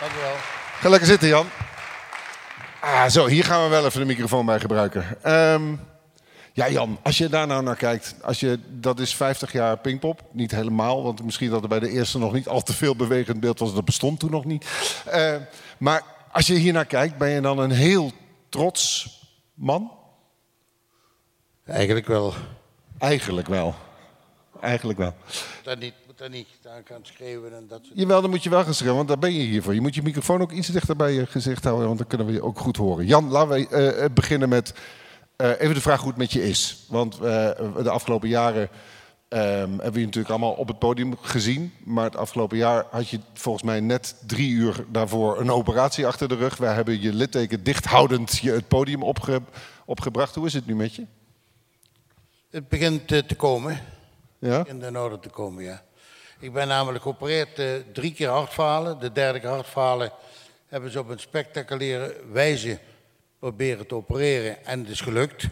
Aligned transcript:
Dank 0.00 0.12
u 0.12 0.20
wel. 0.20 0.36
Ga 0.80 0.88
lekker 0.88 1.08
zitten, 1.08 1.28
Jan. 1.28 1.46
Ah, 2.80 3.08
zo, 3.08 3.26
hier 3.26 3.44
gaan 3.44 3.62
we 3.62 3.68
wel 3.68 3.84
even 3.84 4.00
de 4.00 4.06
microfoon 4.06 4.46
bij 4.46 4.60
gebruiken. 4.60 5.22
Ehm, 5.22 5.74
ja, 6.52 6.68
Jan, 6.68 6.98
als 7.02 7.18
je 7.18 7.28
daar 7.28 7.46
nou 7.46 7.62
naar 7.62 7.76
kijkt, 7.76 8.14
als 8.22 8.40
je, 8.40 8.58
dat 8.68 9.00
is 9.00 9.14
50 9.14 9.52
jaar 9.52 9.78
Pinkpop. 9.78 10.22
Niet 10.32 10.50
helemaal, 10.50 11.02
want 11.02 11.24
misschien 11.24 11.50
dat 11.50 11.62
er 11.62 11.68
bij 11.68 11.80
de 11.80 11.90
eerste 11.90 12.18
nog 12.18 12.32
niet 12.32 12.48
al 12.48 12.62
te 12.62 12.72
veel 12.72 12.96
bewegend 12.96 13.40
beeld 13.40 13.58
was. 13.58 13.74
Dat 13.74 13.84
bestond 13.84 14.20
toen 14.20 14.30
nog 14.30 14.44
niet. 14.44 14.66
Eh, 15.04 15.36
maar 15.78 16.02
als 16.32 16.46
je 16.46 16.54
hier 16.54 16.72
naar 16.72 16.84
kijkt, 16.84 17.18
ben 17.18 17.30
je 17.30 17.40
dan 17.40 17.58
een 17.58 17.70
heel 17.70 18.12
trots 18.48 19.08
man? 19.54 19.92
Eigenlijk 21.64 22.06
wel. 22.06 22.34
Eigenlijk 22.98 23.48
wel. 23.48 23.74
Eigenlijk 24.60 24.98
wel. 24.98 25.14
Dat 25.62 25.78
niet, 25.78 25.94
moet 26.16 26.28
dat 26.28 26.36
niet 26.36 26.74
aan 26.74 26.82
gaan 26.84 27.00
schreeuwen 27.02 27.54
en 27.56 27.66
dat 27.68 27.80
soort 27.84 27.98
Jawel, 27.98 28.20
dan 28.20 28.30
moet 28.30 28.42
je 28.42 28.50
wel 28.50 28.64
gaan 28.64 28.74
schreeuwen, 28.74 28.96
want 28.96 29.08
daar 29.08 29.18
ben 29.18 29.32
je 29.32 29.42
hier 29.42 29.62
voor. 29.62 29.74
Je 29.74 29.80
moet 29.80 29.94
je 29.94 30.02
microfoon 30.02 30.40
ook 30.40 30.52
iets 30.52 30.68
dichter 30.68 30.96
bij 30.96 31.12
je 31.12 31.26
gezicht 31.26 31.64
houden, 31.64 31.86
want 31.86 31.98
dan 31.98 32.06
kunnen 32.06 32.26
we 32.26 32.32
je 32.32 32.42
ook 32.42 32.58
goed 32.58 32.76
horen. 32.76 33.06
Jan, 33.06 33.28
laten 33.28 33.48
we 33.48 33.68
eh, 33.68 34.04
eh, 34.04 34.12
beginnen 34.12 34.48
met 34.48 34.74
eh, 35.36 35.60
even 35.60 35.74
de 35.74 35.80
vraag 35.80 36.00
hoe 36.00 36.08
het 36.08 36.18
met 36.18 36.32
je 36.32 36.48
is. 36.48 36.86
Want 36.88 37.18
de 37.18 37.90
afgelopen 37.90 38.28
jaren 38.28 38.68
ehm, 39.28 39.70
hebben 39.70 39.92
we 39.92 39.98
je 39.98 40.04
natuurlijk 40.04 40.28
allemaal 40.28 40.52
op 40.52 40.68
het 40.68 40.78
podium 40.78 41.16
gezien. 41.20 41.72
Maar 41.84 42.04
het 42.04 42.16
afgelopen 42.16 42.56
jaar 42.56 42.86
had 42.90 43.08
je 43.08 43.20
volgens 43.34 43.64
mij 43.64 43.80
net 43.80 44.16
drie 44.26 44.50
uur 44.50 44.84
daarvoor 44.88 45.40
een 45.40 45.50
operatie 45.50 46.06
achter 46.06 46.28
de 46.28 46.36
rug. 46.36 46.56
Wij 46.56 46.74
hebben 46.74 47.00
je 47.00 47.14
litteken 47.14 47.64
dichthoudend 47.64 48.38
je 48.38 48.50
het 48.50 48.68
podium 48.68 49.02
opge- 49.02 49.42
opgebracht. 49.84 50.34
Hoe 50.34 50.46
is 50.46 50.54
het 50.54 50.66
nu 50.66 50.76
met 50.76 50.94
je? 50.94 51.06
Het 52.50 52.68
begint 52.68 53.08
te 53.08 53.34
komen. 53.36 53.80
Ja? 54.38 54.66
In 54.66 54.78
de 54.78 55.00
orde 55.00 55.18
te 55.18 55.28
komen, 55.28 55.64
ja. 55.64 55.84
Ik 56.38 56.52
ben 56.52 56.68
namelijk 56.68 57.02
geopereerd 57.02 57.58
eh, 57.58 57.74
drie 57.92 58.12
keer 58.14 58.28
hartfalen. 58.28 58.98
De 58.98 59.12
derde 59.12 59.40
keer 59.40 59.48
hartfalen 59.48 60.12
hebben 60.66 60.90
ze 60.90 60.98
op 60.98 61.08
een 61.08 61.18
spectaculaire 61.18 62.16
wijze 62.32 62.78
proberen 63.38 63.86
te 63.86 63.94
opereren. 63.94 64.64
En 64.64 64.80
het 64.80 64.88
is 64.88 65.00
gelukt. 65.00 65.46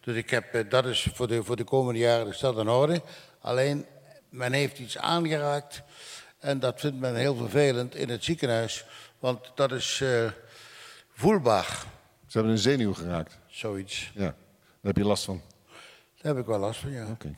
Dus 0.00 0.16
ik 0.16 0.30
heb, 0.30 0.54
eh, 0.54 0.70
dat 0.70 0.84
is 0.86 1.08
voor 1.14 1.28
de, 1.28 1.44
voor 1.44 1.56
de 1.56 1.64
komende 1.64 2.00
jaren 2.00 2.26
is 2.28 2.38
dat 2.38 2.58
in 2.58 2.68
orde. 2.68 3.02
Alleen, 3.40 3.86
men 4.28 4.52
heeft 4.52 4.78
iets 4.78 4.98
aangeraakt. 4.98 5.82
En 6.38 6.60
dat 6.60 6.80
vindt 6.80 6.98
men 7.00 7.14
heel 7.16 7.36
vervelend 7.36 7.94
in 7.94 8.08
het 8.08 8.24
ziekenhuis. 8.24 8.84
Want 9.18 9.52
dat 9.54 9.72
is 9.72 10.00
eh, 10.00 10.30
voelbaar, 11.12 11.84
Ze 12.26 12.32
hebben 12.38 12.52
een 12.52 12.58
zenuw 12.58 12.94
geraakt. 12.94 13.38
zoiets. 13.46 14.10
Ja, 14.14 14.20
daar 14.20 14.34
heb 14.82 14.96
je 14.96 15.04
last 15.04 15.24
van. 15.24 15.42
Daar 16.20 16.34
heb 16.34 16.38
ik 16.42 16.46
wel 16.48 16.58
last 16.58 16.80
van, 16.80 16.90
ja. 16.90 17.06
Oké. 17.10 17.34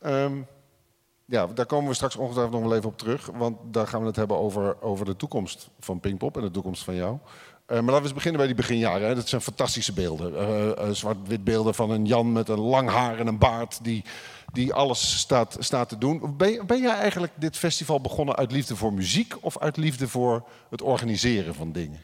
Ehm, 0.00 0.40
ja, 1.30 1.46
daar 1.46 1.66
komen 1.66 1.88
we 1.88 1.94
straks 1.94 2.16
ongetwijfeld 2.16 2.54
nog 2.54 2.68
wel 2.68 2.76
even 2.76 2.88
op 2.88 2.98
terug. 2.98 3.30
Want 3.34 3.56
daar 3.64 3.86
gaan 3.86 4.00
we 4.00 4.06
het 4.06 4.16
hebben 4.16 4.36
over, 4.38 4.82
over 4.82 5.04
de 5.04 5.16
toekomst 5.16 5.70
van 5.80 6.00
Pinkpop 6.00 6.36
en 6.36 6.42
de 6.42 6.50
toekomst 6.50 6.84
van 6.84 6.94
jou. 6.94 7.18
Eh, 7.66 7.74
maar 7.76 7.84
laten 7.84 7.96
we 7.96 8.02
eens 8.02 8.12
beginnen 8.12 8.38
bij 8.38 8.46
die 8.46 8.56
beginjaren. 8.56 9.08
Hè. 9.08 9.14
Dat 9.14 9.28
zijn 9.28 9.40
fantastische 9.40 9.92
beelden. 9.92 10.36
Eh, 10.36 10.70
eh, 10.70 10.94
Zwart-wit 10.94 11.44
beelden 11.44 11.74
van 11.74 11.90
een 11.90 12.06
Jan 12.06 12.32
met 12.32 12.48
een 12.48 12.60
lang 12.60 12.90
haar 12.90 13.18
en 13.18 13.26
een 13.26 13.38
baard 13.38 13.78
die, 13.82 14.04
die 14.52 14.74
alles 14.74 15.18
staat, 15.18 15.56
staat 15.58 15.88
te 15.88 15.98
doen. 15.98 16.36
Ben, 16.36 16.66
ben 16.66 16.80
jij 16.80 16.94
eigenlijk 16.94 17.32
dit 17.34 17.56
festival 17.56 18.00
begonnen 18.00 18.36
uit 18.36 18.52
liefde 18.52 18.76
voor 18.76 18.92
muziek 18.92 19.34
of 19.40 19.58
uit 19.58 19.76
liefde 19.76 20.08
voor 20.08 20.48
het 20.70 20.82
organiseren 20.82 21.54
van 21.54 21.72
dingen? 21.72 22.00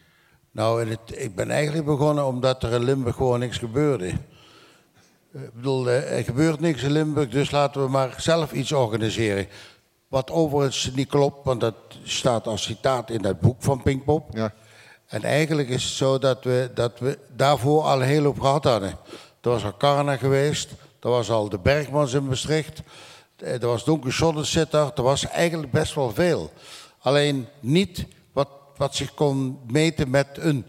Nou, 0.51 0.89
het, 0.89 1.01
ik 1.15 1.35
ben 1.35 1.51
eigenlijk 1.51 1.87
begonnen 1.87 2.27
omdat 2.27 2.63
er 2.63 2.73
in 2.73 2.85
Limburg 2.85 3.17
gewoon 3.17 3.39
niks 3.39 3.59
gebeurde. 3.59 4.13
Ik 5.35 5.55
bedoel, 5.55 5.91
eh, 5.91 6.19
er 6.19 6.25
gebeurt 6.25 6.61
niks 6.61 6.83
in 6.83 6.91
Limburg, 6.91 7.29
dus 7.29 7.51
laten 7.51 7.83
we 7.83 7.89
maar 7.89 8.15
zelf 8.17 8.53
iets 8.53 8.73
organiseren. 8.73 9.47
Wat 10.09 10.31
overigens 10.31 10.91
niet 10.95 11.09
klopt, 11.09 11.45
want 11.45 11.61
dat 11.61 11.75
staat 12.03 12.47
als 12.47 12.63
citaat 12.63 13.11
in 13.11 13.23
dat 13.23 13.41
boek 13.41 13.57
van 13.59 13.83
Pinkpop. 13.83 14.29
Ja. 14.33 14.53
En 15.07 15.23
eigenlijk 15.23 15.69
is 15.69 15.85
het 15.85 15.93
zo 15.93 16.19
dat 16.19 16.45
we, 16.45 16.71
dat 16.75 16.99
we 16.99 17.19
daarvoor 17.37 17.83
al 17.83 18.01
een 18.01 18.07
hele 18.07 18.27
hoop 18.27 18.41
gehad 18.41 18.65
hadden. 18.65 18.91
Er 19.41 19.51
was 19.51 19.65
al 19.65 19.77
Carna 19.77 20.17
geweest, 20.17 20.71
er 21.01 21.11
was 21.11 21.31
al 21.31 21.49
de 21.49 21.59
Bergmans 21.59 22.13
in 22.13 22.27
Maastricht, 22.27 22.83
eh, 23.37 23.53
er 23.53 23.67
was 23.67 23.85
Donker 23.85 24.13
Sonnensitter, 24.13 24.91
er 24.95 25.03
was 25.03 25.27
eigenlijk 25.27 25.73
best 25.73 25.95
wel 25.95 26.13
veel. 26.13 26.53
Alleen 26.99 27.49
niet 27.61 28.07
wat, 28.33 28.49
wat 28.77 28.95
zich 28.95 29.15
kon 29.15 29.59
meten 29.67 30.11
met 30.11 30.27
een 30.33 30.65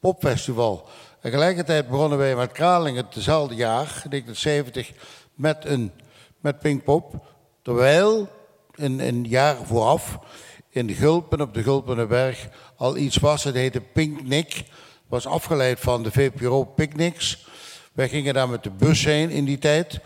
popfestival. 0.00 0.88
Tegelijkertijd 1.22 1.88
begonnen 1.88 2.18
wij 2.18 2.36
met 2.36 2.52
Kralingen 2.52 3.06
hetzelfde 3.10 3.54
jaar, 3.54 3.84
1970, 3.84 4.92
met, 5.34 5.64
een, 5.64 5.92
met 6.40 6.58
Pinkpop. 6.58 7.14
Terwijl 7.62 8.28
in 8.74 9.00
een 9.00 9.24
jaar 9.24 9.56
vooraf 9.64 10.18
in 10.68 10.90
Gulpen, 10.90 11.40
op 11.40 11.54
de 11.54 11.62
Gulpenenberg, 11.62 12.48
al 12.76 12.96
iets 12.96 13.16
was. 13.16 13.44
Het 13.44 13.54
heette 13.54 13.80
Pinknik. 13.80 14.64
Was 15.06 15.26
afgeleid 15.26 15.80
van 15.80 16.02
de 16.02 16.10
VPRO 16.10 16.64
Picnics. 16.64 17.46
Wij 17.92 18.08
gingen 18.08 18.34
daar 18.34 18.48
met 18.48 18.62
de 18.62 18.70
bus 18.70 19.04
heen 19.04 19.30
in 19.30 19.44
die 19.44 19.58
tijd. 19.58 20.00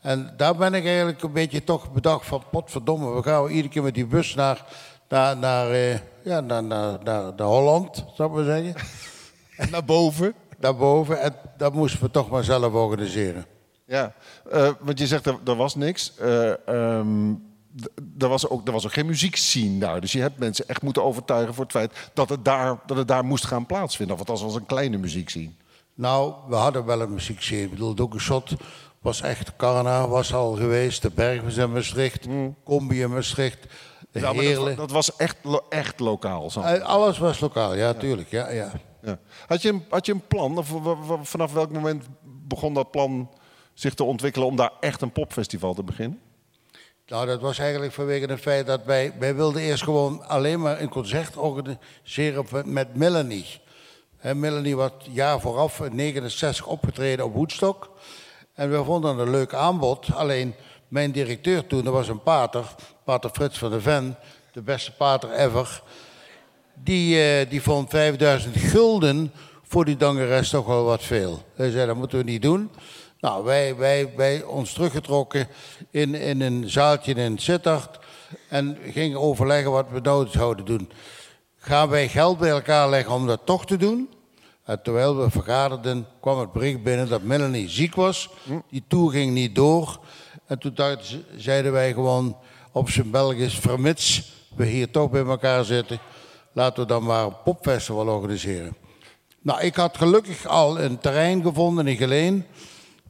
En 0.00 0.34
daar 0.36 0.56
ben 0.56 0.74
ik 0.74 0.84
eigenlijk 0.84 1.22
een 1.22 1.32
beetje 1.32 1.64
toch 1.64 1.92
bedacht 1.92 2.26
van... 2.26 2.42
potverdomme, 2.50 3.14
we 3.14 3.22
gaan 3.22 3.48
iedere 3.48 3.68
keer 3.68 3.82
met 3.82 3.94
die 3.94 4.06
bus 4.06 4.34
naar, 4.34 4.64
naar, 5.08 5.36
naar, 5.36 5.70
eh, 5.70 5.98
ja, 6.24 6.40
naar, 6.40 6.64
naar, 6.64 6.98
naar, 7.04 7.32
naar 7.36 7.46
Holland, 7.46 8.04
zou 8.14 8.28
ik 8.28 8.34
maar 8.34 8.44
zeggen. 8.44 8.74
En 9.56 9.70
naar 9.72 9.84
boven? 9.84 10.34
Daarboven. 10.60 11.20
En 11.20 11.34
dat 11.56 11.74
moesten 11.74 12.00
we 12.00 12.10
toch 12.10 12.30
maar 12.30 12.44
zelf 12.44 12.72
organiseren. 12.72 13.46
Ja, 13.86 14.12
eh, 14.50 14.70
want 14.80 14.98
je 14.98 15.06
zegt 15.06 15.26
er, 15.26 15.36
er 15.44 15.56
was 15.56 15.74
niks. 15.74 16.12
D- 16.14 17.90
er, 18.18 18.28
was 18.28 18.48
ook, 18.48 18.66
er 18.66 18.72
was 18.72 18.84
ook 18.84 18.92
geen 18.92 19.06
muziekscene 19.06 19.78
daar. 19.78 20.00
Dus 20.00 20.12
je 20.12 20.20
hebt 20.20 20.38
mensen 20.38 20.68
echt 20.68 20.82
moeten 20.82 21.04
overtuigen 21.04 21.54
voor 21.54 21.64
het 21.64 21.72
feit 21.72 21.92
dat 22.14 22.28
het 22.28 22.44
daar, 22.44 22.78
dat 22.86 22.96
het 22.96 23.08
daar 23.08 23.24
moest 23.24 23.46
gaan 23.46 23.66
plaatsvinden. 23.66 24.14
Of 24.14 24.20
althans 24.20 24.42
was 24.42 24.54
een 24.54 24.66
kleine 24.66 24.96
muziekscene. 24.96 25.50
Nou, 25.94 26.32
we 26.48 26.54
hadden 26.54 26.84
wel 26.84 27.00
een 27.00 27.12
muziekscene. 27.12 27.62
Ik 27.62 27.70
bedoel, 27.70 27.94
Dokke 27.94 28.18
Shot 28.18 28.52
was 29.00 29.20
echt... 29.20 29.56
Carna 29.56 30.08
was 30.08 30.34
al 30.34 30.52
geweest. 30.56 31.02
De 31.02 31.10
Berg 31.10 31.42
was 31.42 31.56
in 31.56 31.72
Maastricht. 31.72 32.26
Combi 32.64 33.00
in 33.02 33.10
Maastricht. 33.10 33.58
Ja, 34.12 34.32
dat, 34.76 34.90
was 34.90 35.16
echt, 35.16 35.36
echt 35.68 36.00
lokaal. 36.00 36.50
Zo. 36.50 36.60
Eh, 36.60 36.82
Alles 36.82 37.18
was 37.18 37.40
lokaal, 37.40 37.74
ja, 37.74 37.94
tuurlijk. 37.94 38.30
Ja, 38.30 38.50
ja. 38.50 38.70
Had, 39.46 39.62
je 39.62 39.68
een, 39.68 39.84
had 39.88 40.06
je 40.06 40.12
een 40.12 40.26
plan? 40.26 40.58
Of 40.58 40.74
vanaf 41.22 41.52
welk 41.52 41.72
moment 41.72 42.06
begon 42.22 42.74
dat 42.74 42.90
plan 42.90 43.30
zich 43.74 43.94
te 43.94 44.04
ontwikkelen 44.04 44.46
om 44.48 44.56
daar 44.56 44.72
echt 44.80 45.00
een 45.02 45.12
popfestival 45.12 45.74
te 45.74 45.82
beginnen? 45.82 46.20
Nou, 47.06 47.26
dat 47.26 47.40
was 47.40 47.58
eigenlijk 47.58 47.92
vanwege 47.92 48.26
het 48.26 48.40
feit 48.40 48.66
dat 48.66 48.84
wij... 48.84 49.12
Wij 49.18 49.34
wilden 49.34 49.62
eerst 49.62 49.82
gewoon 49.82 50.28
alleen 50.28 50.60
maar 50.60 50.80
een 50.80 50.88
concert 50.88 51.36
organiseren 51.36 52.46
met- 52.64 52.94
Melanie. 52.96 53.46
Hè, 54.16 54.34
Melanie 54.34 54.76
was 54.76 54.90
jaar 55.10 55.40
vooraf, 55.40 55.80
in 55.80 55.94
69, 55.94 56.66
opgetreden 56.66 57.24
op 57.24 57.34
Woodstock. 57.34 57.90
En 58.54 58.70
we 58.70 58.84
vonden 58.84 59.16
dat 59.16 59.26
een 59.26 59.32
leuk 59.32 59.54
aanbod. 59.54 60.14
Alleen 60.14 60.54
mijn 60.88 61.12
directeur 61.12 61.66
toen, 61.66 61.84
dat 61.84 61.92
was 61.92 62.08
een 62.08 62.22
pater, 62.22 62.74
pater 63.04 63.30
Frits 63.30 63.58
van 63.58 63.70
de 63.70 63.80
Ven, 63.80 64.16
de 64.52 64.62
beste 64.62 64.92
pater 64.92 65.30
ever. 65.32 65.82
Die, 66.84 67.22
eh, 67.22 67.50
die 67.50 67.62
vond 67.62 67.90
5000 67.90 68.56
gulden 68.56 69.32
voor 69.62 69.84
die 69.84 69.96
dangeres 69.96 70.50
toch 70.50 70.66
wel 70.66 70.84
wat 70.84 71.02
veel. 71.02 71.42
Hij 71.54 71.70
zei, 71.70 71.86
dat 71.86 71.96
moeten 71.96 72.18
we 72.18 72.24
niet 72.24 72.42
doen. 72.42 72.70
Nou, 73.20 73.44
wij, 73.44 73.76
wij, 73.76 74.12
wij 74.16 74.42
ons 74.42 74.72
teruggetrokken 74.72 75.48
in, 75.90 76.14
in 76.14 76.40
een 76.40 76.70
zaaltje 76.70 77.14
in 77.14 77.38
Sittard 77.38 77.98
en 78.48 78.78
gingen 78.92 79.20
overleggen 79.20 79.70
wat 79.70 79.86
we 79.90 80.00
nou 80.00 80.28
zouden 80.28 80.64
doen. 80.64 80.90
Gaan 81.56 81.88
wij 81.88 82.08
geld 82.08 82.38
bij 82.38 82.50
elkaar 82.50 82.88
leggen 82.88 83.14
om 83.14 83.26
dat 83.26 83.40
toch 83.44 83.66
te 83.66 83.76
doen? 83.76 84.08
En 84.64 84.82
terwijl 84.82 85.16
we 85.16 85.30
vergaderden, 85.30 86.06
kwam 86.20 86.38
het 86.38 86.52
bericht 86.52 86.82
binnen 86.82 87.08
dat 87.08 87.22
Melanie 87.22 87.68
ziek 87.68 87.94
was. 87.94 88.30
Die 88.70 88.84
tour 88.88 89.10
ging 89.10 89.32
niet 89.32 89.54
door. 89.54 90.00
En 90.46 90.58
toen 90.58 90.74
zeiden 91.36 91.72
wij 91.72 91.92
gewoon 91.92 92.36
op 92.72 92.90
zijn 92.90 93.10
Belgisch, 93.10 93.58
vermits 93.58 94.32
we 94.56 94.66
hier 94.66 94.90
toch 94.90 95.10
bij 95.10 95.24
elkaar 95.24 95.64
zitten, 95.64 95.98
laten 96.58 96.82
we 96.82 96.88
dan 96.88 97.04
maar 97.04 97.24
een 97.24 97.42
popfestival 97.44 98.06
organiseren. 98.06 98.76
Nou, 99.40 99.60
ik 99.60 99.74
had 99.74 99.96
gelukkig 99.96 100.46
al 100.46 100.80
een 100.80 100.98
terrein 100.98 101.42
gevonden 101.42 101.86
in 101.86 101.96
Geleen. 101.96 102.46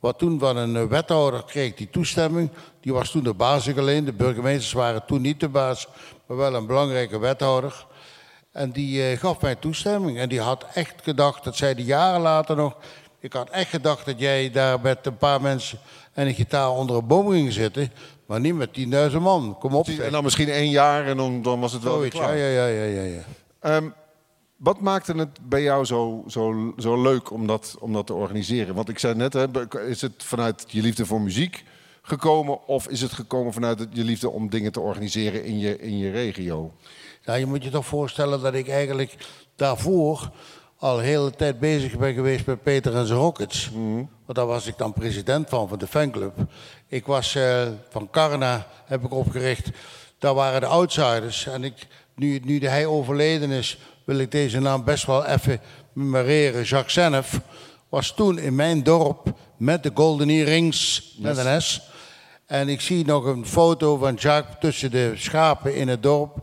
Wat 0.00 0.18
toen 0.18 0.38
van 0.38 0.56
een 0.56 0.76
eh, 0.76 0.84
wethouder 0.84 1.44
kreeg 1.44 1.74
die 1.74 1.90
toestemming. 1.90 2.50
Die 2.80 2.92
was 2.92 3.10
toen 3.10 3.22
de 3.22 3.34
baas 3.34 3.66
in 3.66 3.74
Geleen. 3.74 4.04
De 4.04 4.12
burgemeesters 4.12 4.72
waren 4.72 5.06
toen 5.06 5.20
niet 5.20 5.40
de 5.40 5.48
baas, 5.48 5.88
maar 6.26 6.36
wel 6.36 6.54
een 6.54 6.66
belangrijke 6.66 7.18
wethouder. 7.18 7.86
En 8.52 8.70
die 8.70 9.10
eh, 9.10 9.18
gaf 9.18 9.40
mij 9.40 9.54
toestemming. 9.54 10.18
En 10.18 10.28
die 10.28 10.40
had 10.40 10.66
echt 10.74 10.94
gedacht, 11.02 11.44
dat 11.44 11.56
zei 11.56 11.74
hij 11.74 11.82
jaren 11.82 12.20
later 12.20 12.56
nog. 12.56 12.76
Ik 13.20 13.32
had 13.32 13.50
echt 13.50 13.70
gedacht 13.70 14.06
dat 14.06 14.20
jij 14.20 14.50
daar 14.50 14.80
met 14.80 15.06
een 15.06 15.16
paar 15.16 15.40
mensen 15.40 15.78
en 16.12 16.26
een 16.26 16.34
gitaar 16.34 16.70
onder 16.70 16.96
een 16.96 17.06
boom 17.06 17.30
ging 17.30 17.52
zitten. 17.52 17.92
Maar 18.28 18.40
niet 18.40 18.54
met 18.54 19.10
10.000 19.12 19.16
man. 19.20 19.56
Kom 19.58 19.74
op. 19.74 19.88
En 19.88 20.12
dan 20.12 20.24
misschien 20.24 20.48
één 20.48 20.70
jaar 20.70 21.06
en 21.06 21.16
dan, 21.16 21.42
dan 21.42 21.60
was 21.60 21.72
het 21.72 21.82
wel 21.82 22.00
weer 22.00 22.10
klaar. 22.10 22.36
ja, 22.36 22.46
ja, 22.46 22.66
ja, 22.66 22.84
ja, 22.84 23.02
ja, 23.02 23.02
ja. 23.02 23.22
Ehm, 23.60 23.88
wat 24.56 24.80
maakte 24.80 25.12
het 25.12 25.48
bij 25.48 25.62
jou 25.62 25.84
zo, 25.84 26.24
zo, 26.26 26.72
zo 26.76 27.02
leuk 27.02 27.30
om 27.30 27.46
dat, 27.46 27.76
om 27.80 27.92
dat 27.92 28.06
te 28.06 28.14
organiseren? 28.14 28.74
Want 28.74 28.88
ik 28.88 28.98
zei 28.98 29.14
net, 29.14 29.32
hè, 29.32 29.46
is 29.86 30.00
het 30.00 30.24
vanuit 30.24 30.64
je 30.66 30.82
liefde 30.82 31.06
voor 31.06 31.20
muziek 31.20 31.64
gekomen? 32.02 32.66
Of 32.66 32.88
is 32.88 33.00
het 33.00 33.12
gekomen 33.12 33.52
vanuit 33.52 33.86
je 33.92 34.04
liefde 34.04 34.30
om 34.30 34.50
dingen 34.50 34.72
te 34.72 34.80
organiseren 34.80 35.44
in 35.44 35.58
je, 35.58 35.78
in 35.78 35.98
je 35.98 36.10
regio? 36.10 36.72
Nou, 37.24 37.38
je 37.38 37.46
moet 37.46 37.64
je 37.64 37.70
toch 37.70 37.86
voorstellen 37.86 38.42
dat 38.42 38.54
ik 38.54 38.68
eigenlijk 38.68 39.16
daarvoor 39.56 40.30
al 40.78 40.96
de 40.96 41.02
hele 41.02 41.30
tijd 41.30 41.58
bezig 41.58 41.98
ben 41.98 42.14
geweest 42.14 42.46
met 42.46 42.62
Peter 42.62 42.96
en 42.96 43.06
zijn 43.06 43.18
Rockets. 43.18 43.70
Want 44.24 44.38
daar 44.38 44.46
was 44.46 44.66
ik 44.66 44.78
dan 44.78 44.92
president 44.92 45.48
van, 45.48 45.68
van 45.68 45.78
de 45.78 45.86
fanclub. 45.86 46.34
Ik 46.86 47.06
was 47.06 47.34
eh, 47.34 47.66
van 47.88 48.10
Carna, 48.10 48.66
heb 48.84 49.04
ik 49.04 49.12
opgericht. 49.12 49.68
Daar 50.18 50.34
waren 50.34 50.60
de 50.60 50.66
outsiders. 50.66 51.46
En 51.46 51.64
ik, 51.64 51.86
nu, 52.14 52.40
nu 52.44 52.66
hij 52.66 52.86
overleden 52.86 53.50
is, 53.50 53.78
wil 54.04 54.18
ik 54.18 54.30
deze 54.30 54.60
naam 54.60 54.84
best 54.84 55.06
wel 55.06 55.24
even 55.24 55.60
memoreren. 55.92 56.62
Jacques 56.62 56.92
Senef 56.92 57.40
was 57.88 58.14
toen 58.14 58.38
in 58.38 58.54
mijn 58.54 58.82
dorp 58.82 59.32
met 59.56 59.82
de 59.82 59.90
Golden 59.94 60.28
Earrings, 60.28 61.12
met 61.18 61.36
een 61.36 61.62
S. 61.62 61.80
En 62.46 62.68
ik 62.68 62.80
zie 62.80 63.04
nog 63.04 63.24
een 63.24 63.46
foto 63.46 63.96
van 63.96 64.14
Jacques 64.14 64.56
tussen 64.60 64.90
de 64.90 65.12
schapen 65.16 65.74
in 65.74 65.88
het 65.88 66.02
dorp. 66.02 66.36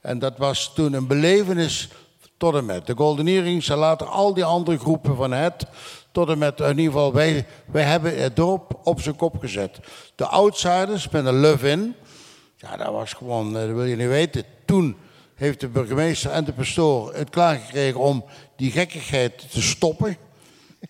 En 0.00 0.18
dat 0.18 0.38
was 0.38 0.74
toen 0.74 0.92
een 0.92 1.06
belevenis 1.06 1.88
tot 2.40 2.54
en 2.54 2.64
met 2.64 2.86
de 2.86 2.94
Golden 2.96 3.26
Earrings 3.26 3.68
en 3.68 3.76
later 3.76 4.06
al 4.06 4.34
die 4.34 4.44
andere 4.44 4.78
groepen 4.78 5.16
van 5.16 5.32
het. 5.32 5.66
Tot 6.12 6.28
en 6.28 6.38
met, 6.38 6.60
in 6.60 6.68
ieder 6.68 6.84
geval, 6.84 7.12
wij, 7.12 7.46
wij 7.66 7.82
hebben 7.82 8.22
het 8.22 8.36
dorp 8.36 8.80
op 8.84 9.00
zijn 9.00 9.16
kop 9.16 9.38
gezet. 9.38 9.78
De 10.14 10.26
outsiders 10.26 11.08
met 11.08 11.26
een 11.26 11.40
love-in. 11.40 11.94
Ja, 12.56 12.76
dat 12.76 12.92
was 12.92 13.12
gewoon, 13.12 13.56
eh, 13.56 13.66
dat 13.66 13.74
wil 13.74 13.84
je 13.84 13.96
niet 13.96 14.08
weten. 14.08 14.44
Toen 14.64 14.96
heeft 15.34 15.60
de 15.60 15.68
burgemeester 15.68 16.30
en 16.30 16.44
de 16.44 16.52
pastoor 16.52 17.14
het 17.14 17.30
klaargekregen 17.30 18.00
om 18.00 18.24
die 18.56 18.70
gekkigheid 18.70 19.50
te 19.50 19.62
stoppen. 19.62 20.16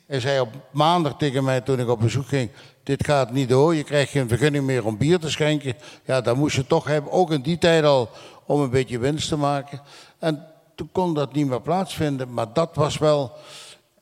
Hij 0.07 0.21
zei 0.21 0.41
op 0.41 0.49
maandag 0.71 1.17
tegen 1.17 1.45
mij 1.45 1.61
toen 1.61 1.81
ik 1.81 1.89
op 1.89 2.01
bezoek 2.01 2.27
ging: 2.27 2.51
Dit 2.83 3.05
gaat 3.05 3.33
niet 3.33 3.49
door, 3.49 3.75
je 3.75 3.85
krijgt 3.85 4.11
geen 4.11 4.29
vergunning 4.29 4.65
meer 4.65 4.87
om 4.87 4.99
bier 4.99 5.19
te 5.19 5.31
schenken. 5.31 5.75
Ja, 6.05 6.21
dat 6.21 6.37
moest 6.37 6.57
je 6.57 6.67
toch 6.67 6.87
hebben, 6.87 7.13
ook 7.13 7.31
in 7.31 7.43
die 7.43 7.59
tijd 7.59 7.85
al, 7.85 8.09
om 8.47 8.61
een 8.61 8.71
beetje 8.71 8.99
winst 8.99 9.29
te 9.29 9.37
maken. 9.37 9.81
En 10.19 10.50
toen 10.81 10.89
kon 10.93 11.15
dat 11.15 11.33
niet 11.33 11.47
meer 11.47 11.61
plaatsvinden, 11.61 12.33
maar 12.33 12.53
dat 12.53 12.71
was 12.75 12.99
wel 12.99 13.33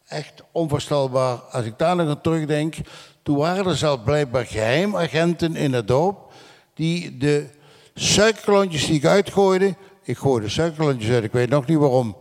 echt 0.07 0.43
onvoorstelbaar. 0.53 1.37
Als 1.37 1.65
ik 1.65 1.79
daar 1.79 1.97
nog 1.97 2.09
aan 2.09 2.21
terugdenk, 2.21 2.75
toen 3.23 3.37
waren 3.37 3.67
er 3.67 3.77
zelfs 3.77 4.03
blijkbaar 4.05 4.47
geheimagenten 4.47 5.57
in 5.57 5.73
het 5.73 5.89
dorp 5.89 6.33
die 6.75 7.17
de 7.17 7.47
suikerklontjes 7.95 8.87
die 8.87 8.95
ik 8.95 9.05
uitgooide, 9.05 9.77
ik 10.03 10.19
gooide 10.19 10.49
suikerklontjes 10.49 11.11
uit, 11.11 11.25
ik 11.25 11.33
weet 11.33 11.49
nog 11.49 11.67
niet 11.67 11.79
waarom, 11.79 12.17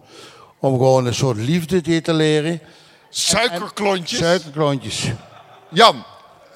om 0.60 0.72
gewoon 0.78 1.06
een 1.06 1.14
soort 1.14 1.38
liefde 1.38 1.82
te 1.82 1.92
etaleren. 1.92 2.62
Suikerklontjes. 3.10 4.20
Suikerklontjes. 4.20 5.12
Jan, 5.70 6.04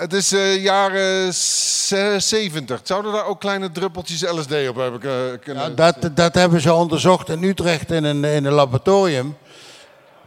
het 0.02 0.14
is 0.14 0.32
eh, 0.32 0.64
jaren 0.64 1.34
ze- 1.34 2.16
70. 2.20 2.80
Zouden 2.84 3.12
daar 3.12 3.26
ook 3.26 3.40
kleine 3.40 3.72
druppeltjes 3.72 4.22
LSD 4.22 4.68
op 4.70 4.76
hebben 4.76 5.00
kunnen? 5.40 5.64
Ja, 5.64 5.70
dat, 5.70 6.16
dat 6.16 6.34
hebben 6.36 6.62
ze 6.62 6.74
onderzocht 6.74 7.30
in 7.30 7.44
Utrecht 7.44 7.92
in 7.92 8.04
een, 8.04 8.24
in 8.24 8.46
een 8.46 8.54
laboratorium. 8.54 9.38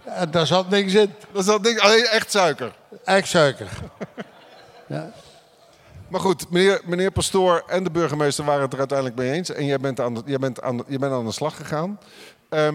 Ja, 0.07 0.27
daar 0.27 0.47
zat 0.47 0.71
niks 0.71 0.95
in. 0.95 1.15
Is 1.33 1.45
dat 1.45 1.65
ding, 1.65 1.81
alleen 1.81 2.05
echt 2.07 2.31
suiker. 2.31 2.73
Echt 3.05 3.29
suiker. 3.29 3.69
Maar 6.09 6.21
goed, 6.21 6.51
meneer, 6.51 6.81
meneer 6.85 7.11
Pastoor 7.11 7.63
en 7.67 7.85
de 7.85 7.91
burgemeester 7.91 8.45
waren 8.45 8.63
het 8.63 8.73
er 8.73 8.79
uiteindelijk 8.79 9.19
mee 9.19 9.31
eens. 9.33 9.51
En 9.51 9.65
jij 9.67 9.79
bent 9.79 10.01
aan 10.01 10.15
de, 10.15 10.23
jij 10.25 10.39
bent 10.39 10.63
aan 10.63 10.77
de, 10.77 10.85
jij 10.89 10.99
bent 10.99 11.13
aan 11.13 11.25
de 11.25 11.33
slag 11.33 11.57
gegaan. 11.57 11.99
Ehm, 12.49 12.75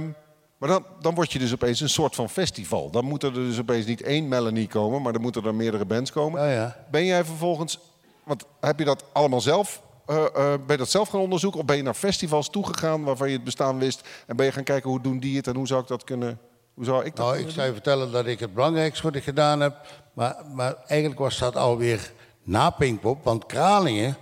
maar 0.59 0.69
dan, 0.69 0.85
dan 0.99 1.15
word 1.15 1.31
je 1.31 1.39
dus 1.39 1.53
opeens 1.53 1.79
een 1.79 1.89
soort 1.89 2.15
van 2.15 2.29
festival. 2.29 2.89
Dan 2.89 3.05
moet 3.05 3.23
er 3.23 3.33
dus 3.33 3.59
opeens 3.59 3.85
niet 3.85 4.01
één 4.01 4.27
Melanie 4.27 4.67
komen, 4.67 5.01
maar 5.01 5.13
dan 5.13 5.21
moeten 5.21 5.43
er 5.43 5.55
meerdere 5.55 5.85
bands 5.85 6.11
komen. 6.11 6.41
Ja, 6.41 6.51
ja. 6.51 6.85
Ben 6.91 7.05
jij 7.05 7.25
vervolgens, 7.25 7.79
want 8.23 8.45
heb 8.59 8.79
je 8.79 8.85
dat 8.85 9.03
allemaal 9.11 9.41
zelf, 9.41 9.81
eh, 10.05 10.25
eh, 10.25 10.31
ben 10.33 10.67
je 10.67 10.77
dat 10.77 10.89
zelf 10.89 11.09
gaan 11.09 11.19
onderzoeken? 11.19 11.59
Of 11.59 11.65
ben 11.65 11.75
je 11.75 11.83
naar 11.83 11.93
festivals 11.93 12.49
toegegaan 12.49 13.03
waarvan 13.03 13.27
je 13.27 13.35
het 13.35 13.43
bestaan 13.43 13.79
wist? 13.79 14.07
En 14.27 14.35
ben 14.35 14.45
je 14.45 14.51
gaan 14.51 14.63
kijken 14.63 14.89
hoe 14.89 15.01
doen 15.01 15.19
die 15.19 15.37
het 15.37 15.47
en 15.47 15.55
hoe 15.55 15.67
zou 15.67 15.81
ik 15.81 15.87
dat 15.87 16.03
kunnen, 16.03 16.39
hoe 16.73 16.85
zou 16.85 17.05
ik 17.05 17.15
dat 17.15 17.25
Nou, 17.25 17.39
ik 17.39 17.49
zou 17.49 17.67
je 17.67 17.73
vertellen 17.73 18.11
dat 18.11 18.25
ik 18.25 18.39
het 18.39 18.53
belangrijkste 18.53 19.03
wat 19.03 19.15
ik 19.15 19.23
gedaan 19.23 19.59
heb. 19.59 19.75
Maar, 20.13 20.35
maar 20.53 20.75
eigenlijk 20.87 21.19
was 21.19 21.37
dat 21.37 21.55
alweer 21.55 22.11
na 22.43 22.69
Pinkpop, 22.69 23.23
want 23.23 23.45
Kralingen 23.45 24.17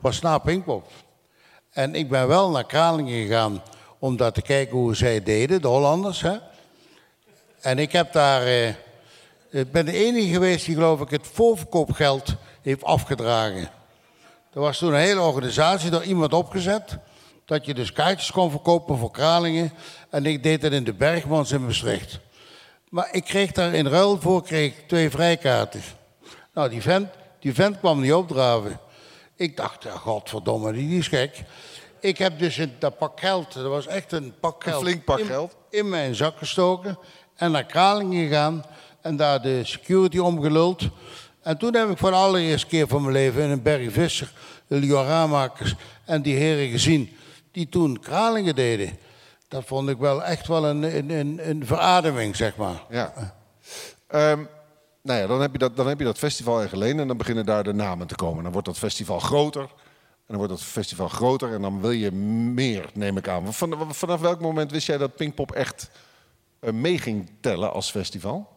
was 0.00 0.20
na 0.20 0.38
Pinkpop. 0.38 0.86
En 1.70 1.94
ik 1.94 2.08
ben 2.08 2.28
wel 2.28 2.50
naar 2.50 2.66
Kralingen 2.66 3.26
gegaan 3.26 3.62
om 4.06 4.16
daar 4.16 4.32
te 4.32 4.42
kijken 4.42 4.76
hoe 4.76 4.94
zij 4.94 5.22
deden, 5.22 5.62
de 5.62 5.68
Hollanders. 5.68 6.20
Hè? 6.20 6.36
En 7.60 7.78
ik 7.78 7.92
heb 7.92 8.12
daar. 8.12 8.42
eh, 8.42 8.68
ik 9.50 9.72
ben 9.72 9.84
de 9.84 9.92
enige 9.92 10.32
geweest 10.32 10.66
die, 10.66 10.74
geloof 10.74 11.00
ik, 11.00 11.10
het 11.10 11.26
voorverkoopgeld 11.32 12.34
heeft 12.62 12.84
afgedragen. 12.84 13.70
Er 14.52 14.60
was 14.60 14.78
toen 14.78 14.92
een 14.92 15.00
hele 15.00 15.20
organisatie 15.20 15.90
door 15.90 16.04
iemand 16.04 16.32
opgezet. 16.32 16.98
Dat 17.44 17.66
je 17.66 17.74
dus 17.74 17.92
kaartjes 17.92 18.30
kon 18.30 18.50
verkopen 18.50 18.98
voor 18.98 19.10
Kralingen. 19.10 19.72
En 20.10 20.26
ik 20.26 20.42
deed 20.42 20.60
dat 20.60 20.72
in 20.72 20.84
de 20.84 20.94
Bergmans 20.94 21.52
in 21.52 21.64
Maastricht. 21.64 22.18
Maar 22.88 23.08
ik 23.12 23.24
kreeg 23.24 23.52
daar 23.52 23.74
in 23.74 23.86
ruil 23.86 24.20
voor 24.20 24.42
kreeg 24.42 24.74
twee 24.86 25.10
vrijkaarten. 25.10 25.82
Nou, 26.54 26.68
die 26.68 26.82
vent, 26.82 27.08
die 27.40 27.54
vent 27.54 27.78
kwam 27.78 28.00
niet 28.00 28.12
opdraven. 28.12 28.80
Ik 29.36 29.56
dacht, 29.56 29.86
godverdomme, 29.86 30.72
die 30.72 30.98
is 30.98 31.08
gek. 31.08 31.44
Ik 32.06 32.18
heb 32.18 32.38
dus 32.38 32.56
een, 32.56 32.72
dat 32.78 32.98
pak 32.98 33.20
geld, 33.20 33.52
dat 33.52 33.66
was 33.66 33.86
echt 33.86 34.12
een 34.12 34.34
pak 34.40 34.64
geld. 34.64 34.82
flink 34.82 35.04
pak 35.04 35.18
in, 35.18 35.26
geld. 35.26 35.56
In 35.70 35.88
mijn 35.88 36.14
zak 36.14 36.38
gestoken 36.38 36.98
en 37.34 37.50
naar 37.50 37.64
Kralingen 37.64 38.28
gegaan. 38.28 38.64
En 39.00 39.16
daar 39.16 39.42
de 39.42 39.64
security 39.64 40.18
omgeluld. 40.18 40.88
En 41.42 41.58
toen 41.58 41.74
heb 41.74 41.90
ik 41.90 41.98
voor 41.98 42.10
de 42.10 42.16
allereerste 42.16 42.66
keer 42.66 42.88
van 42.88 43.00
mijn 43.02 43.12
leven 43.12 43.42
in 43.42 43.50
een 43.50 43.62
Berry 43.62 43.90
Visser, 43.90 44.32
de 44.66 44.76
Lioramakers 44.76 45.74
en 46.04 46.22
die 46.22 46.36
heren 46.36 46.68
gezien 46.68 47.16
die 47.52 47.68
toen 47.68 48.00
Kralingen 48.00 48.54
deden. 48.54 48.98
Dat 49.48 49.64
vond 49.64 49.88
ik 49.88 49.98
wel 49.98 50.24
echt 50.24 50.46
wel 50.46 50.64
een, 50.64 50.82
een, 50.82 51.10
een, 51.10 51.50
een 51.50 51.66
verademing, 51.66 52.36
zeg 52.36 52.56
maar. 52.56 52.84
Ja. 52.90 53.34
Ehm, 54.08 54.44
nou 55.02 55.20
ja, 55.20 55.26
dan 55.26 55.40
heb, 55.40 55.52
je 55.52 55.58
dat, 55.58 55.76
dan 55.76 55.86
heb 55.86 55.98
je 55.98 56.04
dat 56.04 56.18
festival 56.18 56.62
in 56.62 56.68
Geleen 56.68 57.00
en 57.00 57.06
dan 57.06 57.16
beginnen 57.16 57.46
daar 57.46 57.64
de 57.64 57.72
namen 57.72 58.06
te 58.06 58.14
komen. 58.14 58.42
Dan 58.42 58.52
wordt 58.52 58.66
dat 58.66 58.78
festival 58.78 59.18
groter. 59.18 59.68
En 60.26 60.34
dan 60.34 60.36
wordt 60.36 60.52
dat 60.52 60.62
festival 60.62 61.08
groter 61.08 61.52
en 61.52 61.62
dan 61.62 61.80
wil 61.80 61.90
je 61.90 62.12
meer, 62.12 62.90
neem 62.94 63.16
ik 63.16 63.28
aan. 63.28 63.54
Van, 63.54 63.94
vanaf 63.94 64.20
welk 64.20 64.40
moment 64.40 64.70
wist 64.70 64.86
jij 64.86 64.98
dat 64.98 65.16
Pinkpop 65.16 65.52
echt 65.52 65.90
eh, 66.60 66.72
mee 66.72 66.98
ging 66.98 67.30
tellen 67.40 67.72
als 67.72 67.90
festival? 67.90 68.48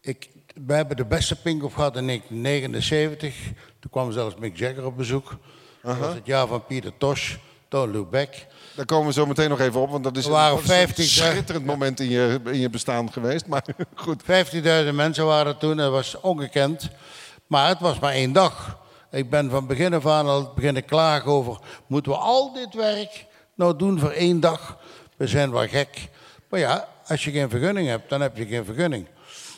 Ik, 0.00 0.28
we 0.66 0.74
hebben 0.74 0.96
de 0.96 1.04
beste 1.04 1.40
Pinkpop 1.40 1.74
gehad 1.74 1.96
in 1.96 2.06
1979. 2.06 3.34
Toen 3.78 3.90
kwam 3.90 4.12
zelfs 4.12 4.36
Mick 4.36 4.56
Jagger 4.56 4.86
op 4.86 4.96
bezoek. 4.96 5.36
Dat 5.82 5.98
was 5.98 6.14
het 6.14 6.26
jaar 6.26 6.46
van 6.46 6.66
Pieter 6.66 6.96
Tosh, 6.98 7.36
Look 7.68 8.10
Back. 8.10 8.34
Daar 8.74 8.84
komen 8.84 9.06
we 9.06 9.12
zo 9.12 9.26
meteen 9.26 9.48
nog 9.48 9.60
even 9.60 9.80
op, 9.80 9.90
want 9.90 10.04
dat 10.04 10.16
is, 10.16 10.26
waren 10.26 10.50
een, 10.50 10.56
dat 10.56 10.64
is 10.64 10.70
een 10.70 10.76
50, 10.76 11.24
hè? 11.24 11.30
schitterend 11.30 11.64
moment 11.64 12.00
in 12.00 12.10
je, 12.10 12.40
in 12.44 12.58
je 12.58 12.70
bestaan 12.70 13.12
geweest. 13.12 13.46
Maar 13.46 13.64
goed, 13.94 14.22
15.000 14.22 14.28
mensen 14.92 15.26
waren 15.26 15.52
er 15.52 15.58
toen, 15.58 15.76
dat 15.76 15.90
was 15.90 16.20
ongekend. 16.20 16.88
Maar 17.46 17.68
het 17.68 17.80
was 17.80 17.98
maar 17.98 18.12
één 18.12 18.32
dag. 18.32 18.81
Ik 19.12 19.30
ben 19.30 19.50
van 19.50 19.66
begin 19.66 19.94
af 19.94 20.06
aan 20.06 20.26
al 20.26 20.52
beginnen 20.54 20.84
klagen 20.84 21.30
over... 21.30 21.58
moeten 21.86 22.12
we 22.12 22.18
al 22.18 22.52
dit 22.52 22.74
werk 22.74 23.26
nou 23.54 23.76
doen 23.76 23.98
voor 23.98 24.10
één 24.10 24.40
dag? 24.40 24.78
We 25.16 25.26
zijn 25.26 25.50
wel 25.50 25.68
gek. 25.68 26.08
Maar 26.48 26.60
ja, 26.60 26.88
als 27.06 27.24
je 27.24 27.30
geen 27.30 27.50
vergunning 27.50 27.88
hebt, 27.88 28.08
dan 28.08 28.20
heb 28.20 28.36
je 28.36 28.46
geen 28.46 28.64
vergunning. 28.64 29.06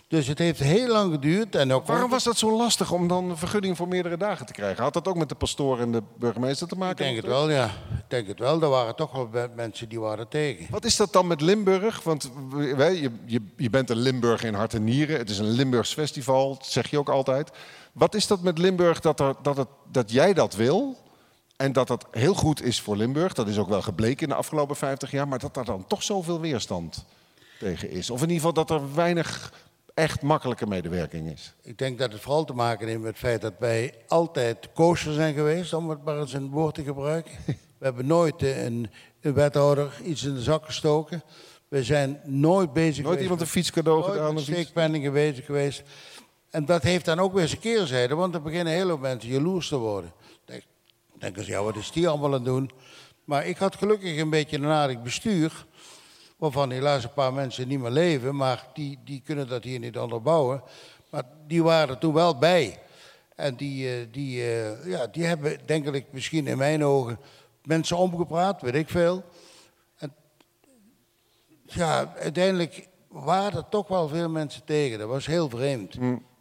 Dus 0.09 0.27
het 0.27 0.39
heeft 0.39 0.61
heel 0.61 0.89
lang 0.89 1.13
geduurd. 1.13 1.55
En 1.55 1.73
ook 1.73 1.87
waarom 1.87 2.11
was 2.11 2.25
dat 2.25 2.39
zo 2.39 2.57
lastig 2.57 2.93
om 2.93 3.09
dan 3.09 3.31
een 3.31 3.37
vergunning 3.37 3.77
voor 3.77 3.89
meerdere 3.89 4.17
dagen 4.17 4.47
te 4.47 4.53
krijgen? 4.53 4.83
Had 4.83 4.93
dat 4.93 5.09
ook 5.09 5.17
met 5.17 5.29
de 5.29 5.35
pastoor 5.35 5.81
en 5.81 5.93
de 5.93 6.03
burgemeester 6.19 6.69
te 6.69 6.75
Ik 6.75 6.81
maken? 6.81 7.05
denk 7.05 7.17
het 7.17 7.27
wel, 7.27 7.51
ja. 7.51 7.65
Ik 7.65 8.05
denk 8.09 8.27
het 8.27 8.39
wel. 8.39 8.63
Er 8.63 8.69
waren 8.69 8.97
toch 8.97 9.13
wel 9.13 9.49
mensen 9.57 9.89
die 9.89 10.01
waren 10.01 10.29
tegen. 10.29 10.67
Wat 10.71 10.85
is 10.85 10.97
dat 10.97 11.13
dan 11.13 11.27
met 11.27 11.41
Limburg? 11.41 12.03
Want 12.03 12.31
wij, 12.77 13.01
je, 13.01 13.11
je, 13.25 13.41
je 13.57 13.71
bent 13.71 13.91
een 13.91 13.97
Limburg 13.97 14.45
in 14.45 14.55
hart 14.55 14.75
en 14.75 14.85
nieren. 14.85 15.19
Het 15.19 15.31
is 15.31 15.39
een 15.39 15.51
Limburgs 15.51 15.93
festival, 15.93 16.55
dat 16.55 16.67
zeg 16.67 16.91
je 16.91 16.99
ook 16.99 17.09
altijd. 17.09 17.51
Wat 17.93 18.15
is 18.15 18.27
dat 18.27 18.41
met 18.41 18.59
Limburg 18.59 19.01
dat, 19.01 19.21
er, 19.21 19.35
dat, 19.43 19.57
het, 19.57 19.69
dat 19.91 20.11
jij 20.11 20.33
dat 20.33 20.55
wil? 20.55 20.97
En 21.57 21.73
dat 21.73 21.87
dat 21.87 22.07
heel 22.11 22.35
goed 22.35 22.63
is 22.63 22.81
voor 22.81 22.97
Limburg. 22.97 23.33
Dat 23.33 23.49
is 23.49 23.59
ook 23.59 23.69
wel 23.69 23.83
gebleken 23.83 24.23
in 24.23 24.29
de 24.29 24.35
afgelopen 24.35 24.77
50 24.77 25.11
jaar. 25.11 25.29
Maar 25.29 25.39
dat 25.39 25.57
er 25.57 25.65
dan 25.65 25.87
toch 25.87 26.03
zoveel 26.03 26.41
weerstand 26.41 27.05
tegen 27.59 27.91
is. 27.91 28.11
Of 28.11 28.23
in 28.23 28.31
ieder 28.31 28.47
geval 28.47 28.65
dat 28.65 28.71
er 28.71 28.95
weinig 28.95 29.53
echt 29.95 30.23
makkelijke 30.23 30.67
medewerking 30.67 31.31
is. 31.33 31.55
Ik 31.63 31.79
denk 31.79 31.99
dat 31.99 32.13
het 32.13 32.21
vooral 32.21 32.45
te 32.45 32.53
maken 32.53 32.87
heeft 32.87 32.99
met 32.99 33.09
het 33.11 33.19
feit 33.19 33.41
dat 33.41 33.55
wij 33.59 33.95
altijd 34.09 34.69
kosher 34.75 35.13
zijn 35.13 35.35
geweest, 35.35 35.73
om 35.73 35.91
het 35.91 36.05
maar 36.05 36.19
eens 36.21 36.33
een 36.33 36.51
woord 36.51 36.75
te 36.75 36.83
gebruiken. 36.85 37.33
We 37.79 37.85
hebben 37.91 38.07
nooit 38.07 38.43
eh, 38.43 38.65
een, 38.65 38.91
een 39.21 39.35
wethouder 39.35 39.93
iets 40.05 40.23
in 40.25 40.35
de 40.35 40.43
zak 40.43 40.65
gestoken. 40.65 41.23
We 41.69 41.85
zijn 41.85 42.21
nooit 42.25 42.73
bezig 42.73 42.89
Nooit 43.05 43.05
geweest 43.05 43.21
iemand 43.23 43.41
een 43.41 43.47
met- 43.47 43.55
fiets 43.57 43.71
cadeau 43.71 44.01
nooit 44.01 44.13
gedaan? 44.13 44.33
iets? 44.37 44.43
steekpenningen 44.43 45.13
bezig 45.13 45.45
geweest. 45.45 45.83
En 46.51 46.65
dat 46.65 46.83
heeft 46.83 47.05
dan 47.05 47.19
ook 47.19 47.33
weer 47.33 47.49
zijn 47.49 47.61
keerzijde, 47.61 48.15
want 48.15 48.35
er 48.35 48.43
beginnen 48.43 48.73
heel 48.73 48.87
veel 48.87 48.99
mensen 48.99 49.31
jaloers 49.31 49.69
te 49.69 49.77
worden. 49.77 50.13
Denk, 50.45 50.63
denken 51.19 51.45
ze, 51.45 51.51
ja, 51.51 51.63
wat 51.63 51.77
is 51.77 51.91
die 51.91 52.09
allemaal 52.09 52.27
aan 52.29 52.33
het 52.35 52.45
doen? 52.45 52.71
Maar 53.25 53.47
ik 53.47 53.57
had 53.57 53.77
gelukkig 53.77 54.19
een 54.19 54.31
beetje 54.31 54.57
een 54.57 54.65
aardig 54.67 55.03
bestuur, 55.03 55.67
waarvan 56.37 56.71
helaas 56.71 57.05
een 57.05 57.13
paar 57.13 57.33
mensen 57.33 57.69
niet 57.69 57.81
meer 57.81 57.91
leven, 57.91 58.37
maar 58.37 58.67
die, 58.75 58.99
die 59.05 59.23
kunnen 59.25 59.49
dat 59.49 59.65
hier 59.65 59.79
niet 59.79 59.99
onderbouwen. 59.99 60.63
Maar 61.11 61.25
die 61.47 61.63
waren 61.63 61.89
er 61.95 61.99
toen 62.01 62.15
wel 62.15 62.39
bij. 62.39 62.79
En 63.35 63.57
die, 63.57 63.89
eh, 63.89 64.07
die, 64.11 64.43
eh, 64.43 64.87
ja, 64.87 65.07
die 65.07 65.25
hebben, 65.25 65.59
denk 65.67 65.87
ik, 65.95 66.07
misschien 66.11 66.47
in 66.47 66.59
mijn 66.59 66.85
ogen 66.85 67.19
mensen 67.65 67.97
omgepraat, 67.97 68.61
weet 68.63 68.75
ik 68.75 68.89
veel. 68.89 69.25
En 69.97 70.15
ja, 71.67 72.15
uiteindelijk 72.17 72.89
waren 73.09 73.59
er 73.59 73.69
toch 73.69 73.89
wel 73.89 74.09
veel 74.09 74.29
mensen 74.29 74.65
tegen. 74.65 74.99
Dat 74.99 75.09
was 75.09 75.27
heel 75.27 75.49
vreemd. 75.49 75.97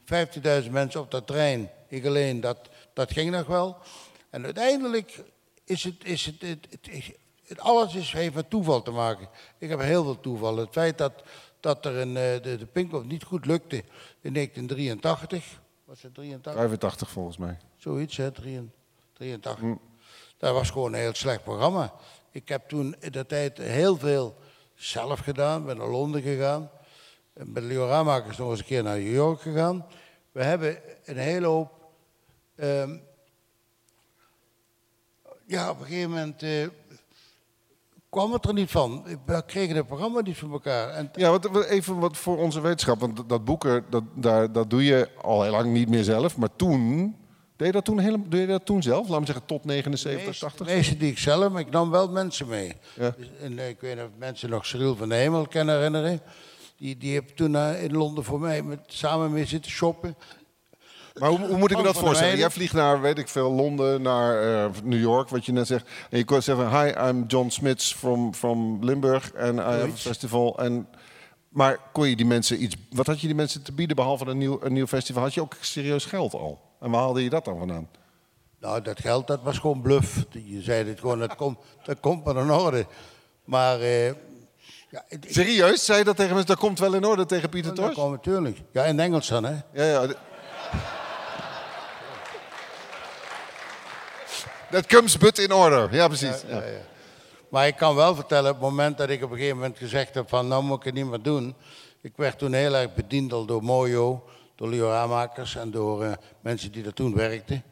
15.000 0.05 0.71
mensen 0.71 1.01
op 1.01 1.11
dat 1.11 1.27
trein, 1.27 1.69
ik 1.87 2.05
alleen, 2.05 2.41
dat, 2.41 2.57
dat 2.93 3.11
ging 3.11 3.31
nog 3.31 3.47
wel. 3.47 3.77
En 4.29 4.43
uiteindelijk 4.45 5.23
is 5.63 5.83
het, 5.83 5.95
is 6.03 6.25
het, 6.25 6.41
het, 6.41 6.67
het, 6.69 6.87
is- 6.89 7.05
het- 7.07 7.17
alles 7.59 7.95
is, 7.95 8.11
heeft 8.11 8.33
met 8.33 8.49
toeval 8.49 8.81
te 8.81 8.91
maken. 8.91 9.29
Ik 9.57 9.69
heb 9.69 9.79
heel 9.79 10.03
veel 10.03 10.19
toeval. 10.19 10.57
Het 10.57 10.69
feit 10.71 10.97
dat, 10.97 11.23
dat 11.59 11.85
er 11.85 11.95
een, 11.97 12.17
eh, 12.17 12.41
de, 12.41 12.67
de 12.73 13.03
niet 13.05 13.23
goed 13.23 13.45
lukte 13.45 13.83
in 14.21 14.33
1983, 14.33 15.61
was 15.85 16.01
het 16.01 16.13
83? 16.13 16.53
85 16.53 17.09
volgens 17.09 17.37
mij. 17.37 17.57
Zoiets, 17.77 18.17
hè, 18.17 18.31
83. 18.31 19.59
Dat 20.37 20.53
was 20.53 20.69
gewoon 20.69 20.93
een 20.93 20.99
heel 20.99 21.13
slecht 21.13 21.43
programma. 21.43 21.93
Ik 22.31 22.49
heb 22.49 22.67
toen 22.67 22.95
in 22.99 23.11
de 23.11 23.25
tijd 23.25 23.57
heel 23.57 23.97
veel 23.97 24.35
zelf 24.75 25.19
gedaan. 25.19 25.65
Ben 25.65 25.77
naar 25.77 25.89
Londen 25.89 26.21
gegaan. 26.21 26.69
En 27.33 27.51
Met 27.51 27.63
Leo 27.63 27.87
Ramakers 27.87 28.37
nog 28.37 28.49
eens 28.49 28.59
een 28.59 28.65
keer 28.65 28.83
naar 28.83 28.97
New 28.97 29.13
York 29.13 29.41
gegaan. 29.41 29.85
We 30.31 30.43
hebben 30.43 30.77
een 31.05 31.17
hele 31.17 31.47
hoop... 31.47 31.71
ehm, 32.55 32.97
ja, 35.45 35.69
op 35.69 35.79
een 35.79 35.85
gegeven 35.85 36.09
moment 36.09 36.43
eh, 36.43 36.67
kwam 38.13 38.33
het 38.33 38.45
er 38.45 38.53
niet 38.53 38.71
van. 38.71 39.03
We 39.25 39.43
kregen 39.45 39.75
het 39.75 39.87
programma 39.87 40.21
niet 40.21 40.37
van 40.37 40.51
elkaar. 40.51 40.89
En 40.89 41.09
Ja, 41.15 41.29
wat, 41.29 41.65
even 41.65 41.99
wat 41.99 42.17
voor 42.17 42.37
onze 42.37 42.61
wetenschap. 42.61 42.99
Want 42.99 43.29
dat- 43.29 43.45
boeken, 43.45 43.85
dat, 43.89 44.03
daar, 44.15 44.51
dat 44.51 44.69
doe 44.69 44.83
je 44.83 45.09
al 45.21 45.41
heel 45.43 45.51
lang 45.51 45.71
niet 45.73 45.89
meer 45.89 46.03
zelf. 46.03 46.37
Maar 46.37 46.55
toen, 46.55 47.15
deed 47.55 47.67
je 47.67 47.73
dat 47.73 47.85
toen, 47.85 47.99
helemaal, 47.99 48.29
deed 48.29 48.39
je 48.41 48.47
dat 48.47 48.65
toen 48.65 48.81
zelf? 48.81 49.09
Laat 49.09 49.19
me 49.19 49.25
zeggen 49.25 49.45
tot 49.45 49.65
79, 49.65 50.25
meeste, 50.25 50.45
80? 50.45 50.67
De 50.67 50.73
meeste 50.73 50.97
die 50.97 51.11
ik 51.11 51.17
zelf, 51.17 51.51
maar 51.51 51.61
ik 51.61 51.69
nam 51.69 51.89
wel 51.89 52.09
mensen 52.09 52.47
mee. 52.47 52.73
Ja. 52.95 53.13
Dus, 53.17 53.27
en, 53.41 53.59
eh, 53.59 53.69
ik 53.69 53.81
weet 53.81 53.95
niet 53.95 54.03
of 54.03 54.09
mensen 54.17 54.49
nog 54.49 54.65
Cyril 54.65 54.95
van 54.95 55.09
de 55.09 55.15
Hemel 55.15 55.47
kunnen 55.47 55.75
herinneren. 55.75 56.21
Die, 56.77 56.97
die 56.97 57.11
heeft 57.11 57.35
toen 57.35 57.55
eh, 57.55 57.83
in 57.83 57.91
Londen 57.91 58.23
voor 58.23 58.39
mij 58.39 58.61
met, 58.63 58.79
samen 58.87 59.31
mee 59.31 59.45
zitten 59.45 59.71
shoppen. 59.71 60.15
Maar 61.13 61.29
hoe, 61.29 61.39
hoe 61.39 61.57
moet 61.57 61.71
ik 61.71 61.77
me 61.77 61.83
dat 61.83 61.97
voorstellen? 61.97 62.37
Jij 62.37 62.49
vliegt 62.49 62.73
naar, 62.73 63.01
weet 63.01 63.17
ik 63.17 63.27
veel, 63.27 63.51
Londen, 63.51 64.01
naar 64.01 64.63
eh, 64.65 64.71
New 64.83 64.99
York, 64.99 65.29
wat 65.29 65.45
je 65.45 65.51
net 65.51 65.67
zegt. 65.67 65.89
En 66.09 66.17
je 66.17 66.25
kon 66.25 66.41
zeggen, 66.41 66.81
hi, 66.81 67.09
I'm 67.09 67.23
John 67.27 67.49
Smits 67.49 67.93
from, 67.93 68.33
from 68.33 68.83
Limburg. 68.83 69.31
En 69.31 69.55
I 69.55 69.59
have 69.59 69.83
a 69.83 69.95
festival. 69.95 70.57
En, 70.59 70.87
maar 71.49 71.79
kon 71.91 72.09
je 72.09 72.15
die 72.15 72.25
mensen 72.25 72.63
iets... 72.63 72.75
Wat 72.89 73.07
had 73.07 73.21
je 73.21 73.27
die 73.27 73.35
mensen 73.35 73.63
te 73.63 73.71
bieden, 73.71 73.95
behalve 73.95 74.25
een 74.25 74.37
nieuw, 74.37 74.59
een 74.61 74.73
nieuw 74.73 74.87
festival? 74.87 75.23
Had 75.23 75.33
je 75.33 75.41
ook 75.41 75.55
serieus 75.59 76.05
geld 76.05 76.33
al? 76.33 76.61
En 76.79 76.91
waar 76.91 77.01
haalde 77.01 77.23
je 77.23 77.29
dat 77.29 77.45
dan 77.45 77.57
vandaan? 77.57 77.89
Nou, 78.59 78.81
dat 78.81 78.99
geld, 78.99 79.27
dat 79.27 79.41
was 79.43 79.57
gewoon 79.57 79.81
bluff. 79.81 80.25
Je 80.31 80.61
zei 80.61 80.87
het 80.87 80.99
gewoon, 80.99 81.19
dat 81.19 81.35
komt, 81.35 81.57
dat 81.83 81.99
komt 81.99 82.23
maar 82.23 82.37
in 82.37 82.51
orde. 82.51 82.85
Maar, 83.45 83.79
eh, 83.79 84.07
ja, 84.89 85.03
ik, 85.07 85.25
Serieus? 85.27 85.85
Zei 85.85 85.97
je 85.97 86.03
dat 86.03 86.15
tegen 86.15 86.31
mensen? 86.31 86.49
Dat 86.55 86.59
komt 86.59 86.79
wel 86.79 86.93
in 86.93 87.05
orde 87.05 87.25
tegen 87.25 87.49
Pieter 87.49 87.75
dat 87.75 87.85
Tosh? 87.85 87.93
kwam 87.93 88.11
natuurlijk. 88.11 88.57
Ja, 88.71 88.83
in 88.83 88.99
Engels 88.99 89.27
dan, 89.27 89.43
hè. 89.43 89.55
Ja, 89.73 89.83
ja. 89.83 90.07
That 94.73 94.85
comes 94.87 95.17
but 95.17 95.37
in 95.39 95.51
order. 95.51 95.93
Ja, 95.93 96.07
precies. 96.07 96.43
Ja, 96.47 96.63
Maar 97.49 97.67
ik 97.67 97.75
kan 97.75 97.95
wel 97.95 98.15
vertellen, 98.15 98.51
op 98.51 98.55
het 98.59 98.69
moment 98.69 98.97
dat 98.97 99.09
ik 99.09 99.23
op 99.23 99.29
een 99.31 99.35
gegeven 99.37 99.57
moment 99.57 99.77
gezegd 99.77 100.13
heb 100.15 100.29
van 100.29 100.47
nou 100.47 100.63
moet 100.63 100.77
ik 100.77 100.83
het 100.83 100.93
niet 100.93 101.05
meer 101.05 101.21
doen. 101.21 101.55
Ik 102.01 102.13
werd 102.15 102.37
toen 102.37 102.53
heel 102.53 102.75
erg 102.75 102.93
bediend 102.93 103.33
al 103.33 103.45
door 103.45 103.63
Mojo, 103.63 104.23
door 104.55 104.67
Leo 104.69 104.87
Ramakers 104.89 105.55
en 105.55 105.71
door 105.71 106.03
eh, 106.03 106.11
mensen 106.41 106.71
die 106.71 106.83
daar 106.83 106.93
toen 106.93 107.15
werkten. 107.15 107.63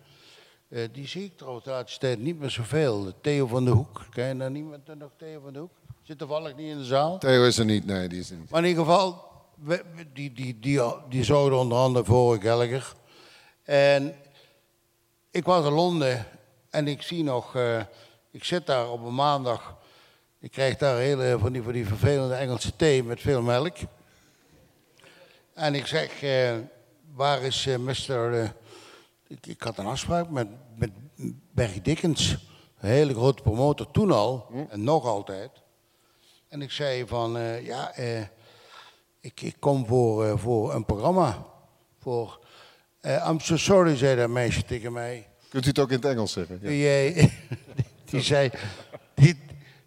Eh, 0.70 0.88
die 0.92 1.08
zie 1.08 1.24
ik 1.24 1.38
trouwens 1.38 1.66
de 1.66 1.72
laatste 1.72 2.00
tijd 2.00 2.20
niet 2.20 2.40
meer 2.40 2.50
zoveel. 2.50 3.12
Theo 3.22 3.48
van 3.48 3.66
de 3.66 3.72
Hoek, 3.72 4.06
ken 4.10 4.28
je 4.28 4.38
daar 4.38 4.52
niemand 4.52 4.96
nog 4.98 5.10
Theo 5.18 5.40
van 5.44 5.54
de 5.54 5.60
Hoek? 5.60 5.72
Zit 6.04 6.18
toevallig 6.18 6.56
niet 6.56 6.70
in 6.70 6.78
de 6.78 6.86
zaal. 6.86 7.18
Theo 7.18 7.44
is 7.46 7.58
er 7.58 7.66
niet. 7.66 7.86
Nee, 7.86 8.08
die 8.08 8.20
is 8.20 8.30
er 8.30 8.38
niet. 8.38 8.50
Maar 8.50 8.64
in 8.64 8.70
ieder 8.70 8.84
geval, 8.86 9.24
we- 9.56 9.84
die, 10.14 10.34
die, 10.34 10.60
die, 10.60 10.82
die 11.10 11.24
zorgde 11.24 11.56
onder 11.56 11.78
andere 11.78 12.06
voor 12.06 12.42
Gallagher. 12.42 12.94
En 13.64 14.16
ik 15.32 15.46
was 15.46 15.66
in 15.66 15.72
Londen 15.72 16.26
en 16.72 16.88
ik 16.88 17.02
zie 17.02 17.24
nog, 17.24 17.56
eh, 17.56 17.82
ik 18.32 18.44
zit 18.44 18.66
daar 18.66 18.90
op 18.90 19.06
een 19.06 19.16
maandag. 19.16 19.78
Ik 20.40 20.52
krijg 20.52 20.78
daar 20.78 20.98
hele 20.98 21.38
van 21.40 21.52
die, 21.52 21.62
van 21.62 21.72
die 21.72 21.88
vervelende 21.88 22.34
Engelse 22.34 22.76
thee 22.76 23.04
met 23.04 23.22
veel 23.22 23.42
melk. 23.42 23.78
En 25.54 25.76
ik 25.76 25.86
zeg, 25.86 26.22
eh, 26.22 26.58
waar 27.14 27.42
is 27.42 27.66
eh, 27.66 27.78
Mr. 27.78 28.54
ik, 29.28 29.48
ik 29.48 29.62
had 29.62 29.78
een 29.78 29.86
afspraak 29.86 30.30
met, 30.30 30.48
met 30.76 30.92
Berg 31.52 31.82
Dickens, 31.82 32.32
een 32.80 32.90
hele 32.90 33.14
grote 33.14 33.42
promotor 33.42 33.92
toen 33.92 34.12
al 34.12 34.48
en 34.70 34.84
nog 34.84 35.06
altijd. 35.06 35.52
En 36.48 36.62
ik 36.62 36.72
zei 36.72 37.08
van, 37.08 37.40
ja, 37.64 37.96
ik, 39.20 39.42
ik 39.42 39.56
kom 39.60 39.86
voor, 39.86 40.40
voor 40.40 40.74
een 40.74 40.86
programma. 40.86 41.46
Voor, 42.00 42.40
I'm 43.02 43.40
so 43.40 43.58
sorry, 43.58 43.98
zei 43.98 44.16
dat 44.16 44.30
meisje 44.30 44.64
tegen 44.64 44.94
mij. 44.94 45.31
Kunt 45.52 45.66
u 45.66 45.68
het 45.68 45.80
ook 45.80 45.90
in 45.90 45.96
het 45.96 46.06
Engels 46.06 46.32
zeggen? 46.32 46.60
Ja. 46.62 47.28
Die, 48.06 48.22
zei, 48.32 48.52
die, 49.14 49.40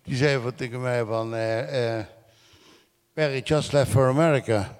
die 0.02 0.16
zei 0.16 0.42
van 0.42 0.54
tegen 0.54 0.80
mij 0.80 1.04
van, 1.04 1.34
eh 1.34 1.98
eh 1.98 2.04
Barry 3.14 3.40
just 3.44 3.72
left 3.72 3.90
for 3.90 4.08
America. 4.08 4.78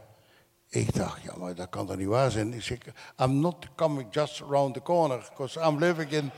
Ik 0.69 0.95
dacht, 0.95 1.23
ja, 1.23 1.35
maar 1.37 1.55
dat 1.55 1.69
kan 1.69 1.87
toch 1.87 1.97
niet 1.97 2.07
waar 2.07 2.31
zijn? 2.31 2.55
Ik 2.55 2.63
zeg, 2.63 2.79
I'm 3.21 3.41
not 3.41 3.69
coming 3.75 4.07
just 4.11 4.43
around 4.43 4.75
the 4.75 4.83
corner, 4.83 5.29
because 5.31 5.61
I'm 5.61 5.79
living 5.79 6.11
in 6.11 6.31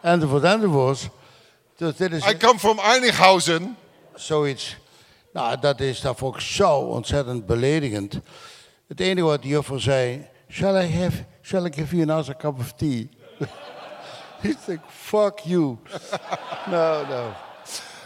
enzovoort 0.00 0.42
enzovoort. 0.42 1.08
Dus 1.76 1.96
dit 1.96 2.12
is 2.12 2.26
I 2.26 2.36
come 2.36 2.58
from 2.58 2.78
Einighausen. 2.78 3.76
zoiets. 4.14 4.76
Nou, 5.32 5.60
dat 5.60 5.80
is 5.80 6.00
vond 6.14 6.34
ik 6.34 6.40
zo 6.40 6.78
ontzettend 6.78 7.46
beledigend. 7.46 8.20
Het 8.88 9.00
enige 9.00 9.26
wat 9.26 9.42
de 9.42 9.48
juffrouw 9.48 9.78
zei, 9.78 10.26
shall 10.48 10.84
I 10.84 10.98
have, 10.98 11.24
shall 11.42 11.66
I 11.66 11.72
give 11.72 11.96
you 11.96 12.10
another 12.10 12.36
cup 12.36 12.58
of 12.58 12.72
tea? 12.72 13.08
Ik 14.50 14.56
denk, 14.66 14.80
fuck 14.90 15.38
you. 15.38 15.76
no, 16.70 17.06
no. 17.06 17.32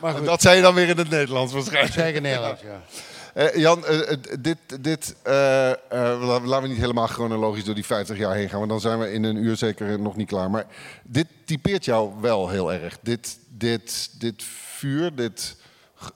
Maar 0.01 0.15
goed, 0.15 0.25
Dat 0.25 0.43
zei 0.43 0.57
je 0.57 0.62
dan 0.62 0.75
weer 0.75 0.89
in 0.89 0.99
het 0.99 1.11
Nederlands 1.11 1.53
waarschijnlijk. 1.53 2.15
in 2.17 2.23
Nederlands, 2.23 2.62
ja. 2.62 2.81
Eh, 3.33 3.55
Jan, 3.57 3.87
eh, 3.87 4.11
eh, 4.12 4.19
dit, 4.41 4.57
dit, 4.81 5.15
la- 5.25 6.41
laten 6.41 6.62
we 6.62 6.69
niet 6.69 6.77
helemaal 6.79 7.07
chronologisch 7.07 7.65
door 7.65 7.75
die 7.75 7.87
50 7.87 8.19
jaar 8.19 8.35
heen 8.35 8.49
gaan, 8.49 8.59
want 8.59 8.71
dan 8.71 8.81
zijn 8.81 8.99
we 8.99 9.12
in 9.12 9.25
een 9.25 9.37
uur 9.37 9.57
zeker 9.57 10.01
nog 10.01 10.17
niet 10.17 10.29
klaar. 10.29 10.51
Maar 10.51 10.67
dit 11.03 11.27
typeert 11.45 11.85
jou 11.85 12.11
wel 12.21 12.49
heel 12.49 12.73
erg. 12.73 12.99
Dit, 13.03 13.39
dit, 13.49 14.11
dit 14.19 14.43
vuur, 14.77 15.15
dit 15.15 15.57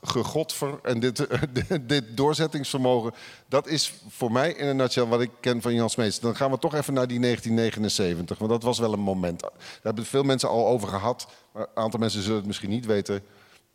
gegodver 0.03 0.79
en 0.83 1.01
dit, 1.01 1.27
eh, 1.27 1.43
dit- 1.69 1.89
dit 1.89 2.17
doorzettingsvermogen, 2.17 3.13
dat 3.49 3.67
is 3.67 3.95
voor 4.09 4.33
mij 4.33 4.53
in 4.53 4.67
een 4.67 4.77
nutshell 4.77 5.05
wat 5.07 5.21
ik 5.21 5.31
ken 5.41 5.63
van 5.63 5.75
Jan 5.75 5.91
Smeets. 5.91 6.21
Dan 6.21 6.37
gaan 6.37 6.51
we 6.51 6.59
toch 6.59 6.75
even 6.75 6.95
naar 6.95 7.07
die 7.07 7.21
1979, 7.21 8.39
want 8.39 8.51
dat 8.51 8.63
was 8.63 8.79
wel 8.79 8.93
een 8.93 9.01
moment. 9.01 9.41
Daar 9.41 9.51
hebben 9.83 10.05
veel 10.07 10.23
mensen 10.23 10.49
al 10.49 10.67
over 10.67 10.89
gehad, 10.89 11.27
maar 11.53 11.63
een 11.63 11.83
aantal 11.83 12.01
mensen 12.01 12.23
zullen 12.23 12.37
het 12.37 12.47
misschien 12.47 12.71
niet 12.71 12.87
weten. 12.87 13.23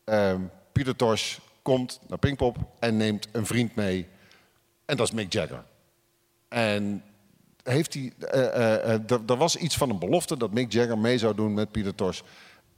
Ehm, 0.03 0.39
Pieter 0.71 0.95
Tosh 0.95 1.37
komt 1.61 1.99
naar 2.07 2.17
Pinkpop 2.17 2.57
en 2.79 2.97
neemt 2.97 3.27
een 3.31 3.45
vriend 3.45 3.75
mee. 3.75 4.07
En 4.85 4.97
dat 4.97 5.07
is 5.07 5.13
Mick 5.13 5.33
Jagger. 5.33 5.63
En 6.47 7.03
heeft 7.63 7.93
hij, 7.93 8.13
er 8.29 9.21
er 9.27 9.37
was 9.37 9.55
iets 9.55 9.77
van 9.77 9.89
een 9.89 9.99
belofte 9.99 10.37
dat 10.37 10.53
Mick 10.53 10.71
Jagger 10.71 10.97
mee 10.97 11.17
zou 11.17 11.35
doen 11.35 11.53
met 11.53 11.71
Pieter 11.71 11.95
Tosh. 11.95 12.21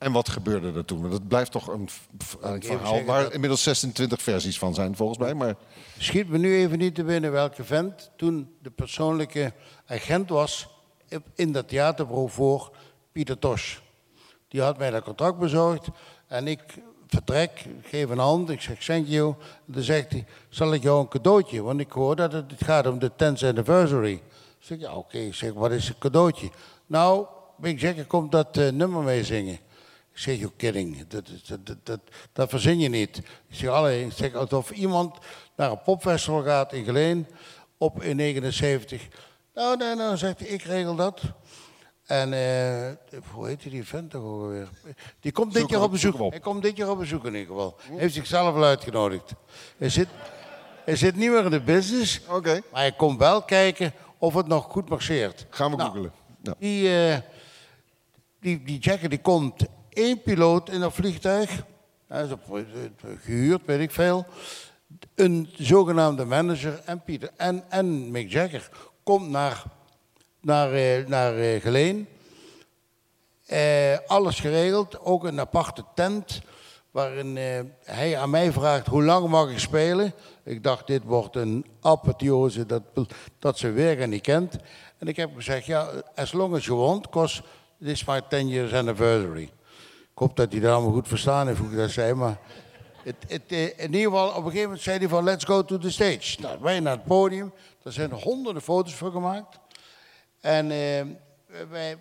En 0.03 0.12
wat 0.12 0.29
gebeurde 0.29 0.74
er 0.74 0.86
toen? 0.86 1.00
Want 1.01 1.12
Dat 1.12 1.27
blijft 1.27 1.51
toch 1.51 1.67
een, 1.67 1.89
ik 2.55 2.63
verhaal 2.65 3.03
waar 3.03 3.24
dat- 3.24 3.33
inmiddels 3.33 3.63
26 3.63 4.22
versies 4.22 4.57
van 4.57 4.74
zijn, 4.74 4.95
volgens 4.95 5.19
mij. 5.19 5.33
Maar 5.33 5.55
Schiet 5.98 6.29
me 6.29 6.38
nu 6.38 6.55
even 6.55 6.77
niet 6.77 6.95
te 6.95 7.03
binnen 7.03 7.31
welke 7.31 7.63
vent 7.63 8.12
toen 8.15 8.55
de 8.62 8.69
persoonlijke 8.72 9.53
agent 9.86 10.29
was 10.29 10.67
in 11.36 11.51
dat 11.51 11.67
theaterbureau 11.67 12.29
voor 12.29 12.72
Pieter 13.12 13.39
Tosh. 13.39 13.77
Die 14.48 14.62
had 14.62 14.77
mij 14.77 14.89
dat 14.91 15.03
contract 15.03 15.38
bezorgd 15.38 15.88
en 16.27 16.48
ik 16.48 16.62
vertrek, 17.07 17.51
ik 17.81 17.88
geef 17.88 18.10
een 18.10 18.17
hand, 18.17 18.50
ik 18.50 18.62
zeg 18.62 18.79
thank 18.79 19.07
you. 19.07 19.36
Dan 19.65 19.83
zegt 19.83 20.12
hij, 20.12 20.25
zal 20.50 20.74
ik 20.74 20.83
jou 20.83 21.00
een 21.00 21.07
cadeautje, 21.07 21.62
want 21.62 21.79
ik 21.79 21.91
hoor 21.91 22.15
dat 22.15 22.31
het, 22.31 22.51
het 22.51 22.63
gaat 22.63 22.88
om 22.88 23.00
de 23.00 23.12
10th 23.12 23.43
anniversary. 23.48 24.13
Ik 24.13 24.22
zeg, 24.60 24.79
ja 24.79 24.93
oké, 24.95 25.17
ik 25.17 25.33
zeg, 25.36 25.53
wat 25.53 25.72
is 25.72 25.89
een 25.89 25.98
cadeautje? 26.00 26.50
Nou, 26.88 27.25
Mick 27.57 27.79
Jagger 27.79 28.05
komt 28.05 28.31
dat 28.31 28.57
eh, 28.57 28.69
nummer 28.72 29.01
mee 29.01 29.24
zingen. 29.24 29.60
Ik 30.13 30.20
zeg, 30.20 30.39
you 30.39 30.51
kidding, 30.58 31.08
dat, 31.08 31.25
dat, 31.48 31.77
dat, 31.84 32.00
dat, 32.34 32.50
verzin 32.50 32.79
je 32.79 32.89
niet. 32.89 33.17
Ik 33.17 33.24
zeg, 33.50 33.70
allee, 33.70 34.05
ik 34.05 34.12
zeg, 34.12 34.34
alsof 34.34 34.72
iemand 34.72 35.17
naar 35.55 35.72
een 35.72 35.82
popfestival 35.82 36.43
gaat 36.43 36.74
in 36.74 36.84
Geleen 36.84 37.27
op 37.77 38.03
in 38.03 38.15
79. 38.15 39.08
Nou, 39.53 39.77
nee, 39.77 39.96
nou, 39.96 40.17
zegt 40.17 40.39
hij, 40.39 40.48
ik 40.48 40.62
regel 40.62 40.96
dat. 40.96 41.22
En 42.05 42.34
eh, 42.34 43.20
hoe 43.32 43.48
heet 43.48 43.62
die, 43.62 43.84
vent 43.84 44.12
toch 44.12 44.24
ook 44.24 44.41
alweer? 44.41 44.70
Die 45.20 45.32
komt 45.32 45.53
dit 45.53 45.70
jaar 45.70 45.82
op 45.82 45.91
bezoek. 45.91 46.20
op. 46.20 46.32
Hij 46.32 46.39
komt 46.39 46.62
dit 46.62 46.77
jaar 46.77 46.89
op 46.89 46.98
bezoek 46.98 47.25
in 47.25 47.34
ieder 47.34 47.48
geval. 47.48 47.75
Heeft 47.91 48.13
zichzelf 48.13 48.55
al 48.55 48.63
uitgenodigd. 48.63 49.32
Hij 49.77 49.89
zit, 49.89 50.08
hij 50.86 50.96
zit 50.96 51.15
niet 51.15 51.29
meer 51.29 51.46
in 51.46 51.51
de 51.51 51.62
business, 51.62 52.22
oké, 52.29 52.62
maar 52.72 52.82
hij 52.82 52.91
komt 52.91 53.20
wel 53.20 53.41
kijken 53.43 53.93
of 54.17 54.34
het 54.34 54.48
nog 54.48 54.65
goed 54.70 54.89
marcheert. 54.89 55.46
gaan 55.50 55.72
we 55.72 55.77
Nou, 55.77 55.89
googelen. 55.89 56.13
Ja. 56.41 56.55
Die, 56.60 56.96
eh, 56.96 57.17
die, 58.39 58.63
die 58.63 58.79
Jagger 58.79 59.10
die 59.10 59.22
komt 59.22 59.65
één 59.93 60.21
piloot 60.21 60.69
in 60.69 60.79
dat 60.79 60.93
vliegtuig. 60.93 61.63
Eh, 62.07 62.31
gehuurd, 63.23 63.65
weet 63.65 63.79
ik 63.79 63.91
veel. 63.91 64.25
Een 65.15 65.50
zogenaamde 65.55 66.25
manager 66.25 66.81
en 66.85 67.03
Pieter 67.03 67.29
en, 67.38 67.63
en 67.69 68.12
Mick 68.12 68.31
Jagger 68.31 68.69
komt 69.03 69.29
naar, 69.29 69.63
naar, 70.41 70.73
eh, 70.73 71.07
naar 71.07 71.38
eh, 71.38 71.62
Geleen. 71.62 72.07
Eh, 73.45 73.97
alles 74.07 74.39
geregeld, 74.39 75.00
ook 75.00 75.23
een 75.23 75.39
aparte 75.39 75.83
tent. 75.95 76.41
Waarin 76.91 77.38
eh, 77.38 77.59
hij 77.83 78.17
aan 78.17 78.29
mij 78.29 78.51
vraagt 78.51 78.88
hoe 78.88 79.03
lang 79.03 79.27
mag 79.27 79.50
ik 79.50 79.59
spelen. 79.59 80.13
Ik 80.43 80.63
dacht, 80.63 80.88
dit 80.88 81.03
wordt 81.03 81.35
een 81.35 81.65
apotheose 81.81 82.65
dat, 82.65 82.83
dat 83.39 83.57
ze 83.57 83.71
weer 83.71 84.07
niet 84.07 84.21
kent. 84.21 84.55
En 84.97 85.07
ik 85.07 85.15
heb 85.15 85.29
gezegd, 85.35 85.65
ja, 85.65 85.89
as 86.15 86.31
long 86.31 86.55
as 86.55 86.65
you 86.65 86.77
want, 86.79 87.01
because 87.01 87.41
this 87.81 87.91
is 87.91 88.05
my 88.05 88.21
10 88.29 88.47
years 88.47 88.73
anniversary. 88.73 89.50
Ik 90.13 90.20
hoop 90.20 90.36
dat 90.36 90.51
hij 90.51 90.62
dat 90.62 90.72
allemaal 90.72 90.91
goed 90.91 91.08
verstaan 91.08 91.48
heeft 91.48 91.60
hoe 91.60 91.72
ik 91.72 91.77
dat 91.77 91.89
zei, 91.89 92.13
maar... 92.13 92.38
Eh, 93.48 93.62
in 93.62 93.93
ieder 93.93 94.01
geval, 94.01 94.27
op 94.29 94.36
een 94.36 94.43
gegeven 94.43 94.63
moment 94.63 94.82
zei 94.82 94.98
hij 94.98 95.08
van, 95.08 95.24
let's 95.24 95.43
go 95.43 95.63
to 95.63 95.77
the 95.77 95.91
stage. 95.91 96.41
Nou, 96.41 96.58
wij 96.62 96.79
naar 96.79 96.96
het 96.96 97.05
podium, 97.05 97.53
daar 97.84 97.93
zijn 97.93 98.12
honderden 98.12 98.62
foto's 98.62 98.93
voor 98.93 99.12
gemaakt. 99.12 99.60
En 100.39 100.72
eh, 100.72 101.05
wij, 101.70 101.98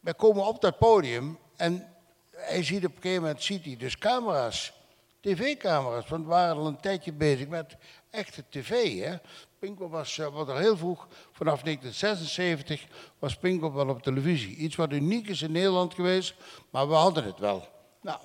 wij 0.00 0.14
komen 0.14 0.46
op 0.46 0.60
dat 0.60 0.78
podium 0.78 1.38
en 1.56 1.94
hij 2.30 2.64
ziet 2.64 2.84
op 2.84 2.96
een 2.96 3.02
gegeven 3.02 3.22
moment 3.22 3.42
ziet 3.42 3.64
hij 3.64 3.76
dus 3.76 3.98
camera's, 3.98 4.72
tv-camera's, 5.20 6.08
want 6.08 6.24
we 6.24 6.30
waren 6.30 6.56
al 6.56 6.66
een 6.66 6.80
tijdje 6.80 7.12
bezig 7.12 7.48
met 7.48 7.76
echte 8.10 8.44
tv. 8.48 9.00
Hè. 9.04 9.16
Pinkpop 9.60 9.90
was, 9.90 10.16
uh, 10.16 10.26
was 10.26 10.48
al 10.48 10.56
heel 10.56 10.76
vroeg, 10.76 11.08
vanaf 11.32 11.62
1976 11.62 12.86
was 13.18 13.36
Pinkpop 13.36 13.74
wel 13.74 13.88
op 13.88 14.02
televisie. 14.02 14.56
Iets 14.56 14.76
wat 14.76 14.92
uniek 14.92 15.28
is 15.28 15.42
in 15.42 15.52
Nederland 15.52 15.94
geweest, 15.94 16.34
maar 16.70 16.88
we 16.88 16.94
hadden 16.94 17.24
het 17.24 17.38
wel. 17.38 17.68
Nou, 18.00 18.18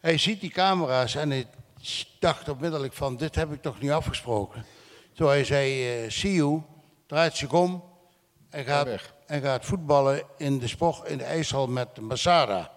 hij 0.00 0.18
ziet 0.18 0.40
die 0.40 0.50
camera's 0.50 1.14
en 1.14 1.30
hij 1.30 1.46
dacht 2.18 2.48
onmiddellijk 2.48 2.92
van, 2.92 3.16
dit 3.16 3.34
heb 3.34 3.52
ik 3.52 3.62
toch 3.62 3.80
niet 3.80 3.90
afgesproken. 3.90 4.64
Toen 5.14 5.28
hij 5.28 5.44
zei, 5.44 6.04
uh, 6.04 6.10
see 6.10 6.32
you, 6.32 6.62
draait 7.06 7.36
zich 7.36 7.52
om 7.52 7.84
en 8.50 8.64
gaat, 8.64 8.88
en 9.26 9.40
gaat 9.42 9.64
voetballen 9.64 10.22
in 10.36 10.58
de, 10.58 10.68
sport, 10.68 11.08
in 11.08 11.18
de 11.18 11.24
ijshal 11.24 11.66
met 11.66 12.00
Masada. 12.00 12.72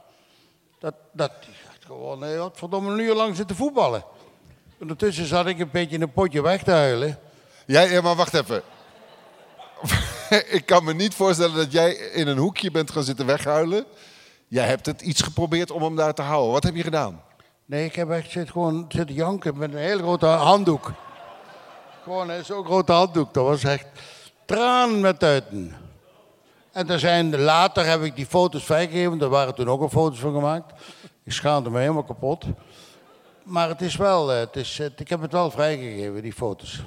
Dat, 0.78 0.96
dat 1.12 1.32
gaat 1.66 1.86
gewoon, 1.86 2.22
hij 2.22 2.36
had 2.36 2.58
verdomme 2.58 2.92
een 2.92 3.00
uur 3.00 3.16
lang 3.16 3.36
zitten 3.36 3.56
voetballen. 3.56 4.04
Ondertussen 4.80 5.26
zat 5.26 5.46
ik 5.46 5.60
een 5.60 5.70
beetje 5.72 5.96
in 5.96 6.02
een 6.02 6.12
potje 6.12 6.42
weg 6.42 6.64
te 6.64 6.72
huilen. 6.72 7.20
Jij, 7.66 7.92
ja, 7.92 8.02
maar 8.02 8.16
wacht 8.16 8.34
even. 8.34 8.62
ik 10.58 10.64
kan 10.66 10.84
me 10.84 10.94
niet 10.94 11.16
voorstellen 11.16 11.56
dat 11.56 11.72
jij 11.72 11.94
in 11.94 12.28
een 12.28 12.38
hoekje 12.38 12.72
bent 12.72 12.92
gaan 12.92 13.04
zitten 13.04 13.26
weghuilen. 13.26 13.86
Jij 14.48 14.66
hebt 14.66 14.86
het 14.86 15.02
iets 15.02 15.22
geprobeerd 15.22 15.72
om 15.72 15.84
hem 15.84 15.96
daar 15.96 16.14
te 16.14 16.22
houden. 16.22 16.52
Wat 16.52 16.64
heb 16.64 16.76
je 16.76 16.84
gedaan? 16.84 17.22
Nee, 17.66 17.86
ik 17.86 17.96
heb 17.96 18.10
echt 18.10 18.32
zit 18.32 18.52
gewoon 18.52 18.86
zitten 18.90 19.16
janken 19.16 19.58
met 19.58 19.74
een 19.74 19.80
hele 19.80 20.02
grote 20.02 20.26
handdoek. 20.26 20.92
Gewoon 22.04 22.32
zo'n 22.44 22.66
grote 22.66 22.92
handdoek. 22.92 23.34
Dat 23.34 23.46
was 23.46 23.64
echt 23.64 23.86
traan 24.46 25.00
met 25.00 25.24
uiten. 25.24 25.76
En 26.72 26.90
er 26.90 27.00
zijn, 27.00 27.40
later 27.40 27.86
heb 27.86 28.04
ik 28.04 28.16
die 28.16 28.26
foto's 28.26 28.64
vrijgegeven. 28.64 29.18
Daar 29.18 29.30
waren 29.30 29.56
toen 29.56 29.70
ook 29.70 29.82
al 29.82 29.90
foto's 29.90 30.20
van 30.20 30.34
gemaakt. 30.34 30.74
Ik 31.24 31.32
schaamde 31.32 31.70
me 31.70 31.80
helemaal 31.80 32.04
kapot. 32.04 32.46
Maar 33.50 33.70
het 33.70 33.82
is 33.82 33.96
wel, 33.96 34.28
het 34.28 34.56
is, 34.56 34.80
ik 34.80 35.10
heb 35.10 35.22
het 35.22 35.32
wel 35.32 35.52
vrijgegeven, 35.52 36.22
die 36.22 36.34
foto's. 36.34 36.82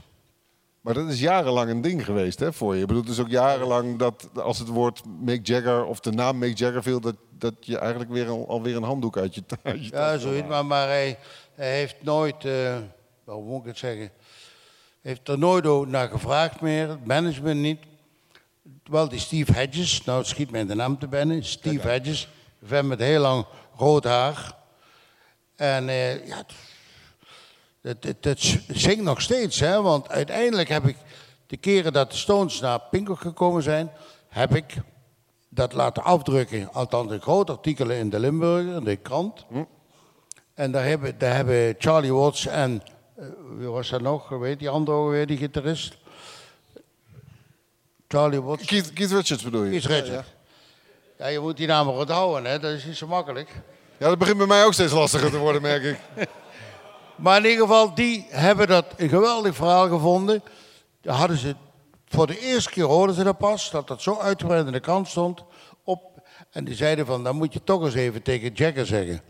Maar 0.82 0.94
dat 0.94 1.08
is 1.08 1.20
jarenlang 1.20 1.70
een 1.70 1.80
ding 1.80 2.04
geweest 2.04 2.38
hè, 2.38 2.52
voor 2.52 2.74
je. 2.74 2.80
Ik 2.80 2.86
bedoel, 2.86 3.02
het 3.02 3.10
is 3.10 3.20
ook 3.20 3.28
jarenlang 3.28 3.98
dat 3.98 4.28
als 4.34 4.58
het 4.58 4.68
woord 4.68 5.02
Mick 5.20 5.46
Jagger 5.46 5.84
of 5.84 6.00
de 6.00 6.12
naam 6.12 6.38
Mick 6.38 6.58
Jagger 6.58 6.82
viel, 6.82 7.00
dat, 7.00 7.14
dat 7.38 7.54
je 7.60 7.78
eigenlijk 7.78 8.10
weer 8.10 8.28
al, 8.28 8.48
alweer 8.48 8.76
een 8.76 8.82
handdoek 8.82 9.16
uit 9.16 9.34
je, 9.34 9.42
uit 9.62 9.84
je 9.84 9.90
Ja, 9.90 10.18
zoiets. 10.18 10.48
Maar, 10.48 10.66
maar 10.66 10.86
hij, 10.86 11.18
hij 11.54 11.76
heeft 11.76 11.96
nooit, 12.00 12.44
uh, 12.44 12.76
hoe 13.24 13.44
moet 13.44 13.60
ik 13.60 13.66
het 13.66 13.78
zeggen, 13.78 14.10
heeft 15.00 15.28
er 15.28 15.38
nooit 15.38 15.88
naar 15.88 16.08
gevraagd 16.08 16.60
meer, 16.60 16.88
het 16.88 17.06
management 17.06 17.60
niet. 17.60 17.78
Wel 18.84 19.08
die 19.08 19.18
Steve 19.18 19.52
Hedges, 19.52 20.04
nou 20.04 20.18
het 20.18 20.26
schiet 20.26 20.50
mij 20.50 20.66
de 20.66 20.74
naam 20.74 20.98
te 20.98 21.08
binnen. 21.08 21.44
Steve 21.44 21.88
Hedges, 21.88 22.28
een 22.60 22.68
vent 22.68 22.88
met 22.88 22.98
heel 22.98 23.20
lang 23.20 23.46
rood 23.76 24.04
haar. 24.04 24.60
En 25.62 25.88
uh, 25.88 26.26
ja, 26.26 26.44
het, 27.80 28.04
het, 28.04 28.24
het, 28.24 28.60
zingt 28.68 29.02
nog 29.02 29.20
steeds, 29.20 29.60
hè? 29.60 29.82
want 29.82 30.08
uiteindelijk 30.08 30.68
heb 30.68 30.86
ik 30.86 30.96
de 31.46 31.56
keren 31.56 31.92
dat 31.92 32.10
de 32.10 32.16
Stones 32.16 32.60
naar 32.60 32.80
Pinker 32.80 33.16
gekomen 33.16 33.62
zijn, 33.62 33.90
heb 34.28 34.54
ik 34.54 34.74
dat 35.48 35.72
laten 35.72 36.02
afdrukken, 36.02 36.72
althans 36.72 37.10
een 37.10 37.20
groot 37.20 37.50
artikelen 37.50 37.96
in 37.96 38.10
de 38.10 38.18
Limburger, 38.18 38.74
in 38.74 38.84
de 38.84 38.96
krant. 38.96 39.44
Hm. 39.48 39.64
En 40.54 40.70
daar 40.70 40.84
hebben, 40.84 41.18
daar 41.18 41.34
hebben 41.34 41.74
Charlie 41.78 42.14
Watts 42.14 42.46
en, 42.46 42.82
uh, 43.18 43.26
wie 43.58 43.68
was 43.68 43.88
dat 43.88 44.00
nog, 44.00 44.28
weet 44.28 44.58
die 44.58 44.68
andere 44.68 45.08
weer, 45.08 45.26
die 45.26 45.36
gitarist? 45.36 45.96
Charlie 48.08 48.42
Watts. 48.42 48.66
Keith, 48.66 48.92
Keith 48.92 49.10
Richards 49.10 49.42
bedoel 49.42 49.62
je? 49.62 49.70
Keith 49.70 49.84
Richards. 49.84 50.08
Ja, 50.08 50.14
ja. 50.14 50.24
ja, 51.18 51.26
je 51.26 51.40
moet 51.40 51.56
die 51.56 51.66
namen 51.66 51.94
onthouden, 51.94 52.50
hè? 52.50 52.58
dat 52.58 52.72
is 52.72 52.84
niet 52.84 52.96
zo 52.96 53.06
makkelijk. 53.06 53.50
Ja, 54.02 54.08
dat 54.08 54.18
begint 54.18 54.38
bij 54.38 54.46
mij 54.46 54.64
ook 54.64 54.72
steeds 54.72 54.92
lastiger 54.92 55.30
te 55.30 55.38
worden, 55.38 55.62
merk 55.62 55.82
ik. 55.82 55.98
Maar 57.16 57.36
in 57.36 57.50
ieder 57.50 57.66
geval, 57.66 57.94
die 57.94 58.26
hebben 58.28 58.66
dat 58.68 58.84
een 58.96 59.08
geweldig 59.08 59.54
verhaal 59.54 59.88
gevonden. 59.88 60.42
Daar 61.00 61.14
hadden 61.14 61.36
ze, 61.36 61.54
voor 62.08 62.26
de 62.26 62.38
eerste 62.38 62.70
keer 62.70 62.84
hoorden 62.84 63.14
ze 63.14 63.24
dat 63.24 63.38
pas, 63.38 63.70
dat 63.70 63.88
dat 63.88 64.02
zo 64.02 64.18
uitgebreid 64.18 64.66
in 64.66 64.72
de 64.72 64.80
krant 64.80 65.08
stond. 65.08 65.44
Op, 65.84 66.02
en 66.50 66.64
die 66.64 66.74
zeiden 66.74 67.06
van, 67.06 67.24
dan 67.24 67.36
moet 67.36 67.52
je 67.52 67.64
toch 67.64 67.84
eens 67.84 67.94
even 67.94 68.22
tegen 68.22 68.52
Jagger 68.54 68.86
zeggen. 68.86 69.20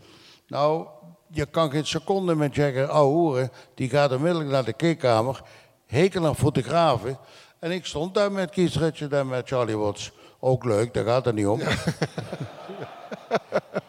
Nou, 0.47 0.87
je 1.29 1.45
kan 1.45 1.71
geen 1.71 1.85
seconde 1.85 2.35
met 2.35 2.55
Jagger 2.55 2.87
horen. 2.87 3.51
Die 3.75 3.89
gaat 3.89 4.11
onmiddellijk 4.11 4.51
naar 4.51 4.65
de 4.65 4.73
keekkamer, 4.73 5.41
hekel 5.85 6.25
aan 6.25 6.35
fotografen. 6.35 7.17
En 7.59 7.71
ik 7.71 7.85
stond 7.85 8.13
daar 8.13 8.31
met 8.31 8.49
Keith 8.49 8.75
Richards 8.75 9.13
en 9.13 9.27
met 9.27 9.47
Charlie 9.47 9.77
Watts. 9.77 10.11
Ook 10.45 10.63
leuk, 10.63 10.93
daar 10.93 11.05
gaat 11.05 11.25
het 11.25 11.35
niet 11.35 11.47
om. 11.47 11.59
Ja. 11.59 11.71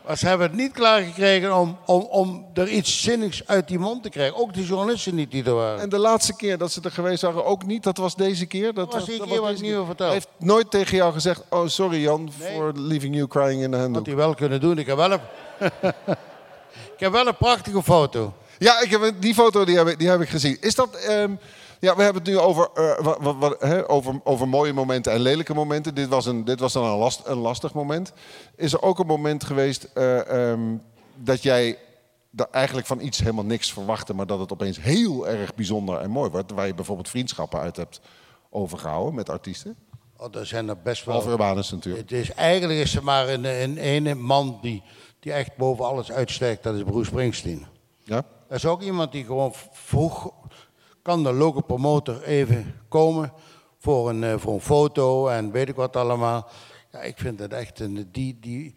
Maar 0.06 0.18
ze 0.18 0.26
hebben 0.26 0.46
het 0.46 0.56
niet 0.56 0.72
klaargekregen 0.72 1.56
om, 1.56 1.78
om, 1.86 2.02
om 2.02 2.46
er 2.54 2.68
iets 2.68 3.02
zinnigs 3.02 3.46
uit 3.46 3.68
die 3.68 3.78
mond 3.78 4.02
te 4.02 4.08
krijgen. 4.08 4.36
Ook 4.36 4.54
de 4.54 4.64
journalisten 4.64 5.14
niet 5.14 5.30
die 5.30 5.44
er 5.44 5.54
waren. 5.54 5.80
En 5.80 5.88
de 5.88 5.98
laatste 5.98 6.36
keer 6.36 6.58
dat 6.58 6.72
ze 6.72 6.80
er 6.82 6.90
geweest 6.90 7.22
waren 7.22 7.44
ook 7.44 7.66
niet? 7.66 7.82
Dat 7.82 7.96
was 7.96 8.14
deze 8.14 8.46
keer? 8.46 8.74
Dat, 8.74 8.74
dat 8.74 8.92
was 8.92 9.04
die 9.04 9.26
keer 9.26 9.40
wat 9.40 9.50
ik 9.50 9.60
nu 9.60 9.84
vertel. 9.84 10.06
Hij 10.06 10.14
heeft 10.14 10.28
nooit 10.38 10.70
tegen 10.70 10.96
jou 10.96 11.12
gezegd... 11.12 11.42
Oh, 11.48 11.66
sorry 11.66 12.02
Jan, 12.02 12.32
voor 12.38 12.72
leaving 12.74 13.14
you 13.14 13.26
crying 13.28 13.62
in 13.62 13.70
the 13.70 13.76
handle. 13.76 13.96
Had 13.96 14.06
hij 14.06 14.16
wel 14.16 14.34
kunnen 14.34 14.60
doen. 14.60 14.78
Ik 14.78 14.86
heb 14.86 14.96
wel 14.96 15.12
een, 15.12 15.20
ik 16.94 17.00
heb 17.00 17.12
wel 17.12 17.26
een 17.26 17.36
prachtige 17.36 17.82
foto. 17.82 18.34
Ja, 18.58 18.80
ik 18.80 18.90
heb, 18.90 19.14
die 19.18 19.34
foto 19.34 19.64
die 19.64 19.76
heb, 19.76 19.88
ik, 19.88 19.98
die 19.98 20.08
heb 20.08 20.20
ik 20.20 20.28
gezien. 20.28 20.56
Is 20.60 20.74
dat... 20.74 21.06
Um, 21.08 21.38
ja, 21.84 21.96
we 21.96 22.02
hebben 22.02 22.22
het 22.22 22.30
nu 22.32 22.38
over, 22.38 22.68
uh, 22.74 22.98
wat, 22.98 23.18
wat, 23.20 23.36
wat, 23.36 23.60
he, 23.60 23.88
over, 23.90 24.20
over 24.24 24.48
mooie 24.48 24.72
momenten 24.72 25.12
en 25.12 25.20
lelijke 25.20 25.54
momenten. 25.54 25.94
Dit 25.94 26.08
was, 26.08 26.26
een, 26.26 26.44
dit 26.44 26.60
was 26.60 26.72
dan 26.72 26.84
een, 26.84 26.98
last, 26.98 27.20
een 27.24 27.36
lastig 27.36 27.74
moment. 27.74 28.12
Is 28.56 28.72
er 28.72 28.82
ook 28.82 28.98
een 28.98 29.06
moment 29.06 29.44
geweest 29.44 29.88
uh, 29.94 30.50
um, 30.50 30.82
dat 31.16 31.42
jij 31.42 31.78
eigenlijk 32.50 32.86
van 32.86 33.00
iets 33.00 33.18
helemaal 33.18 33.44
niks 33.44 33.72
verwachtte, 33.72 34.14
maar 34.14 34.26
dat 34.26 34.38
het 34.38 34.52
opeens 34.52 34.80
heel 34.80 35.28
erg 35.28 35.54
bijzonder 35.54 35.98
en 35.98 36.10
mooi 36.10 36.30
wordt? 36.30 36.52
Waar 36.52 36.66
je 36.66 36.74
bijvoorbeeld 36.74 37.08
vriendschappen 37.08 37.60
uit 37.60 37.76
hebt 37.76 38.00
overgehouden 38.50 39.14
met 39.14 39.30
artiesten? 39.30 39.76
Oh, 40.16 40.34
er 40.34 40.46
zijn 40.46 40.68
er 40.68 40.82
best 40.82 41.04
wel. 41.04 41.16
Of 41.16 41.26
Urbanus 41.26 41.70
natuurlijk. 41.70 42.10
Het 42.10 42.20
is, 42.20 42.32
eigenlijk 42.32 42.80
is 42.80 42.96
er 42.96 43.04
maar 43.04 43.28
een, 43.28 43.44
een 43.44 43.78
ene 43.78 44.14
man 44.14 44.58
die, 44.62 44.82
die 45.20 45.32
echt 45.32 45.56
boven 45.56 45.84
alles 45.84 46.12
uitsteekt, 46.12 46.62
dat 46.62 46.74
is 46.74 46.82
Bruce 46.82 47.10
Springsteen. 47.10 47.66
Ja? 48.04 48.24
Er 48.48 48.56
is 48.56 48.66
ook 48.66 48.82
iemand 48.82 49.12
die 49.12 49.24
gewoon 49.24 49.52
vroeg 49.72 50.32
kan 51.04 51.22
de 51.22 51.32
local 51.32 51.62
promotor 51.62 52.22
even 52.22 52.80
komen 52.88 53.32
voor 53.78 54.08
een, 54.08 54.22
uh, 54.22 54.34
voor 54.36 54.52
een 54.52 54.60
foto 54.60 55.28
en 55.28 55.50
weet 55.50 55.68
ik 55.68 55.74
wat 55.74 55.96
allemaal. 55.96 56.48
Ja, 56.92 57.00
ik 57.00 57.18
vind 57.18 57.38
het 57.38 57.52
echt 57.52 57.80
een. 57.80 58.08
Die, 58.12 58.38
die, 58.40 58.74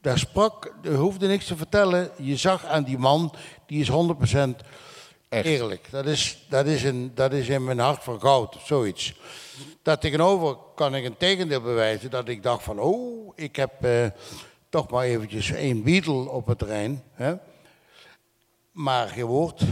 daar 0.00 0.18
sprak, 0.18 0.74
er 0.82 0.94
hoefde 0.94 1.26
niks 1.26 1.46
te 1.46 1.56
vertellen. 1.56 2.10
Je 2.16 2.36
zag 2.36 2.64
aan 2.64 2.84
die 2.84 2.98
man, 2.98 3.34
die 3.66 3.80
is 3.80 3.90
100% 3.90 3.94
echt. 5.28 5.46
eerlijk. 5.46 5.90
Dat 5.90 6.06
is, 6.06 6.46
dat, 6.48 6.66
is 6.66 6.82
een, 6.82 7.12
dat 7.14 7.32
is 7.32 7.48
in 7.48 7.64
mijn 7.64 7.78
hart 7.78 8.04
van 8.04 8.20
goud, 8.20 8.56
zoiets. 8.64 9.20
Daar 9.82 9.98
tegenover 9.98 10.56
kan 10.74 10.94
ik 10.94 11.04
een 11.04 11.16
tegendeel 11.16 11.60
bewijzen 11.60 12.10
dat 12.10 12.28
ik 12.28 12.42
dacht 12.42 12.62
van, 12.62 12.78
oh, 12.78 13.32
ik 13.34 13.56
heb 13.56 13.84
uh, 13.84 14.06
toch 14.68 14.90
maar 14.90 15.04
eventjes 15.04 15.50
één 15.50 15.82
Beatle 15.82 16.28
op 16.28 16.46
het 16.46 16.58
terrein. 16.58 17.02
Hè? 17.12 17.34
Maar 18.70 19.16
je 19.16 19.24
woord, 19.24 19.62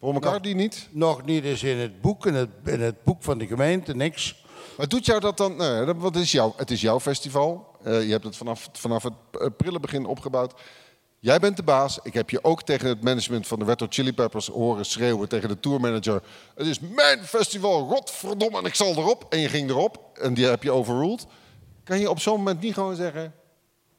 Paul 0.00 0.12
McCartney 0.12 0.52
niet? 0.52 0.88
Nog 0.90 1.24
niet 1.24 1.44
eens 1.44 1.62
in 1.62 1.78
het 1.78 2.00
boek, 2.00 2.26
in 2.26 2.34
het, 2.34 2.50
in 2.64 2.80
het 2.80 3.04
boek 3.04 3.22
van 3.22 3.38
de 3.38 3.46
gemeente, 3.46 3.94
niks. 3.94 4.44
Maar 4.76 4.88
doet 4.88 5.06
jou 5.06 5.20
dat 5.20 5.36
dan... 5.36 5.56
Wat 5.98 6.16
is 6.16 6.32
jouw, 6.32 6.54
het 6.56 6.70
is 6.70 6.80
jouw 6.80 7.00
festival. 7.00 7.76
Uh, 7.86 8.02
je 8.02 8.10
hebt 8.10 8.24
het 8.24 8.36
vanaf, 8.36 8.68
vanaf 8.72 9.02
het 9.02 9.56
prille 9.56 9.80
begin 9.80 10.06
opgebouwd. 10.06 10.60
Jij 11.18 11.38
bent 11.38 11.56
de 11.56 11.62
baas. 11.62 11.98
Ik 12.02 12.14
heb 12.14 12.30
je 12.30 12.44
ook 12.44 12.62
tegen 12.62 12.88
het 12.88 13.02
management 13.02 13.46
van 13.46 13.58
de 13.58 13.64
Red 13.64 13.80
Hot 13.80 13.94
Chili 13.94 14.12
Peppers 14.12 14.46
horen 14.46 14.84
schreeuwen 14.84 15.28
tegen 15.28 15.48
de 15.48 15.60
tourmanager. 15.60 16.22
Het 16.54 16.66
is 16.66 16.80
mijn 16.80 17.24
festival, 17.24 17.86
godverdomme, 17.86 18.58
en 18.58 18.64
ik 18.64 18.74
zal 18.74 18.90
erop. 18.90 19.26
En 19.28 19.38
je 19.38 19.48
ging 19.48 19.70
erop 19.70 20.18
en 20.20 20.34
die 20.34 20.46
heb 20.46 20.62
je 20.62 20.72
overruled. 20.72 21.26
Kan 21.84 22.00
je 22.00 22.10
op 22.10 22.20
zo'n 22.20 22.36
moment 22.36 22.60
niet 22.60 22.74
gewoon 22.74 22.96
zeggen... 22.96 23.34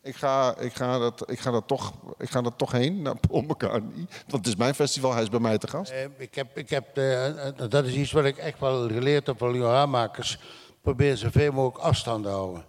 Ik 0.03 0.15
ga, 0.15 0.57
ik, 0.57 0.73
ga 0.73 0.97
dat, 0.99 1.31
ik, 1.31 1.39
ga 1.39 1.51
dat 1.51 1.67
toch, 1.67 1.93
ik 2.17 2.29
ga 2.29 2.41
dat 2.41 2.57
toch 2.57 2.71
heen 2.71 3.01
naar 3.01 3.15
Paul 3.29 3.41
McCartney. 3.41 4.05
Want 4.27 4.45
het 4.45 4.47
is 4.47 4.55
mijn 4.55 4.75
festival, 4.75 5.13
hij 5.13 5.21
is 5.21 5.29
bij 5.29 5.39
mij 5.39 5.57
te 5.57 5.67
gast. 5.67 5.91
Eh, 5.91 6.03
ik 6.17 6.35
heb, 6.35 6.57
ik 6.57 6.69
heb, 6.69 6.97
eh, 6.97 7.47
eh, 7.47 7.53
dat 7.69 7.85
is 7.85 7.93
iets 7.93 8.11
wat 8.11 8.25
ik 8.25 8.37
echt 8.37 8.59
wel 8.59 8.87
geleerd 8.87 9.27
heb 9.27 9.37
van 9.37 9.53
jonge 9.53 9.73
aanmakers. 9.73 10.39
Probeer 10.81 11.17
zoveel 11.17 11.51
mogelijk 11.51 11.83
afstand 11.83 12.23
te 12.23 12.29
houden. 12.29 12.65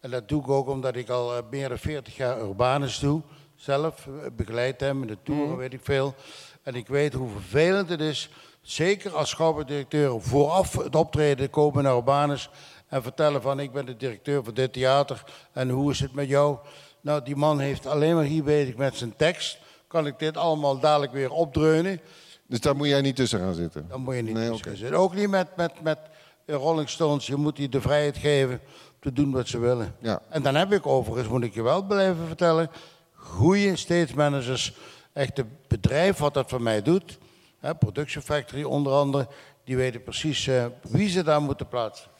En 0.00 0.10
dat 0.10 0.28
doe 0.28 0.42
ik 0.42 0.48
ook 0.48 0.68
omdat 0.68 0.96
ik 0.96 1.08
al 1.08 1.36
eh, 1.36 1.42
meer 1.50 1.68
dan 1.68 1.78
40 1.78 2.16
jaar 2.16 2.40
Urbanus 2.40 2.98
doe. 2.98 3.22
Zelf 3.54 4.08
begeleid 4.36 4.80
hem 4.80 5.02
in 5.02 5.08
de 5.08 5.18
toeren, 5.22 5.56
weet 5.56 5.72
ik 5.72 5.80
veel. 5.82 6.14
En 6.62 6.74
ik 6.74 6.86
weet 6.86 7.12
hoe 7.12 7.30
vervelend 7.30 7.88
het 7.88 8.00
is. 8.00 8.30
Zeker 8.60 9.14
als 9.16 9.30
schouwburgdirecteur 9.30 10.20
vooraf 10.20 10.72
het 10.72 10.96
optreden 10.96 11.50
komen 11.50 11.82
naar 11.82 11.96
Urbanus. 11.96 12.50
En 12.90 13.02
vertellen 13.02 13.42
van 13.42 13.60
ik 13.60 13.72
ben 13.72 13.86
de 13.86 13.96
directeur 13.96 14.44
van 14.44 14.54
dit 14.54 14.72
theater. 14.72 15.22
En 15.52 15.68
hoe 15.70 15.90
is 15.90 16.00
het 16.00 16.12
met 16.14 16.28
jou? 16.28 16.58
Nou, 17.00 17.22
die 17.24 17.36
man 17.36 17.58
heeft 17.58 17.86
alleen 17.86 18.14
maar 18.14 18.24
hier 18.24 18.44
bezig 18.44 18.76
met 18.76 18.96
zijn 18.96 19.16
tekst. 19.16 19.58
Kan 19.86 20.06
ik 20.06 20.18
dit 20.18 20.36
allemaal 20.36 20.78
dadelijk 20.80 21.12
weer 21.12 21.30
opdreunen? 21.30 22.00
Dus 22.46 22.60
daar 22.60 22.76
moet 22.76 22.88
jij 22.88 23.00
niet 23.00 23.16
tussen 23.16 23.38
gaan 23.40 23.54
zitten. 23.54 23.86
Dan 23.88 24.00
moet 24.00 24.14
je 24.14 24.22
niet 24.22 24.34
Nee, 24.34 24.48
tussen 24.50 24.66
oké. 24.66 24.76
zitten. 24.76 24.98
Ook 24.98 25.14
niet 25.14 25.28
met, 25.28 25.56
met, 25.56 25.82
met 25.82 25.98
Rolling 26.46 26.88
Stones. 26.88 27.26
Je 27.26 27.36
moet 27.36 27.56
die 27.56 27.68
de 27.68 27.80
vrijheid 27.80 28.16
geven 28.16 28.60
te 29.00 29.12
doen 29.12 29.30
wat 29.30 29.48
ze 29.48 29.58
willen. 29.58 29.94
Ja. 29.98 30.22
En 30.28 30.42
dan 30.42 30.54
heb 30.54 30.72
ik 30.72 30.86
overigens, 30.86 31.28
moet 31.28 31.42
ik 31.44 31.54
je 31.54 31.62
wel 31.62 31.82
blijven 31.82 32.26
vertellen, 32.26 32.70
goede 33.14 33.76
stage 33.76 34.14
managers. 34.16 34.74
Echt 35.12 35.36
het 35.36 35.68
bedrijf 35.68 36.18
wat 36.18 36.34
dat 36.34 36.48
voor 36.48 36.62
mij 36.62 36.82
doet, 36.82 37.18
hè, 37.58 37.74
Production 37.74 38.22
Factory 38.22 38.62
onder 38.62 38.92
andere, 38.92 39.28
die 39.64 39.76
weten 39.76 40.02
precies 40.02 40.46
eh, 40.46 40.64
wie 40.82 41.08
ze 41.08 41.22
daar 41.22 41.42
moeten 41.42 41.68
plaatsen. 41.68 42.10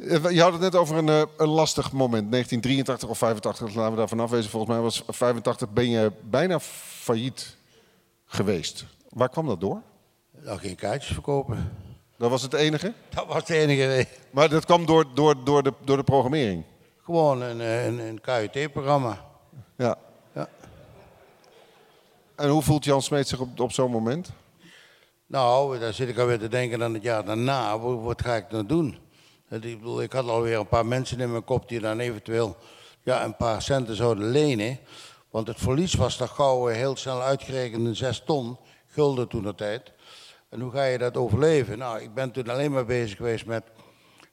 Eh, 0.00 0.30
Je 0.30 0.42
had 0.42 0.52
het 0.52 0.60
net 0.60 0.74
over 0.76 0.96
een, 0.96 1.08
eh, 1.08 1.22
een 1.36 1.48
lastig 1.48 1.92
moment. 1.92 2.30
1983 2.30 3.08
of 3.08 3.18
85, 3.18 3.74
laten 3.74 3.90
we 3.90 3.98
daar 3.98 4.08
vanaf 4.08 4.30
wezen. 4.30 4.50
Volgens 4.50 4.72
mij 4.72 4.80
was 4.82 5.02
85 5.08 5.70
ben 5.70 5.90
je 5.90 6.12
bijna 6.22 6.60
failliet 6.60 7.56
geweest. 8.26 8.84
Waar 9.08 9.28
kwam 9.28 9.46
dat 9.46 9.60
door? 9.60 9.82
Nou, 10.42 10.58
geen 10.58 10.74
kaartjes 10.74 11.12
verkopen. 11.12 11.72
Dat 12.16 12.30
was 12.30 12.42
het 12.42 12.52
enige? 12.52 12.92
Dat 13.08 13.26
was 13.26 13.44
de 13.44 13.56
enige 13.56 13.86
reden. 13.86 14.12
Maar 14.30 14.48
dat 14.48 14.64
kwam 14.64 14.86
door, 14.86 15.04
door, 15.14 15.44
door, 15.44 15.62
de, 15.62 15.72
door 15.84 15.96
de 15.96 16.04
programmering. 16.04 16.64
Gewoon 17.04 17.42
een, 17.42 17.60
eh, 17.60 17.86
een, 17.86 17.98
een 17.98 18.20
KUT-programma. 18.20 19.24
Ja. 19.76 19.96
Ja. 20.34 20.48
En 22.34 22.48
hoe 22.48 22.62
voelt 22.62 22.84
Jan 22.84 23.02
Smeet 23.02 23.28
zich 23.28 23.38
op, 23.38 23.60
op 23.60 23.72
zo'n 23.72 23.90
moment? 23.90 24.30
Nou, 25.26 25.78
daar 25.78 25.94
zit 25.94 26.08
ik 26.08 26.18
alweer 26.18 26.38
te 26.38 26.48
denken 26.48 26.82
aan 26.82 26.94
het 26.94 27.02
jaar 27.02 27.24
daarna. 27.24 27.78
Wat, 27.78 28.22
ga 28.22 28.34
ik 28.34 28.50
nou 28.50 28.66
doen? 28.66 28.98
Ik, 29.50 30.12
had 30.12 30.28
alweer 30.28 30.58
een 30.58 30.68
paar 30.68 30.86
mensen 30.86 31.20
in 31.20 31.30
mijn 31.30 31.44
kop 31.44 31.68
die 31.68 31.80
dan 31.80 31.98
eventueel 31.98 32.56
ja, 33.02 33.24
een 33.24 33.36
paar 33.36 33.62
centen 33.62 33.96
zouden 33.96 34.30
lenen. 34.30 34.78
Want 35.30 35.46
het 35.46 35.58
verlies 35.58 35.94
was 35.94 36.16
toch 36.16 36.34
gauw 36.34 36.68
eh, 36.68 36.76
heel 36.76 36.96
snel 36.96 37.22
uitgerekend 37.22 37.86
in 37.86 37.96
6 37.96 38.22
ton, 38.26 38.58
gulden 38.86 39.28
toen 39.28 39.42
de 39.42 39.54
tijd. 39.54 39.92
En 40.48 40.60
hoe 40.60 40.72
ga 40.72 40.84
je 40.84 40.98
dat 40.98 41.16
overleven? 41.16 41.78
Nou, 41.78 42.00
ik 42.00 42.14
ben 42.14 42.30
toen 42.30 42.48
alleen 42.48 42.72
maar 42.72 42.84
bezig 42.84 43.16
geweest 43.16 43.46
met, 43.46 43.62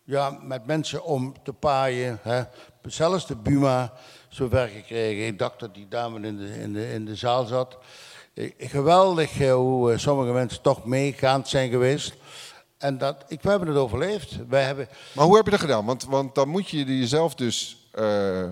ja, 0.03 0.39
met 0.41 0.65
mensen 0.65 1.03
om 1.03 1.33
te 1.43 1.53
paaien. 1.53 2.19
Hè. 2.21 2.43
Zelfs 2.81 3.27
de 3.27 3.35
Buma 3.35 3.93
zover 4.29 4.67
gekregen. 4.67 5.25
Ik 5.25 5.39
dacht 5.39 5.59
dat 5.59 5.73
die 5.73 5.87
dame 5.87 6.27
in 6.27 6.37
de, 6.37 6.59
in 6.59 6.73
de, 6.73 6.93
in 6.93 7.05
de 7.05 7.15
zaal 7.15 7.45
zat. 7.45 7.77
Eh, 8.33 8.51
Geweldig 8.57 9.39
eh, 9.39 9.53
hoe 9.53 9.97
sommige 9.97 10.31
mensen 10.31 10.61
toch 10.61 10.85
meegaand 10.85 11.47
zijn 11.47 11.69
geweest. 11.69 12.13
En 12.77 12.97
dat, 12.97 13.23
ik, 13.27 13.41
we 13.41 13.49
hebben 13.49 13.67
het 13.67 13.77
overleefd. 13.77 14.47
Wij 14.47 14.63
hebben, 14.63 14.87
Maar 15.15 15.25
hoe 15.25 15.35
heb 15.35 15.45
je 15.45 15.51
dat 15.51 15.59
gedaan? 15.59 15.85
Want, 15.85 16.03
want 16.03 16.35
dan 16.35 16.49
moet 16.49 16.69
je 16.69 16.97
jezelf 16.97 17.35
dus... 17.35 17.87
eh, 17.91 18.49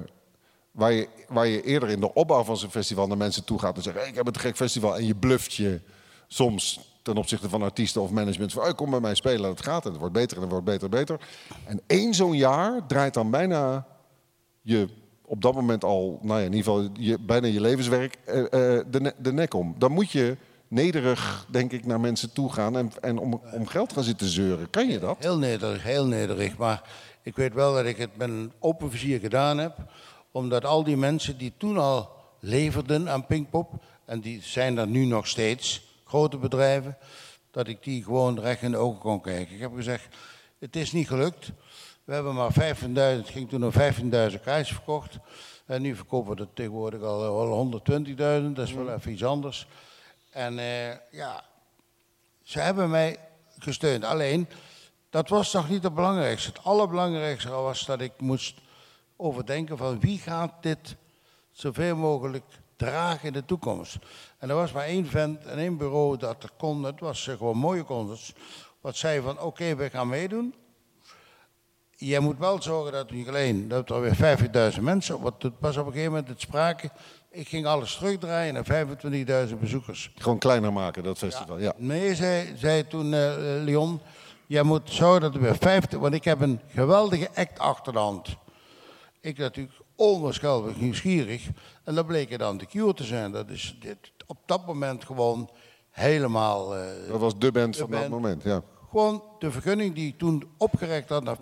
waar, 0.71 0.91
je, 0.91 1.07
waar 1.27 1.47
je 1.47 1.63
eerder 1.63 1.89
in 1.89 1.99
de 1.99 2.13
opbouw 2.13 2.43
van 2.43 2.57
zo'n 2.57 2.69
festival 2.69 3.07
naar 3.07 3.17
mensen 3.17 3.43
toe 3.43 3.59
gaat 3.59 3.75
en 3.75 3.83
zegt... 3.83 4.07
Ik 4.07 4.15
heb 4.15 4.27
te 4.27 4.39
gek 4.39 4.55
festival. 4.55 4.97
En 4.97 5.05
je 5.05 5.15
bluft 5.15 5.53
je 5.53 5.81
soms 6.27 6.79
ten 7.01 7.17
opzichte 7.17 7.49
van 7.49 7.61
artiesten 7.61 8.01
of 8.01 8.11
management... 8.11 8.53
van 8.53 8.63
oh, 8.63 8.73
kom 8.73 8.89
bij 8.89 8.99
mij 8.99 9.15
spelen, 9.15 9.49
het 9.49 9.63
gaat 9.63 9.85
en 9.85 9.91
het 9.91 9.99
wordt 9.99 10.13
beter 10.13 10.35
en 10.35 10.41
het 10.43 10.51
wordt 10.51 10.65
beter 10.65 10.83
en 10.83 10.89
beter. 10.89 11.19
En 11.65 11.81
één 11.87 12.13
zo'n 12.13 12.35
jaar 12.35 12.85
draait 12.87 13.13
dan 13.13 13.31
bijna 13.31 13.87
je 14.61 14.87
op 15.21 15.41
dat 15.41 15.53
moment 15.53 15.83
al... 15.83 16.19
nou 16.21 16.39
ja, 16.39 16.45
in 16.45 16.53
ieder 16.53 16.73
geval 16.73 16.89
je, 16.93 17.19
bijna 17.19 17.47
je 17.47 17.61
levenswerk 17.61 18.17
eh, 18.25 18.39
eh, 18.43 18.85
de, 18.89 19.13
de 19.17 19.33
nek 19.33 19.53
om. 19.53 19.75
Dan 19.77 19.91
moet 19.91 20.11
je 20.11 20.37
nederig, 20.75 21.45
denk 21.49 21.71
ik, 21.71 21.85
naar 21.85 21.99
mensen 21.99 22.33
toe 22.33 22.53
gaan... 22.53 22.77
en, 22.77 22.91
en 23.01 23.17
om, 23.17 23.41
om 23.53 23.67
geld 23.67 23.93
gaan 23.93 24.03
zitten 24.03 24.27
zeuren. 24.27 24.69
Kan 24.69 24.87
je 24.87 24.99
dat? 24.99 25.17
Heel 25.19 25.37
nederig, 25.37 25.83
heel 25.83 26.05
nederig. 26.05 26.57
Maar 26.57 26.81
ik 27.21 27.35
weet 27.35 27.53
wel 27.53 27.73
dat 27.73 27.85
ik 27.85 27.97
het 27.97 28.17
met 28.17 28.29
een 28.29 28.51
open 28.59 28.91
vizier 28.91 29.19
gedaan 29.19 29.57
heb. 29.57 29.75
Omdat 30.31 30.65
al 30.65 30.83
die 30.83 30.97
mensen 30.97 31.37
die 31.37 31.53
toen 31.57 31.77
al 31.77 32.09
leverden 32.39 33.09
aan 33.09 33.25
Pinkpop... 33.25 33.83
en 34.05 34.19
die 34.19 34.41
zijn 34.41 34.77
er 34.77 34.87
nu 34.87 35.05
nog 35.05 35.27
steeds, 35.27 35.81
grote 36.05 36.37
bedrijven... 36.37 36.97
dat 37.51 37.67
ik 37.67 37.83
die 37.83 38.03
gewoon 38.03 38.39
recht 38.39 38.61
in 38.61 38.71
de 38.71 38.77
ogen 38.77 38.99
kon 38.99 39.21
kijken. 39.21 39.55
Ik 39.55 39.61
heb 39.61 39.75
gezegd, 39.75 40.15
het 40.59 40.75
is 40.75 40.91
niet 40.91 41.07
gelukt. 41.07 41.51
We 42.03 42.13
hebben 42.13 42.35
maar 42.35 42.53
15.000, 42.53 42.91
het 42.93 43.29
ging 43.29 43.49
toen 43.49 43.65
om 43.65 43.71
15.000 43.71 44.09
kaartjes 44.09 44.67
verkocht. 44.67 45.17
En 45.65 45.81
nu 45.81 45.95
verkopen 45.95 46.35
we 46.35 46.41
er 46.41 46.53
tegenwoordig 46.53 47.01
al, 47.01 47.23
al 47.23 47.81
120.000, 47.89 48.15
dat 48.53 48.67
is 48.67 48.73
wel 48.73 48.93
even 48.93 49.11
iets 49.11 49.23
anders. 49.23 49.67
En 50.35 50.59
eh, 50.59 50.95
ja, 51.11 51.43
ze 52.43 52.59
hebben 52.59 52.89
mij 52.89 53.19
gesteund. 53.59 54.03
Alleen, 54.03 54.47
dat 55.09 55.29
was 55.29 55.53
nog 55.53 55.69
niet 55.69 55.83
het 55.83 55.93
belangrijkste. 55.93 56.49
Het 56.49 56.63
allerbelangrijkste 56.63 57.49
was 57.49 57.85
dat 57.85 58.01
ik 58.01 58.11
moest 58.17 58.57
overdenken 59.15 59.77
van 59.77 59.99
wie 59.99 60.19
gaat 60.19 60.53
dit 60.61 60.95
zoveel 61.51 61.95
mogelijk 61.95 62.43
dragen 62.75 63.27
in 63.27 63.33
de 63.33 63.45
toekomst. 63.45 63.97
En 64.37 64.49
er 64.49 64.55
was 64.55 64.71
maar 64.71 64.85
één 64.85 65.05
vent 65.05 65.45
en 65.45 65.57
één 65.57 65.77
bureau 65.77 66.17
dat 66.17 66.43
er 66.43 66.51
kon, 66.57 66.81
dat 66.81 66.99
was 66.99 67.27
eh, 67.27 67.37
gewoon 67.37 67.57
mooie 67.57 67.83
concerts, 67.83 68.33
wat 68.81 68.95
zei 68.95 69.21
van 69.21 69.39
oké, 69.39 69.75
we 69.75 69.89
gaan 69.89 70.09
meedoen. 70.09 70.55
Jij 71.91 72.19
moet 72.19 72.37
wel 72.37 72.61
zorgen 72.61 72.91
dat 72.91 73.11
niet 73.11 73.27
alleen, 73.27 73.67
dat 73.67 73.89
er 73.89 74.01
weer 74.01 74.73
50.000 74.73 74.81
mensen, 74.81 75.21
want 75.21 75.43
het 75.43 75.53
was 75.59 75.77
op 75.77 75.85
een 75.85 75.91
gegeven 75.91 76.11
moment 76.11 76.29
het 76.29 76.41
sprake, 76.41 76.91
ik 77.35 77.47
ging 77.47 77.65
alles 77.65 77.95
terugdraaien 77.95 78.53
naar 78.53 78.87
25.000 79.49 79.59
bezoekers. 79.59 80.11
Gewoon 80.15 80.37
kleiner 80.37 80.73
maken, 80.73 81.03
dat 81.03 81.17
festival. 81.17 81.59
Ja. 81.59 81.73
Nee, 81.77 82.15
zei, 82.15 82.53
zei 82.57 82.87
toen 82.87 83.13
eh, 83.13 83.33
Leon, 83.63 83.99
jij 84.47 84.63
moet 84.63 84.81
zorgen 84.91 85.21
dat 85.21 85.35
er 85.35 85.41
weer 85.41 85.55
50, 85.59 85.99
want 85.99 86.13
ik 86.13 86.23
heb 86.23 86.41
een 86.41 86.59
geweldige 86.73 87.29
act 87.35 87.59
achter 87.59 87.93
de 87.93 87.99
hand. 87.99 88.27
Ik 89.21 89.37
natuurlijk 89.37 89.75
onwaarschijnlijk 89.95 90.81
nieuwsgierig. 90.81 91.47
En 91.83 91.95
dat 91.95 92.07
bleek 92.07 92.39
dan 92.39 92.57
de 92.57 92.65
Cure 92.65 92.93
te 92.93 93.03
zijn. 93.03 93.31
Dat 93.31 93.49
is 93.49 93.75
dit, 93.79 93.97
op 94.25 94.37
dat 94.45 94.65
moment 94.65 95.05
gewoon 95.05 95.49
helemaal... 95.91 96.75
eh, 96.75 96.81
Dat 97.09 97.19
was 97.19 97.37
de 97.39 97.51
band 97.51 97.77
van 97.77 97.85
De 97.85 97.91
dat 97.91 97.99
band. 98.09 98.11
moment. 98.21 98.43
Ja. 98.43 98.61
gewoon 98.89 99.23
de 99.39 99.51
vergunning 99.51 99.95
die 99.95 100.07
ik 100.07 100.17
toen 100.17 100.43
opgerekt 100.57 101.09
had 101.09 101.23
naar 101.23 101.37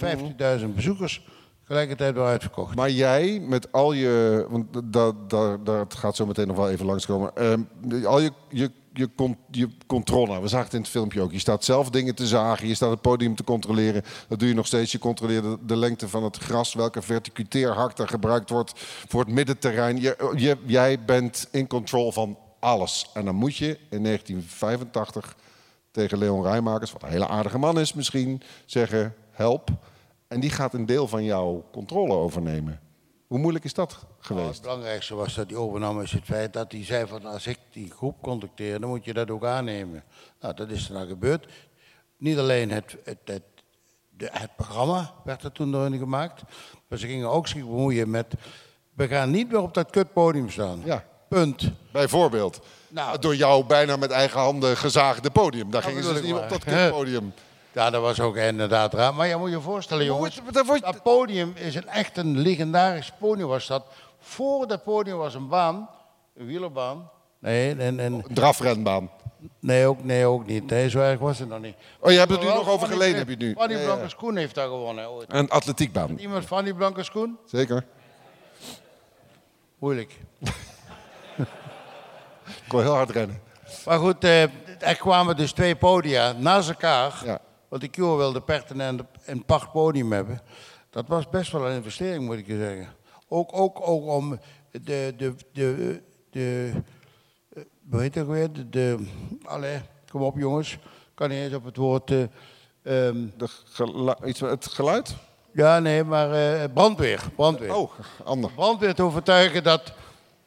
15.000 0.60 0.66
bezoekers, 0.76 1.26
gelijkertijd 1.64 2.16
weer 2.16 2.26
uitverkocht. 2.26 2.76
Maar 2.76 2.90
jij, 2.90 3.40
met 3.40 3.72
al 3.72 3.94
je. 3.94 4.46
Want 4.50 4.66
dat, 4.94 5.30
dat, 5.30 5.66
dat 5.66 5.94
gaat 5.94 6.16
zo 6.16 6.26
meteen 6.26 6.48
nog 6.48 6.58
wel 6.58 6.70
even 6.70 6.86
langskomen. 6.86 7.36
Ehm, 7.36 7.62
al 8.06 8.20
je, 8.20 8.32
je, 8.50 8.72
je, 8.94 9.10
con- 9.16 9.38
je 9.52 9.70
controle. 9.88 10.42
We 10.42 10.48
zagen 10.48 10.66
het 10.66 10.74
in 10.74 10.82
het 10.82 10.90
filmpje 10.90 11.22
ook. 11.22 11.32
Je 11.32 11.40
staat 11.40 11.64
zelf 11.64 11.90
dingen 11.90 12.16
te 12.16 12.28
zagen. 12.28 12.68
Je 12.68 12.76
staat 12.76 12.90
het 12.90 13.02
podium 13.02 13.36
te 13.36 13.44
controleren. 13.44 14.04
Dat 14.28 14.40
doe 14.40 14.48
je 14.48 14.54
nog 14.54 14.68
steeds. 14.68 14.92
Je 14.92 15.00
controleert 15.00 15.46
de, 15.68 15.78
lengte 15.78 16.08
van 16.10 16.24
het 16.24 16.38
gras. 16.38 16.74
Welke 16.74 17.02
verticuteerhak 17.02 17.98
er 17.98 18.08
gebruikt 18.08 18.50
wordt 18.50 18.72
voor 19.08 19.20
het 19.20 19.34
middenterrein. 19.34 20.02
Je, 20.02 20.58
jij 20.66 21.06
bent 21.06 21.48
in 21.52 21.68
control 21.68 22.12
van 22.12 22.38
alles. 22.60 23.10
En 23.14 23.26
dan 23.26 23.36
moet 23.36 23.56
je 23.56 23.78
in 23.90 24.04
1985 24.04 25.36
tegen 25.92 26.18
Leon 26.18 26.44
Rijmakers, 26.44 26.92
wat 26.92 27.04
een 27.04 27.10
hele 27.10 27.28
aardige 27.28 27.58
man 27.58 27.80
is 27.80 27.94
misschien, 27.94 28.42
zeggen: 28.66 29.16
help. 29.32 29.70
En 30.34 30.40
die 30.40 30.50
gaat 30.50 30.74
een 30.74 30.86
deel 30.86 31.08
van 31.08 31.24
jouw 31.24 31.64
controle 31.72 32.14
overnemen. 32.14 32.80
Hoe 33.28 33.40
moeilijk 33.40 33.66
is 33.66 33.74
dat 33.74 33.90
Nou, 33.92 34.06
het 34.18 34.26
geweest? 34.26 34.62
belangrijkste 34.62 35.16
was 35.16 35.34
dat 35.36 35.50
hij 35.50 35.60
overnam 35.60 36.02
is 36.02 36.12
het 36.12 36.24
feit 36.24 36.54
dat 36.54 36.72
hij 36.72 36.86
zei 36.86 37.08
van 37.08 37.26
als 37.26 37.48
ik 37.48 37.58
die 37.72 37.92
groep 37.92 38.22
contacteer, 38.22 38.80
dan 38.80 38.90
moet 38.90 39.06
je 39.06 39.14
dat 39.14 39.30
ook 39.32 39.46
aannemen. 39.46 40.04
Nou, 40.42 40.54
dat 40.56 40.70
is 40.70 40.88
er 40.88 40.94
nou 40.94 41.08
gebeurd. 41.08 41.48
Niet 42.18 42.38
alleen 42.38 42.72
het, 42.72 42.96
het, 43.04 43.18
het, 43.26 43.44
het 44.18 44.56
programma 44.56 45.14
werd 45.24 45.44
er 45.44 45.52
toen 45.52 45.72
door 45.72 45.82
hen 45.84 45.98
gemaakt, 45.98 46.42
maar 46.88 46.98
ze 47.00 47.08
gingen 47.08 47.30
ook 47.30 47.48
zich 47.48 47.60
bemoeien 47.64 48.10
met, 48.10 48.34
we 48.94 49.08
gaan 49.08 49.32
niet 49.32 49.52
meer 49.52 49.62
op 49.62 49.74
dat 49.74 49.90
kutpodium 49.90 50.50
staan. 50.50 50.82
Ja. 50.86 51.04
Punt. 51.28 51.72
Bijvoorbeeld, 51.92 52.60
Nou. 52.88 53.20
door 53.20 53.36
jou 53.36 53.66
bijna 53.66 53.96
met 53.96 54.12
eigen 54.12 54.40
handen 54.40 54.78
gezaagde 54.78 55.32
podium. 55.32 55.72
Daar 55.72 55.84
gingen 55.84 56.04
ze 56.04 56.14
dus 56.14 56.22
niet 56.22 56.34
op 56.34 56.50
dat 56.50 56.66
maar. 56.66 56.92
Ja, 57.74 57.90
dat 57.90 58.02
was 58.02 58.20
ook 58.20 58.36
inderdaad 58.36 58.94
raar. 58.94 59.14
Maar 59.14 59.28
je 59.28 59.36
moet 59.36 59.50
je 59.50 59.62
voorstellen, 59.62 60.06
jongens. 60.06 60.42
Dat 60.52 61.04
podium 61.04 61.54
is 61.56 61.76
een 61.76 61.88
echt 61.88 62.18
een 62.18 62.38
legendarisch 62.38 63.12
podium 63.20 63.48
was 63.48 63.68
dat. 63.68 63.86
Voor 64.20 64.68
dat 64.68 64.84
podium 64.84 65.18
was 65.18 65.36
een 65.36 65.48
baan 65.48 65.90
Een 66.36 66.46
wielerbaan. 66.46 67.10
Nee, 67.40 67.70
en, 67.70 67.80
en, 67.80 68.00
Een 68.00 68.26
drafrenbaan. 68.30 69.10
nee, 69.60 69.88
ook, 69.88 70.04
nee, 70.04 70.26
ook 70.26 70.46
niet. 70.46 70.70
Nee, 70.70 70.90
zo 70.90 71.00
erg 71.00 71.20
was 71.20 71.40
het 71.40 71.50
nog 71.50 71.62
niet. 71.62 71.76
Oh, 72.00 72.12
je 72.12 72.18
hebt 72.18 72.32
het 72.32 72.40
nu 72.40 72.46
nog 72.46 72.70
over 72.70 72.88
geleden, 72.88 73.18
heb 73.18 73.28
je 73.28 73.34
het 73.34 73.42
nu. 73.42 73.54
Fanny 73.54 73.76
ja. 73.76 73.84
Blanke 73.84 74.10
Schoen 74.10 74.36
heeft 74.36 74.56
daar 74.56 74.68
gewonnen 74.68 75.10
ooit. 75.10 75.34
Een 75.34 75.50
atletiekbaan. 75.50 76.18
Iemand 76.18 76.46
Fanny 76.46 76.74
Blanke 76.74 77.04
Schoen? 77.04 77.38
Zeker. 77.46 77.86
Moeilijk. 79.80 80.20
Ik 82.46 82.64
kon 82.68 82.82
heel 82.82 82.94
hard 82.94 83.10
rennen. 83.10 83.42
Maar 83.86 84.00
goed, 84.00 84.24
eh, 84.24 84.42
er 84.80 84.98
kwamen 84.98 85.36
dus 85.36 85.52
twee 85.52 85.76
podia 85.76 86.32
naast 86.32 86.70
elkaar. 86.70 87.22
Ja. 87.26 87.40
Want 87.74 87.86
de 87.86 87.92
Cure 87.92 88.16
wilde 88.18 88.42
pertinent 88.42 89.02
een 89.26 89.46
pacht 89.46 89.72
podium 89.72 90.12
hebben. 90.12 90.42
Dat 90.90 91.08
was 91.08 91.30
best 91.30 91.52
wel 91.52 91.70
een 91.70 91.76
investering, 91.76 92.26
moet 92.26 92.38
ik 92.38 92.48
je 92.48 92.58
zeggen. 92.58 92.88
Ook, 93.28 93.50
ook, 93.54 93.88
ook 93.88 94.08
om 94.08 94.40
de, 94.72 95.14
de, 95.18 95.36
de, 95.54 96.02
de, 96.32 96.72
eh, 97.54 97.62
hoe 97.90 98.02
heet 98.02 98.14
dat 98.14 98.28
weer? 98.28 98.54
De, 98.54 98.70
de, 98.70 99.06
allee, 99.44 99.82
kom 100.12 100.22
op 100.22 100.38
jongens. 100.38 100.74
Ik 100.74 100.80
kan 101.14 101.30
niet 101.30 101.38
eens 101.38 101.54
op 101.54 101.64
het 101.64 101.78
woord. 101.78 102.12
eh, 102.12 102.22
ehm, 102.84 103.28
De 103.38 103.48
gelu- 103.64 104.26
iets 104.26 104.42
met 104.42 104.50
het 104.50 104.68
geluid? 104.68 105.16
ja, 105.54 105.80
nee, 105.80 106.04
maar 106.04 106.32
eh, 106.32 106.64
brandweer. 106.74 107.22
brandweer. 107.36 107.76
Oh, 107.76 107.92
ander. 108.24 108.52
brandweer 108.52 108.94
te 108.96 109.04
overtuigen 109.04 109.64
dat 109.64 109.94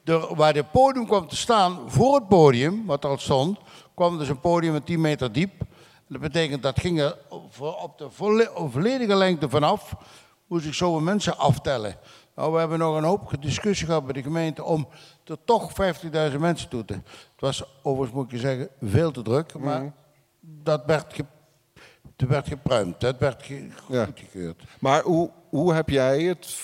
er, 0.04 0.34
waar 0.34 0.54
het 0.54 0.70
podium 0.70 1.06
kwam 1.06 1.28
te 1.28 1.36
staan, 1.36 1.78
voor 1.90 2.14
het 2.14 2.28
podium, 2.28 2.86
wat 2.86 3.04
al 3.04 3.18
stond, 3.18 3.58
kwam 3.94 4.18
dus 4.18 4.28
een 4.28 4.40
podium 4.40 4.72
van 4.72 4.84
10 4.84 5.00
meter 5.00 5.32
diep. 5.32 5.52
Dat 6.08 6.20
betekent 6.20 6.62
dat 6.62 6.80
ging 6.80 7.00
er 7.00 7.16
op 7.58 7.94
de 7.98 8.10
volle- 8.10 8.50
volledige 8.54 9.14
lengte 9.16 9.48
vanaf, 9.48 9.94
moest 10.46 10.66
ik 10.66 10.74
zo 10.74 11.00
mensen 11.00 11.38
aftellen. 11.38 11.96
Nou, 12.34 12.52
we 12.52 12.58
hebben 12.58 12.78
nog 12.78 12.96
een 12.96 13.04
hoop 13.04 13.32
discussie 13.40 13.86
gehad 13.86 14.04
bij 14.04 14.12
de 14.12 14.22
gemeente 14.22 14.64
om 14.64 14.88
er 15.24 15.36
toch 15.44 15.72
50.000 16.32 16.38
mensen 16.38 16.68
toe 16.68 16.84
te. 16.84 16.92
Het 16.92 17.02
was 17.40 17.62
overigens, 17.82 18.16
moet 18.16 18.24
ik 18.24 18.30
je 18.30 18.38
zeggen, 18.38 18.68
veel 18.82 19.10
te 19.10 19.22
druk, 19.22 19.58
maar 19.58 19.92
dat 20.40 20.82
werd, 20.86 21.14
ge, 21.14 21.24
dat 22.16 22.28
werd 22.28 22.48
gepruimd, 22.48 23.00
dat 23.00 23.18
werd 23.18 23.42
ge, 23.42 23.68
Ja. 23.88 24.04
goedgekeurd. 24.04 24.62
Maar 24.80 25.02
hoe, 25.02 25.30
hoe 25.50 25.74
heb 25.74 25.88
jij 25.88 26.22
het 26.22 26.56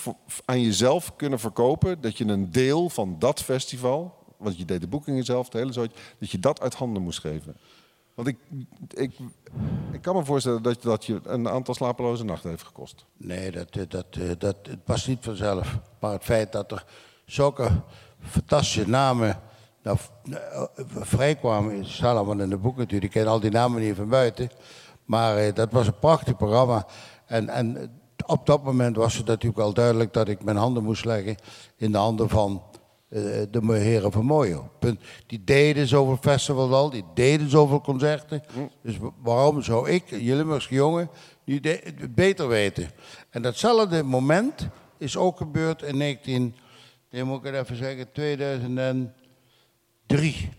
aan 0.45 0.61
jezelf 0.61 1.15
kunnen 1.15 1.39
verkopen 1.39 2.01
dat 2.01 2.17
je 2.17 2.25
een 2.25 2.51
deel 2.51 2.89
van 2.89 3.15
dat 3.19 3.41
festival, 3.41 4.15
want 4.37 4.57
je 4.57 4.65
deed 4.65 4.81
de 4.81 4.87
boekingen 4.87 5.23
zelf, 5.23 5.49
de 5.49 5.57
hele 5.57 5.73
zootje, 5.73 5.99
dat 6.19 6.31
je 6.31 6.39
dat 6.39 6.61
uit 6.61 6.73
handen 6.73 7.01
moest 7.01 7.19
geven? 7.19 7.57
Want 8.15 8.27
ik, 8.27 8.37
ik, 8.89 9.11
ik 9.91 10.01
kan 10.01 10.15
me 10.15 10.25
voorstellen 10.25 10.63
dat, 10.63 10.81
dat 10.81 11.05
je 11.05 11.19
een 11.23 11.49
aantal 11.49 11.73
slapeloze 11.73 12.23
nachten 12.23 12.49
heeft 12.49 12.63
gekost. 12.63 13.05
Nee, 13.17 13.51
dat, 13.51 13.75
eh, 13.75 13.83
dat, 13.87 14.05
eh, 14.09 14.29
dat, 14.37 14.55
het 14.61 14.79
was 14.85 15.07
niet 15.07 15.23
vanzelf. 15.23 15.79
Maar 15.99 16.11
het 16.11 16.23
feit 16.23 16.51
dat 16.51 16.71
er 16.71 16.85
zulke 17.25 17.69
fantastische 18.19 18.89
namen 18.89 19.39
nou, 19.81 19.97
eh, 20.31 20.63
vrijkwamen, 20.85 21.77
het 21.77 21.87
staat 21.87 22.15
allemaal 22.15 22.39
in 22.39 22.49
de 22.49 22.57
boek 22.57 22.77
natuurlijk, 22.77 23.13
ik 23.13 23.21
ken 23.21 23.31
al 23.31 23.39
die 23.39 23.51
namen 23.51 23.81
niet 23.81 23.95
van 23.95 24.09
buiten. 24.09 24.49
Maar 25.05 25.53
dat 25.53 25.71
was 25.71 25.87
een 25.87 25.99
prachtig 25.99 26.37
programma. 26.37 26.87
En, 27.25 27.49
en 27.49 27.91
op 28.25 28.45
dat 28.45 28.63
moment 28.63 28.95
was 28.95 29.17
het 29.17 29.25
natuurlijk 29.25 29.61
al 29.61 29.73
duidelijk 29.73 30.13
dat 30.13 30.27
ik 30.27 30.43
mijn 30.43 30.57
handen 30.57 30.83
moest 30.83 31.05
leggen 31.05 31.35
in 31.75 31.91
de 31.91 31.97
handen 31.97 32.29
van 32.29 32.63
de 33.51 33.61
heren 33.81 34.11
van. 34.11 34.25
Punt. 34.79 34.99
Die 35.27 35.43
deden 35.43 35.87
zoveel 35.87 36.17
festivals 36.21 36.71
al, 36.71 36.89
die 36.89 37.05
deden 37.13 37.49
zoveel 37.49 37.81
concerten. 37.81 38.43
Dus 38.81 38.97
wa- 38.97 39.11
waarom 39.21 39.61
zou 39.61 39.89
ik, 39.89 40.03
Limburgse 40.35 40.73
jongen, 40.73 41.09
het 41.99 42.15
beter 42.15 42.47
weten? 42.47 42.89
En 43.29 43.41
datzelfde 43.41 44.03
moment 44.03 44.67
is 44.97 45.17
ook 45.17 45.37
gebeurd 45.37 45.81
in 45.81 45.97
19, 45.97 46.55
nee, 47.11 47.23
moet 47.23 47.45
ik 47.45 47.53
het 47.53 47.63
even 47.63 47.75
zeggen, 47.75 48.11
2003. 48.11 50.49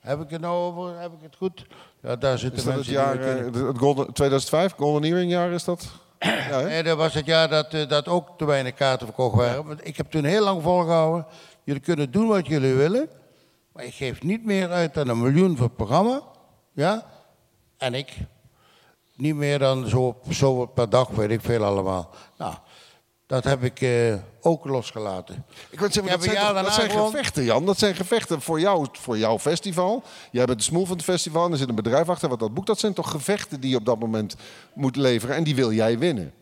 Heb 0.00 0.20
ik 0.20 0.30
het 0.30 0.40
nou 0.40 0.54
over? 0.56 1.00
Heb 1.00 1.12
ik 1.12 1.18
het 1.22 1.36
goed? 1.36 1.66
Ja, 2.02 2.16
daar 2.16 2.38
zitten 2.38 2.58
Is 2.58 2.64
dat 2.64 2.74
het 2.74 2.86
mensen 2.86 3.04
jaar, 3.04 3.36
eh, 3.36 3.44
het 3.68 3.78
Golden, 3.78 4.12
2005, 4.12 4.74
Golden 4.76 5.04
Earring 5.10 5.30
jaar 5.30 5.50
is 5.52 5.64
dat? 5.64 5.86
Ja? 6.50 6.60
Nee, 6.60 6.82
dat 6.82 6.96
was 6.96 7.14
het 7.14 7.26
jaar 7.26 7.48
dat, 7.48 7.74
eh, 7.74 7.88
dat 7.88 8.08
ook 8.08 8.28
te 8.38 8.44
weinig 8.44 8.74
kaarten 8.74 9.06
verkocht 9.06 9.36
waren. 9.36 9.78
Ik 9.82 9.96
heb 9.96 10.10
toen 10.10 10.24
heel 10.24 10.44
lang 10.44 10.62
volgehouden. 10.62 11.26
Jullie 11.64 11.80
kunnen 11.82 12.10
doen 12.10 12.26
wat 12.28 12.46
jullie 12.46 12.74
willen. 12.74 13.08
Maar 13.72 13.84
ik 13.84 13.94
geef 13.94 14.22
niet 14.22 14.44
meer 14.44 14.70
uit 14.70 14.94
dan 14.94 15.08
een 15.08 15.20
miljoen 15.20 15.56
voor 15.56 15.66
het 15.66 15.76
programma. 15.76 16.22
Ja? 16.72 17.06
En 17.76 17.94
ik 17.94 18.12
niet 19.16 19.34
meer 19.34 19.58
dan 19.58 19.88
zo, 19.88 20.20
zo 20.30 20.66
per 20.66 20.90
dag, 20.90 21.08
weet 21.08 21.30
ik 21.30 21.40
veel 21.40 21.64
allemaal. 21.64 22.10
Nou, 22.38 22.54
dat 23.26 23.44
heb 23.44 23.62
ik 23.62 23.80
eh, 23.80 24.14
ook 24.40 24.64
losgelaten. 24.64 25.44
Ik 25.70 25.78
wil 25.78 25.92
zeggen, 25.92 26.12
dat 26.12 26.22
zijn, 26.22 26.36
toch- 26.36 26.62
dat 26.62 26.72
zijn 26.74 26.90
gewoon- 26.90 27.10
gevechten, 27.10 27.44
Jan. 27.44 27.66
Dat 27.66 27.78
zijn 27.78 27.94
gevechten 27.94 28.40
voor, 28.40 28.60
jou, 28.60 28.86
voor 28.92 29.18
jouw 29.18 29.38
festival. 29.38 30.02
Jij 30.30 30.44
bent 30.44 30.58
de 30.58 30.64
smoel 30.64 30.86
van 30.86 30.96
het 30.96 31.04
festival 31.04 31.44
en 31.46 31.52
er 31.52 31.58
zit 31.58 31.68
een 31.68 31.74
bedrijf 31.74 32.08
achter 32.08 32.28
wat 32.28 32.38
dat 32.38 32.54
boekt. 32.54 32.66
Dat 32.66 32.78
zijn 32.78 32.92
toch 32.92 33.10
gevechten 33.10 33.60
die 33.60 33.70
je 33.70 33.76
op 33.76 33.84
dat 33.84 33.98
moment 33.98 34.36
moet 34.74 34.96
leveren 34.96 35.36
en 35.36 35.44
die 35.44 35.54
wil 35.54 35.72
jij 35.72 35.98
winnen. 35.98 36.32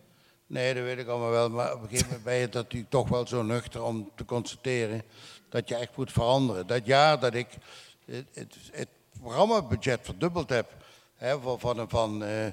Nee, 0.53 0.75
dat 0.75 0.83
weet 0.83 0.99
ik 0.99 1.09
allemaal 1.09 1.31
wel. 1.31 1.51
Maar 1.51 1.75
op 1.75 1.83
een 1.83 1.89
gegeven 1.89 2.07
moment 2.07 2.25
ben 2.25 2.35
je 2.35 2.49
natuurlijk 2.53 2.91
toch 2.91 3.09
wel 3.09 3.27
zo 3.27 3.43
nuchter 3.43 3.83
om 3.83 4.11
te 4.15 4.25
constateren 4.25 5.03
dat 5.49 5.69
je 5.69 5.75
echt 5.75 5.97
moet 5.97 6.13
veranderen. 6.13 6.67
Dat 6.67 6.87
jaar 6.87 7.21
dat 7.21 7.35
ik 7.35 7.49
het, 8.05 8.27
het, 8.33 8.57
het 8.73 8.89
programmabudget 9.21 10.01
verdubbeld 10.03 10.49
heb, 10.49 10.75
hè, 11.15 11.41
van, 11.41 11.61
van, 11.61 11.89
van 11.89 12.25
eh, 12.25 12.45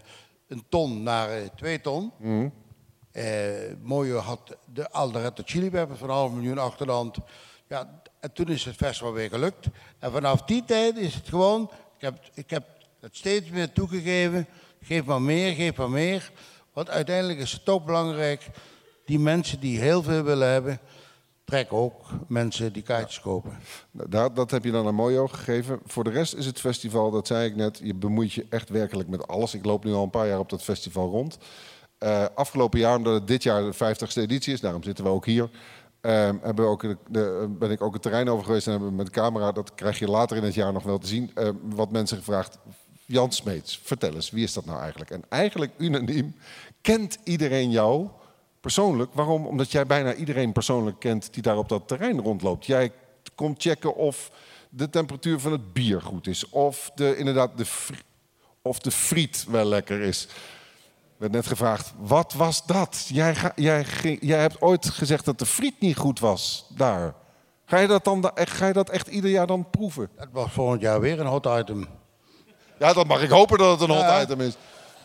een 0.47 0.63
ton 0.69 1.03
naar 1.03 1.29
eh, 1.29 1.47
twee 1.55 1.81
ton. 1.81 2.12
Mooie 3.81 4.13
had 4.13 4.57
de 4.73 4.89
Alderette 4.89 5.43
Chili 5.45 5.69
Peppers 5.69 5.99
van 5.99 6.09
een 6.09 6.15
half 6.15 6.31
miljoen 6.31 6.57
achter 6.57 6.85
de 6.85 6.91
hand. 6.91 7.17
Ja, 7.67 8.01
en 8.19 8.33
toen 8.33 8.47
is 8.47 8.65
het 8.65 8.75
festival 8.75 9.13
weer 9.13 9.29
gelukt. 9.29 9.67
En 9.99 10.12
vanaf 10.12 10.41
die 10.41 10.65
tijd 10.65 10.97
is 10.97 11.15
het 11.15 11.29
gewoon, 11.29 11.71
ik 11.97 12.01
heb, 12.01 12.19
ik 12.33 12.49
heb 12.49 12.63
het 12.99 13.17
steeds 13.17 13.49
meer 13.49 13.71
toegegeven. 13.71 14.47
Geef 14.81 15.05
maar 15.05 15.21
meer, 15.21 15.53
geef 15.53 15.77
maar 15.77 15.89
meer. 15.89 16.31
Want 16.80 16.92
uiteindelijk 16.92 17.39
is 17.39 17.52
het 17.52 17.65
toch 17.65 17.86
belangrijk, 17.86 18.50
die 19.06 19.20
mensen 19.20 19.60
die 19.60 19.80
heel 19.80 20.04
veel 20.04 20.24
willen 20.24 20.48
hebben, 20.48 20.80
trekken 21.44 21.78
ook 21.78 22.06
mensen 22.28 22.74
die 22.74 22.84
kaartjes 22.84 23.22
kopen. 23.22 23.58
Dat, 23.92 24.36
dat 24.36 24.52
heb 24.52 24.63
je 24.63 24.72
dan 24.72 24.88
aan 24.88 24.96
Mojo 24.96 25.28
gegeven. 25.28 25.80
Voor 25.86 26.04
de 26.04 26.10
rest 26.10 26.36
is 26.36 26.46
het 26.46 26.60
festival, 26.60 27.12
dat 27.12 27.28
zei 27.28 27.50
ik 27.50 27.56
net, 27.56 27.80
je 27.84 27.94
bemoeit 27.94 28.34
je 28.34 28.46
echt 28.50 28.70
werkelijk 28.70 29.10
met 29.10 29.28
alles. 29.28 29.54
Ik 29.54 29.65
loop 29.65 29.84
nu 29.84 29.94
al 29.94 30.04
een 30.04 30.10
paar 30.10 30.28
jaar 30.28 30.39
op 30.39 30.50
dat 30.50 30.63
festival 30.63 31.10
rond. 31.10 31.38
Eh, 31.98 32.26
afgelopen 32.36 32.80
jaar, 32.80 32.98
omdat 32.98 33.13
het 33.13 33.28
dit 33.28 33.44
jaar 33.44 33.62
de 33.62 33.74
50ste 33.74 34.22
editie 34.22 34.54
is, 34.54 34.62
daarom 34.62 34.84
zitten 34.84 35.04
we 35.04 35.10
ook 35.10 35.26
hier, 35.26 35.50
eh, 36.02 36.30
hebben 36.42 36.65
ook 36.65 36.96
de, 37.10 37.56
ben 37.60 37.72
ik 37.72 37.82
ook 37.82 37.94
het 37.94 38.02
terrein 38.02 38.30
over 38.30 38.46
geweest 38.46 38.65
en 38.65 38.72
hebben 38.72 38.89
we 38.89 38.96
met 38.96 39.06
de 39.06 39.12
camera, 39.12 39.52
dat 39.52 39.76
krijg 39.76 40.00
je 40.00 40.08
later 40.08 40.38
in 40.38 40.44
het 40.44 40.54
jaar 40.54 40.74
nog 40.74 40.84
wel 40.84 40.98
te 40.98 41.08
zien, 41.08 41.32
eh, 41.34 41.50
wat 41.63 41.92
mensen 41.92 42.18
gevraagd. 42.18 42.60
Jan 43.10 43.32
Smeets, 43.32 43.80
vertel 43.84 44.13
eens, 44.13 44.30
wie 44.30 44.44
is 44.44 44.54
dat 44.54 44.65
nou 44.65 44.80
eigenlijk? 44.80 45.12
En 45.12 45.24
eigenlijk 45.30 45.72
unaniem 45.78 46.36
kent 46.82 47.18
iedereen 47.24 47.72
jou 47.72 48.08
persoonlijk. 48.62 49.13
Waarom? 49.13 49.46
Omdat 49.46 49.72
jij 49.72 49.86
bijna 49.86 50.13
iedereen 50.13 50.52
persoonlijk 50.52 51.00
kent 51.00 51.34
die 51.34 51.44
daar 51.44 51.58
op 51.58 51.70
dat 51.70 51.88
terrein 51.88 52.20
rondloopt. 52.20 52.65
Jij 52.65 52.92
komt 53.36 53.62
checken 53.62 53.96
of 53.96 54.32
de 54.70 54.89
temperatuur 54.89 55.39
van 55.39 55.52
het 55.52 55.74
bier 55.74 56.02
goed 56.02 56.28
is. 56.28 56.50
Of 56.50 56.92
de, 56.96 57.18
inderdaad 57.18 57.58
de, 57.58 57.65
of 58.62 58.80
de 58.80 58.92
friet 58.92 59.46
wel 59.50 59.65
lekker 59.65 60.02
is. 60.02 60.24
Er 60.26 61.26
werd 61.26 61.32
net 61.32 61.48
gevraagd, 61.48 61.94
wat 61.98 62.34
was 62.34 62.65
dat? 62.65 63.06
Jij, 63.13 63.36
ga- 63.36 63.52
jij, 63.56 63.86
jij 64.22 64.39
hebt 64.39 64.62
ooit 64.62 64.89
gezegd 64.89 65.26
dat 65.26 65.39
de 65.39 65.46
friet 65.46 65.80
niet 65.80 65.98
goed 65.98 66.20
was 66.20 66.65
daar. 66.76 67.13
Ga 67.65 67.78
je 67.78 67.88
dat, 67.88 68.04
dan, 68.04 68.32
ga 68.36 68.68
je 68.68 68.74
dat 68.74 68.89
echt 68.89 69.08
ieder 69.08 69.30
jaar 69.30 69.48
dan 69.48 69.70
proeven? 69.70 70.10
Dat 70.18 70.28
was 70.32 70.52
volgend 70.52 70.82
jaar 70.82 71.00
weer 71.00 71.20
een 71.20 71.26
hot 71.28 71.46
item. 71.46 71.86
Ja, 72.80 72.94
dan 72.94 73.08
mag 73.08 73.22
ik 73.22 73.30
hopen 73.30 73.58
dat 73.58 73.80
het 73.80 73.89
een 73.89 73.96
hot 73.96 74.06
Ja. 74.06 74.22
item 74.22 74.42
is. 74.42 74.54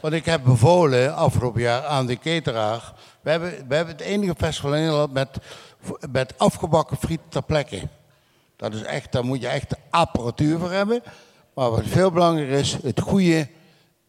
Want 0.05 0.17
ik 0.17 0.25
heb 0.25 0.45
bevolen 0.45 1.15
afgelopen 1.15 1.61
jaar 1.61 1.85
aan 1.85 2.07
de 2.07 2.19
cateraar. 2.19 2.93
We 3.21 3.31
hebben, 3.31 3.51
we 3.69 3.75
hebben 3.75 3.95
het 3.95 4.05
enige 4.05 4.35
festival 4.37 4.75
in 4.75 4.81
Nederland 4.81 5.13
met, 5.13 5.29
met 6.11 6.39
afgebakken 6.39 6.97
friet 6.97 7.21
ter 7.29 7.43
plekke. 7.43 7.89
Dat 8.57 8.75
is 8.75 8.83
echt, 8.83 9.13
daar 9.13 9.25
moet 9.25 9.41
je 9.41 9.49
echt 9.49 9.71
de 9.71 9.77
apparatuur 9.91 10.59
voor 10.59 10.71
hebben. 10.71 11.03
Maar 11.55 11.71
wat 11.71 11.83
veel 11.85 12.11
belangrijker 12.11 12.59
is, 12.59 12.77
het 12.83 13.01
goede, 13.01 13.49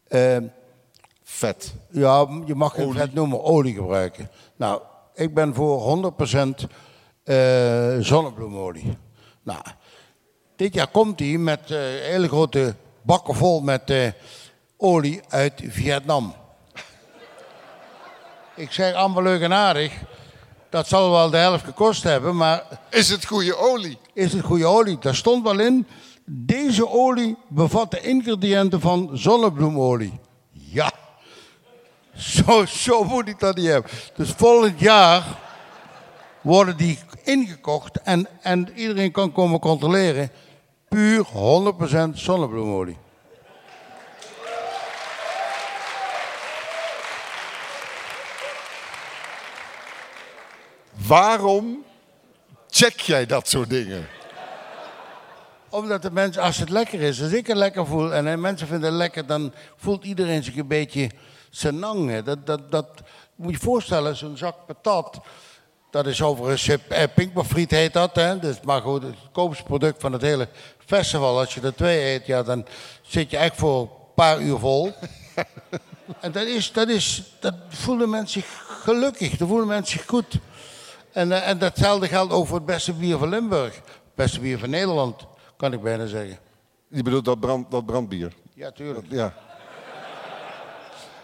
eh, 0.08 0.38
Vet. 1.24 1.74
ja, 1.90 2.28
je 2.46 2.56
mag 2.56 2.76
het 2.76 2.92
vet 2.92 3.14
noemen, 3.14 3.44
olie 3.44 3.74
gebruiken. 3.74 4.30
Nou, 4.56 4.82
ik 5.14 5.34
ben 5.34 5.54
voor 5.54 5.82
100% 5.82 6.68
eh 7.24 7.98
zonnebloemolie. 8.00 8.98
Nou, 9.44 9.62
dit 10.56 10.74
jaar 10.74 10.88
komt 10.88 11.20
hij 11.20 11.38
met 11.38 11.72
eh, 11.72 11.78
hele 12.02 12.28
grote 12.28 12.76
bakken 13.02 13.36
vol 13.36 13.62
met 13.62 13.90
eh, 13.90 14.08
olie 14.86 15.22
uit 15.30 15.62
Vietnam. 15.68 16.34
Ik 18.56 18.72
zeg 18.72 18.94
allemaal 18.94 19.24
leuk 19.24 19.42
en 19.42 19.54
aardig. 19.54 19.94
Dat 20.70 20.88
zal 20.88 21.12
wel 21.12 21.30
de 21.30 21.38
helft 21.38 21.66
gekost 21.66 22.04
hebben, 22.04 22.36
maar 22.36 22.64
Is 22.90 23.10
het 23.10 23.26
goede 23.26 23.58
olie? 23.58 23.98
is 24.14 24.34
het 24.34 24.44
goede 24.44 24.66
olie? 24.66 24.98
Daar 25.00 25.16
stond 25.16 25.44
wel 25.44 25.60
in. 25.60 25.88
Deze 26.26 26.90
olie 26.90 27.38
bevat 27.48 27.92
de 27.92 28.02
ingrediënten 28.02 28.82
van 28.82 29.10
zonnebloemolie. 29.14 30.20
Ja. 30.52 30.92
Zo, 32.16 32.66
zo 32.66 33.04
moet 33.04 33.28
ik 33.28 33.40
dat 33.40 33.56
niet 33.56 33.66
hebben. 33.66 33.92
Dus 34.16 34.30
volgend 34.30 34.80
jaar 34.80 35.24
worden 36.42 36.78
die 36.78 37.00
ingekocht 37.24 38.02
en, 38.02 38.28
en 38.42 38.70
iedereen 38.76 39.12
kan 39.12 39.32
komen 39.32 39.60
controleren. 39.60 40.32
Puur 40.90 41.26
100% 41.26 41.30
zonnebloemolie. 42.14 42.98
Waarom 51.08 51.84
check 52.70 53.00
jij 53.00 53.26
dat 53.26 53.48
soort 53.48 53.70
dingen? 53.70 54.08
Omdat 55.70 56.02
de 56.02 56.12
mensen, 56.12 56.42
als 56.42 56.58
het 56.58 56.70
lekker 56.70 57.02
is, 57.02 57.22
als 57.22 57.32
ik 57.32 57.48
het 57.48 57.58
lekker 57.58 57.86
voel 57.86 58.14
en 58.14 58.26
hè, 58.26 58.38
mensen 58.38 58.68
vinden 58.68 58.90
het 58.90 58.98
lekker, 58.98 59.26
dan 59.26 59.54
voelt 59.76 60.04
iedereen 60.04 60.44
zich 60.44 60.56
een 60.56 60.68
beetje 60.68 61.10
senang. 61.50 62.10
hè. 62.10 62.24
Dat, 62.24 62.46
dat, 62.46 62.72
dat 62.72 62.88
moet 63.36 63.54
je 63.54 63.60
voorstellen, 63.60 64.16
zo'n 64.16 64.38
zak 64.38 64.56
patat. 64.66 65.20
Dat 65.92 66.08
is 66.08 66.22
overigens, 66.22 66.68
eh, 66.88 67.04
Pinkpopfriet 67.16 67.72
heet 67.72 67.94
dat, 67.94 68.16
hè. 68.16 68.40
Dus, 68.40 68.62
maar 68.64 68.82
goed, 68.82 69.04
het 69.04 69.16
goedkoopste 69.22 69.64
product 69.64 70.02
van 70.02 70.14
het 70.14 70.22
hele 70.22 70.48
festival. 70.86 71.40
Als 71.40 71.54
je 71.54 71.62
er 71.62 71.76
twee 71.76 72.14
eet, 72.14 72.26
ja, 72.26 72.44
dan 72.44 72.66
zit 73.02 73.32
je 73.32 73.38
echt 73.38 73.56
voor 73.56 73.82
een 73.82 73.90
paar 74.16 74.42
uur 74.42 74.60
vol. 74.60 74.94
en 76.22 76.32
dat, 76.32 76.46
is, 76.46 76.72
dat, 76.72 76.90
is, 76.90 77.24
dat 77.40 77.54
voelen 77.68 78.10
mensen 78.10 78.42
zich 78.42 78.64
gelukkig, 78.84 79.38
dat 79.38 79.48
voelen 79.48 79.68
mensen 79.68 79.98
zich 79.98 80.08
goed. 80.08 80.40
En, 81.16 81.32
eh, 81.32 81.48
en 81.48 81.58
datzelfde 81.58 82.08
geldt 82.08 82.34
ook 82.34 82.48
voor 82.48 82.58
het 82.58 82.66
beste 82.66 82.94
bier 82.94 83.18
van 83.18 83.30
Limburg. 83.30 83.76
Het 83.76 84.16
beste 84.16 84.40
bier 84.40 84.60
van 84.60 84.70
Nederland, 84.70 85.26
kan 85.58 85.74
ik 85.74 85.82
bijna 85.82 86.06
zeggen. 86.06 86.38
Je 86.88 87.04
bedoelt 87.04 87.26
dat, 87.26 87.40
brand, 87.40 87.72
dat 87.72 87.86
brandbier? 87.86 88.34
Ja, 88.54 88.72
tuurlijk. 88.72 89.06
Ja. 89.10 89.34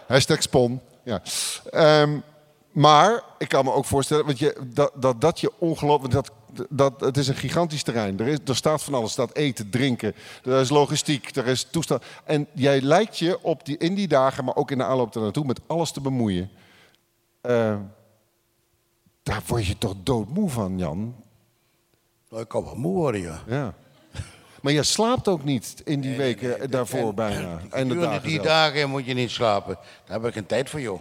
Hashtag 0.06 0.42
spon. 0.42 0.80
Ja. 1.02 1.22
Ehm, 1.70 2.18
maar 2.70 3.22
ik 3.38 3.48
kan 3.48 3.64
me 3.64 3.72
ook 3.72 3.84
voorstellen, 3.84 4.26
want 4.26 4.38
je, 4.38 4.56
dat, 4.64 4.92
dat, 4.94 5.20
dat 5.20 5.40
je 5.40 5.52
ongelooflijk. 5.58 6.12
Dat, 6.12 6.30
dat, 6.68 7.00
het 7.00 7.16
is 7.16 7.28
een 7.28 7.34
gigantisch 7.34 7.82
terrein. 7.82 8.20
Er, 8.20 8.28
is, 8.28 8.38
er 8.44 8.56
staat 8.56 8.82
van 8.82 8.94
alles. 8.94 9.16
Er 9.16 9.24
staat 9.24 9.36
eten, 9.36 9.70
drinken. 9.70 10.14
Er 10.44 10.60
is 10.60 10.68
logistiek. 10.68 11.36
Er 11.36 11.46
is 11.46 11.64
toestand. 11.70 12.04
En 12.24 12.46
jij 12.52 12.80
lijkt 12.80 13.18
je 13.18 13.42
op 13.42 13.64
die, 13.64 13.78
in 13.78 13.94
die 13.94 14.08
dagen, 14.08 14.44
maar 14.44 14.56
ook 14.56 14.70
in 14.70 14.78
de 14.78 14.84
aanloop 14.84 15.14
naartoe, 15.14 15.44
met 15.44 15.60
alles 15.66 15.90
te 15.90 16.00
bemoeien. 16.00 16.50
Eh, 17.40 17.76
daar 19.22 19.42
word 19.46 19.66
je 19.66 19.78
toch 19.78 19.94
doodmoe 20.02 20.50
van, 20.50 20.78
Jan? 20.78 21.14
Nou, 22.28 22.42
ik 22.42 22.48
kan 22.48 22.64
wel 22.64 22.74
moe 22.74 22.94
worden, 22.94 23.20
ja. 23.20 23.42
Ja. 23.46 23.74
Maar 24.62 24.72
je 24.72 24.82
slaapt 24.82 25.28
ook 25.28 25.44
niet 25.44 25.82
in 25.84 26.00
die 26.00 26.16
weken 26.16 26.70
daarvoor 26.70 27.08
En- 27.08 27.14
bijna. 27.14 27.60
En 27.70 27.88
de 27.88 27.98
dagen 27.98 28.22
die 28.22 28.32
zelf. 28.32 28.46
dagen 28.46 28.90
moet 28.90 29.04
je 29.06 29.14
niet 29.14 29.30
slapen. 29.30 29.78
Daar 30.06 30.16
heb 30.18 30.26
ik 30.28 30.32
geen 30.32 30.46
tijd 30.46 30.70
voor, 30.70 30.80
joh. 30.80 31.00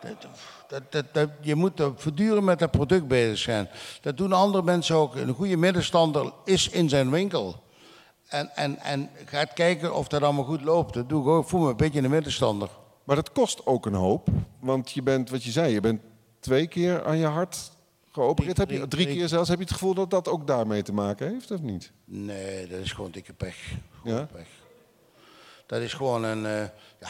Dat, 0.00 0.26
dat, 0.68 0.82
dat, 0.92 1.04
dat- 1.14 1.30
je 1.40 1.54
moet 1.54 1.82
voortdurend 1.96 2.44
met 2.44 2.58
dat 2.58 2.70
product 2.70 3.08
bezig 3.08 3.38
zijn. 3.38 3.68
Dat 4.00 4.16
doen 4.16 4.32
andere 4.32 4.62
mensen 4.64 4.96
ook. 4.96 5.14
Een 5.14 5.34
goede 5.34 5.56
middenstander 5.56 6.32
is 6.44 6.68
in 6.68 6.88
zijn 6.88 7.10
winkel. 7.10 7.62
En, 8.28 8.56
en, 8.56 8.78
en 8.78 9.10
gaat 9.24 9.52
kijken 9.52 9.94
of 9.94 10.08
dat 10.08 10.22
allemaal 10.22 10.44
goed 10.44 10.62
loopt. 10.62 10.94
Dat 10.94 11.08
doe 11.08 11.22
ik 11.22 11.28
ook. 11.28 11.42
Ik 11.42 11.48
voel 11.48 11.60
me 11.60 11.70
een 11.70 11.76
beetje 11.76 12.02
een 12.02 12.10
middenstander. 12.10 12.68
Maar 13.04 13.16
dat 13.16 13.32
kost 13.32 13.66
ook 13.66 13.86
een 13.86 13.94
hoop. 13.94 14.28
Want 14.60 14.90
je 14.90 15.02
bent, 15.02 15.30
wat 15.30 15.44
je 15.44 15.50
zei, 15.50 15.72
je 15.72 15.80
bent 15.80 16.00
twee 16.42 16.66
keer 16.66 17.04
aan 17.04 17.18
je 17.18 17.26
hart 17.26 17.70
geopereerd. 18.10 18.56
Heb 18.56 18.70
je, 18.70 18.76
Drie- 18.76 18.88
drie 19.04 19.16
keer 19.16 19.28
zelfs. 19.28 19.48
Heb 19.48 19.58
je 19.58 19.64
het 19.64 19.72
gevoel 19.72 19.94
dat 19.94 20.10
dat 20.10 20.28
ook 20.28 20.46
daarmee 20.46 20.82
te 20.82 20.92
maken 20.92 21.28
heeft, 21.32 21.50
of 21.50 21.60
niet? 21.60 21.92
Nee, 22.04 22.66
dat 22.66 22.78
is 22.80 22.92
gewoon 22.92 23.10
dikke 23.10 23.32
pech. 23.32 23.56
Gewoon 24.02 24.16
Ja? 24.16 24.24
pech. 24.32 24.46
Dat 25.66 25.80
is 25.80 25.92
gewoon 25.94 26.24
een. 26.24 26.46
eh, 26.46 26.68
ja, 27.00 27.08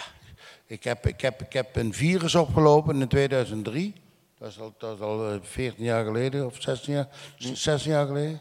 ik, 0.67 0.85
heb, 0.85 1.07
ik, 1.07 1.21
heb, 1.21 1.43
ik 1.43 1.53
heb 1.53 1.77
een 1.77 1.95
virus 1.95 2.35
opgelopen 2.35 3.01
in 3.01 3.09
2003. 3.09 3.93
Dat 4.39 4.49
is 4.51 4.61
al, 4.61 4.75
dat 4.79 4.95
is 4.97 5.01
al 5.01 5.31
eh, 5.31 5.37
14 5.43 5.85
jaar 5.85 6.05
geleden 6.05 6.47
of 6.47 6.63
16 6.63 6.95
jaar, 6.95 7.09
16 7.39 7.91
jaar 7.93 8.07
geleden. 8.07 8.41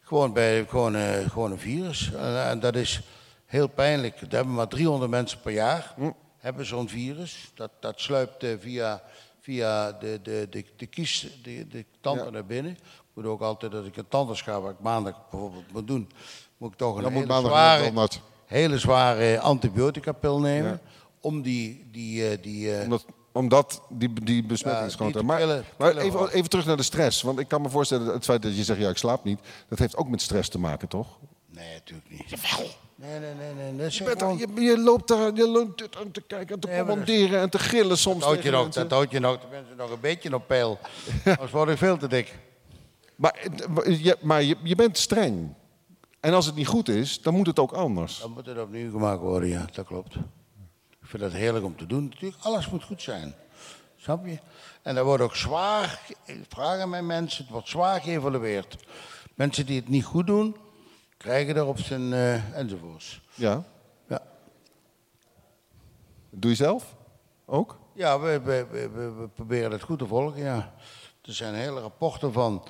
Gewoon, 0.00 0.32
bij, 0.32 0.64
gewoon, 0.68 0.96
eh, 0.96 1.30
gewoon 1.30 1.50
een 1.52 1.58
virus. 1.58 2.12
En, 2.12 2.44
en 2.44 2.60
dat 2.60 2.74
is 2.76 3.00
heel 3.46 3.66
pijnlijk. 3.68 4.20
Er 4.20 4.26
hebben 4.30 4.54
maar 4.54 4.68
300 4.68 5.10
mensen 5.10 5.40
per 5.40 5.52
jaar 5.52 5.94
hebben 6.38 6.66
zo'n 6.66 6.88
virus. 6.88 7.50
Dat, 7.54 7.70
dat 7.80 8.00
sluipt 8.00 8.42
eh, 8.42 8.50
via, 8.58 9.02
via 9.40 9.92
de, 9.92 10.20
de, 10.22 10.46
de, 10.50 10.64
de 10.76 10.86
kies, 10.86 11.26
de, 11.42 11.66
de 11.68 11.84
tanden 12.00 12.24
Ja. 12.24 12.30
naar 12.30 12.46
binnen. 12.46 12.72
Ik 12.72 12.78
moet 13.14 13.24
ook 13.24 13.40
altijd, 13.40 13.74
als 13.74 13.86
ik 13.86 13.96
een 13.96 14.08
tandarts 14.08 14.42
ga, 14.42 14.60
wat 14.60 14.70
ik 14.70 14.80
maandag 14.80 15.14
bijvoorbeeld 15.30 15.72
moet 15.72 15.86
doen, 15.86 16.10
moet 16.56 16.72
ik 16.72 16.78
toch 16.78 16.96
een 16.96 17.02
Dan 17.02 17.12
moet 17.12 17.20
hele 17.22 17.32
maandag 17.32 17.52
zware, 17.52 18.08
hele 18.46 18.78
zware 18.78 19.40
antibiotica-pil 19.40 20.40
nemen. 20.40 20.70
Ja. 20.70 20.80
Om 21.20 21.42
die, 21.42 21.84
die, 21.92 22.28
eh, 22.28 22.42
die 22.42 22.74
eh, 22.76 22.82
Omdat, 22.82 23.04
omdat 23.32 23.82
die, 23.88 24.12
die 24.12 24.42
besmetting 24.44 24.84
Ja, 24.84 24.88
is 24.90 24.94
groter. 24.94 25.20
die 25.20 25.64
Maar, 25.78 25.96
even, 25.96 26.32
even 26.32 26.50
terug 26.50 26.66
naar 26.66 26.76
de 26.76 26.82
stress. 26.82 27.22
Want 27.22 27.38
ik 27.38 27.48
kan 27.48 27.62
me 27.62 27.68
voorstellen, 27.68 28.04
dat 28.04 28.14
het 28.14 28.24
feit 28.24 28.42
dat 28.42 28.56
je 28.56 28.64
zegt, 28.64 28.80
ja, 28.80 28.88
ik 28.88 28.96
slaap 28.96 29.24
niet. 29.24 29.40
Dat 29.68 29.78
heeft 29.78 29.96
ook 29.96 30.08
met 30.08 30.22
stress 30.22 30.48
te 30.48 30.58
maken, 30.58 30.88
toch? 30.88 31.18
Nee, 31.50 31.72
natuurlijk 31.74 32.10
niet. 32.10 32.40
Nee, 33.00 33.18
nee, 33.18 33.34
nee. 33.34 33.54
nee. 33.54 33.76
Dat 33.76 33.86
is 33.86 33.98
Je, 33.98 34.04
bent 34.04 34.18
gewoon- 34.22 34.40
er- 34.40 34.48
je, 34.54 34.60
je 34.60 34.78
loopt 34.78 35.08
daar 35.08 35.34
je 35.34 35.48
loopt 35.48 35.78
dit 35.78 35.96
aan 35.96 36.10
te 36.10 36.20
kijken 36.20 36.54
en 36.54 36.60
te 36.60 36.66
Nee, 36.68 36.76
maar 36.76 36.86
dat- 36.86 36.96
commanderen 37.06 37.40
en 37.40 37.50
te 37.50 37.58
gillen 37.58 37.98
soms. 37.98 38.14
dat 38.18 38.24
houdt 38.24 38.36
je 38.36 38.42
tegen 38.42 38.52
nog, 38.56 38.62
mensen. 38.64 38.82
dat 38.82 38.92
houdt 38.98 39.12
je 39.12 39.20
nog 39.20 39.38
tenminste 39.40 39.74
nog 39.76 39.90
een 39.90 40.00
beetje 40.00 40.34
op 40.34 40.46
peil. 40.46 40.78
Anders 41.24 41.50
word 41.50 41.68
ik 41.68 41.78
veel 41.78 41.96
te 41.96 42.08
dik. 42.08 42.38
Maar, 43.16 43.48
eh, 43.84 44.04
je, 44.04 44.16
maar 44.20 44.42
je, 44.42 44.56
je 44.62 44.74
bent 44.74 44.98
streng. 44.98 45.54
En 46.20 46.32
als 46.34 46.46
het 46.46 46.54
niet 46.54 46.66
goed 46.66 46.88
is, 46.88 47.22
dan 47.22 47.34
moet 47.34 47.46
het 47.46 47.58
ook 47.58 47.72
anders. 47.72 48.18
Dan 48.20 48.30
moet 48.32 48.46
het 48.46 48.58
opnieuw 48.58 48.90
gemaakt 48.90 49.20
worden, 49.20 49.48
ja, 49.48 49.66
dat 49.72 49.86
klopt. 49.86 50.14
Ik 51.00 51.06
vind 51.06 51.22
dat 51.22 51.32
heerlijk 51.32 51.64
om 51.64 51.76
te 51.76 51.86
doen. 51.86 52.04
Natuurlijk, 52.04 52.42
alles 52.42 52.70
moet 52.70 52.84
goed 52.84 53.02
zijn. 53.02 53.34
Snap 53.96 54.26
je? 54.26 54.38
En 54.82 54.94
dat 54.94 55.04
wordt 55.04 55.22
ook 55.22 55.36
zwaar, 55.36 56.00
ik 56.24 56.44
vraag 56.48 56.80
aan 56.80 56.88
mijn 56.90 57.06
mensen, 57.06 57.42
het 57.44 57.52
wordt 57.52 57.68
zwaar 57.68 58.00
geëvalueerd. 58.00 58.76
Mensen 59.34 59.66
die 59.66 59.76
het 59.80 59.88
niet 59.88 60.04
goed 60.04 60.26
doen, 60.26 60.56
krijgen 61.20 61.56
er 61.56 61.66
op 61.66 61.78
zijn 61.78 62.12
eh, 62.12 62.54
enzovoorts. 62.58 63.20
Ja. 63.34 63.64
Ja, 64.08 64.22
Doe 66.30 66.50
je 66.50 66.56
zelf? 66.56 66.96
Ook? 67.44 67.78
ja 67.94 68.20
we, 68.20 68.40
we, 68.40 68.66
we, 68.70 68.88
we- 68.90 69.12
we 69.12 69.28
proberen 69.28 69.70
het 69.70 69.82
goed 69.82 69.98
te 69.98 70.06
volgen, 70.06 70.42
ja. 70.42 70.72
Er 71.22 71.32
zijn 71.34 71.54
hele 71.54 71.80
rapporten 71.80 72.32
van 72.32 72.64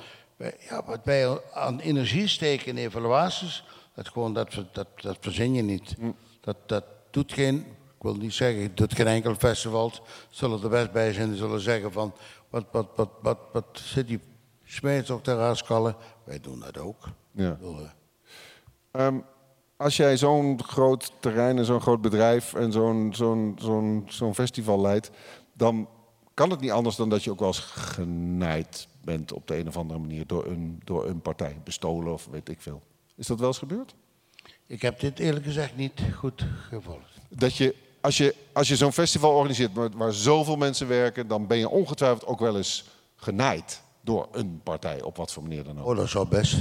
ja, 0.69 0.85
wat 0.85 1.01
wij 1.05 1.41
aan 1.53 1.81
energie 1.81 2.27
steken 2.29 2.67
in 2.67 2.77
evaluaties. 2.77 3.65
Dat, 3.95 4.09
gewoon, 4.09 4.35
dat, 4.35 4.65
dat, 4.73 4.87
dat 4.97 5.17
verzin 5.21 5.55
je 5.55 5.63
niet. 5.63 5.97
Dat, 6.41 6.57
dat 6.67 6.85
doet 7.11 7.33
geen, 7.33 7.57
ik 7.97 8.03
wil 8.03 8.15
niet 8.15 8.33
zeggen, 8.35 8.63
het 8.63 8.77
doet 8.77 8.95
geen 8.95 9.07
enkel 9.07 9.35
festival. 9.35 9.93
Zullen 10.31 10.63
er 10.63 10.69
best 10.69 10.93
bij 10.93 11.13
zijn 11.13 11.29
die 11.29 11.39
zullen 11.39 11.61
zeggen 11.61 11.93
van, 11.93 12.15
wat, 12.49 12.65
wat, 12.73 12.87
wat, 12.97 13.09
wat, 13.23 13.39
wat 13.53 13.67
zit 13.73 14.07
die 14.07 14.21
smeets 14.65 15.11
op 15.11 15.25
de 15.25 15.37
raaskallen? 15.37 15.97
Wij 16.25 16.41
doen 16.41 16.61
dat 16.61 16.79
ook. 16.79 17.05
Ja. 17.31 17.51
Bedoel, 17.51 17.87
eh, 18.91 19.07
Ehm, 19.07 19.19
als 19.77 19.97
jij 19.97 20.17
zo'n 20.17 20.63
groot 20.63 21.13
terrein 21.21 21.59
en 21.59 21.65
zo'n 21.65 21.81
groot 21.81 22.01
bedrijf 22.01 22.55
en 22.55 22.73
zo'n 22.73 23.13
zo'n 23.15 23.57
zo'n 23.61 24.05
zo'n 24.09 24.35
festival 24.35 24.81
leidt, 24.81 25.11
dan 25.53 25.89
kan 26.35 26.51
het 26.51 26.61
niet 26.61 26.71
anders 26.71 26.97
dan 26.97 27.09
dat 27.09 27.25
je 27.25 27.31
ook 27.31 27.39
wel 27.39 27.49
eens 27.49 27.59
genaaid 27.59 28.89
bent 29.05 29.33
op 29.33 29.47
de 29.47 29.59
een 29.59 29.69
of 29.69 29.77
andere 29.77 30.01
manier 30.01 30.27
door 30.27 30.47
een, 30.47 30.81
door 30.85 31.07
een 31.07 31.21
partij, 31.21 31.57
bestolen 31.65 32.13
of 32.13 32.29
weet 32.31 32.49
ik 32.49 32.61
veel. 32.61 32.83
Is 33.17 33.27
dat 33.27 33.39
wel 33.39 33.49
eens 33.49 33.59
gebeurd? 33.59 33.95
Ik 34.67 34.83
heb 34.83 35.01
dit 35.01 35.19
eerlijk 35.19 35.45
gezegd 35.45 35.77
niet 35.77 36.01
goed 36.17 36.45
gevolgd. 36.69 37.19
Dat 37.29 37.57
je, 37.57 37.75
als 38.01 38.17
je, 38.17 38.35
als 38.53 38.69
je 38.69 38.77
zo'n 38.77 38.93
festival 38.93 39.35
organiseert 39.35 39.73
waar, 39.73 39.91
waar 39.97 40.13
zoveel 40.13 40.57
mensen 40.57 40.89
werken, 40.89 41.27
dan 41.27 41.47
ben 41.47 41.59
je 41.59 41.69
ongetwijfeld 41.69 42.27
ook 42.27 42.41
wel 42.41 42.57
eens 42.57 42.85
genaaid 43.17 43.83
door 44.01 44.29
een 44.33 44.61
partij, 44.63 45.03
op 45.03 45.17
wat 45.17 45.33
voor 45.33 45.43
manier 45.43 45.65
dan 45.65 45.81
ook. 45.81 45.87
Oh, 45.87 45.97
dat 45.97 46.09
zou 46.09 46.29
best. 46.29 46.57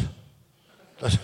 Dat, 0.98 1.18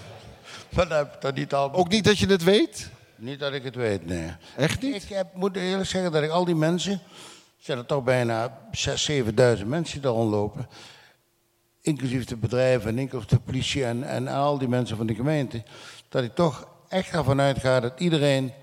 dat 0.75 0.89
heb 0.89 1.13
ik 1.13 1.21
dat 1.21 1.35
niet 1.35 1.53
al. 1.53 1.73
Ook 1.73 1.89
niet 1.89 2.03
dat 2.03 2.17
je 2.17 2.25
het 2.27 2.43
weet? 2.43 2.89
Niet 3.15 3.39
dat 3.39 3.53
ik 3.53 3.63
het 3.63 3.75
weet, 3.75 4.05
nee. 4.05 4.31
Echt 4.57 4.81
niet? 4.81 5.03
Ik 5.03 5.09
heb, 5.09 5.35
moet 5.35 5.55
eerlijk 5.55 5.89
zeggen 5.89 6.11
dat 6.11 6.23
ik 6.23 6.29
al 6.29 6.45
die 6.45 6.55
mensen, 6.55 7.01
zijn 7.57 7.77
er 7.77 7.85
toch 7.85 8.03
bijna 8.03 8.59
6.000, 8.71 8.93
7.000 9.11 9.65
mensen 9.65 9.93
die 9.93 9.99
daar 9.99 10.11
rondlopen, 10.11 10.67
inclusief 11.81 12.25
de 12.25 12.35
bedrijven 12.35 12.89
en 12.89 12.99
inclusief 12.99 13.27
de 13.27 13.39
politie 13.39 13.85
en, 13.85 14.03
en 14.03 14.27
al 14.27 14.57
die 14.57 14.67
mensen 14.67 14.97
van 14.97 15.07
de 15.07 15.15
gemeente, 15.15 15.63
dat 16.09 16.23
ik 16.23 16.35
toch 16.35 16.67
echt 16.89 17.11
ervan 17.13 17.41
uitga 17.41 17.79
dat 17.79 17.99
iedereen 17.99 18.53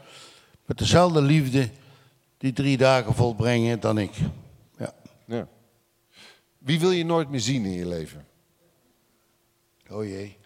met 0.65 0.79
dezelfde 0.79 1.23
liefde 1.23 1.69
die 2.39 2.53
drie 2.53 2.77
dagen 2.77 3.15
volbrengen 3.15 3.81
dan 3.81 3.99
ik. 3.99 4.13
Ja. 4.79 4.93
Ja. 5.27 5.47
Wie 6.59 6.81
wil 6.81 6.91
je 6.91 7.05
nooit 7.05 7.29
meer 7.29 7.41
zien 7.41 7.65
in 7.65 7.73
je 7.73 7.87
leven? 7.87 8.27
Oh 9.91 10.05
jee. 10.05 10.41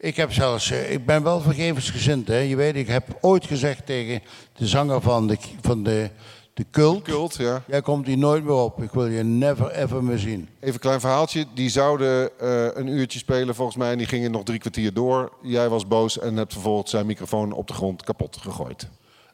Ik 0.00 0.16
heb 0.16 0.32
zelfs, 0.32 0.70
eh, 0.70 0.92
ik 0.92 1.06
ben 1.06 1.22
wel 1.22 1.40
vergevensgezind. 1.40 2.28
Hè. 2.28 2.38
Je 2.38 2.56
weet, 2.56 2.76
ik 2.76 2.86
heb 2.86 3.18
ooit 3.20 3.46
gezegd 3.46 3.86
tegen 3.86 4.22
de 4.52 4.66
zanger 4.66 5.00
van 5.00 5.26
de, 5.26 5.36
van 5.60 5.82
de, 5.82 6.10
de 6.54 6.64
cult. 6.70 7.02
Kult, 7.02 7.36
ja. 7.36 7.62
Jij 7.66 7.82
komt 7.82 8.06
hier 8.06 8.18
nooit 8.18 8.44
meer 8.44 8.54
op. 8.54 8.82
Ik 8.82 8.90
wil 8.90 9.06
je 9.06 9.22
never 9.22 9.70
ever 9.70 10.04
meer 10.04 10.18
zien. 10.18 10.48
Even 10.60 10.74
een 10.74 10.80
klein 10.80 11.00
verhaaltje. 11.00 11.46
Die 11.54 11.70
zouden 11.70 12.38
eh, 12.40 12.66
een 12.74 12.86
uurtje 12.86 13.18
spelen 13.18 13.54
volgens 13.54 13.76
mij 13.76 13.92
en 13.92 13.98
die 13.98 14.06
gingen 14.06 14.30
nog 14.30 14.42
drie 14.42 14.58
kwartier 14.58 14.92
door. 14.92 15.32
Jij 15.42 15.68
was 15.68 15.86
boos 15.86 16.18
en 16.18 16.36
hebt 16.36 16.52
vervolgens 16.52 16.90
zijn 16.90 17.06
microfoon 17.06 17.52
op 17.52 17.66
de 17.66 17.74
grond 17.74 18.02
kapot 18.02 18.36
gegooid. 18.36 18.88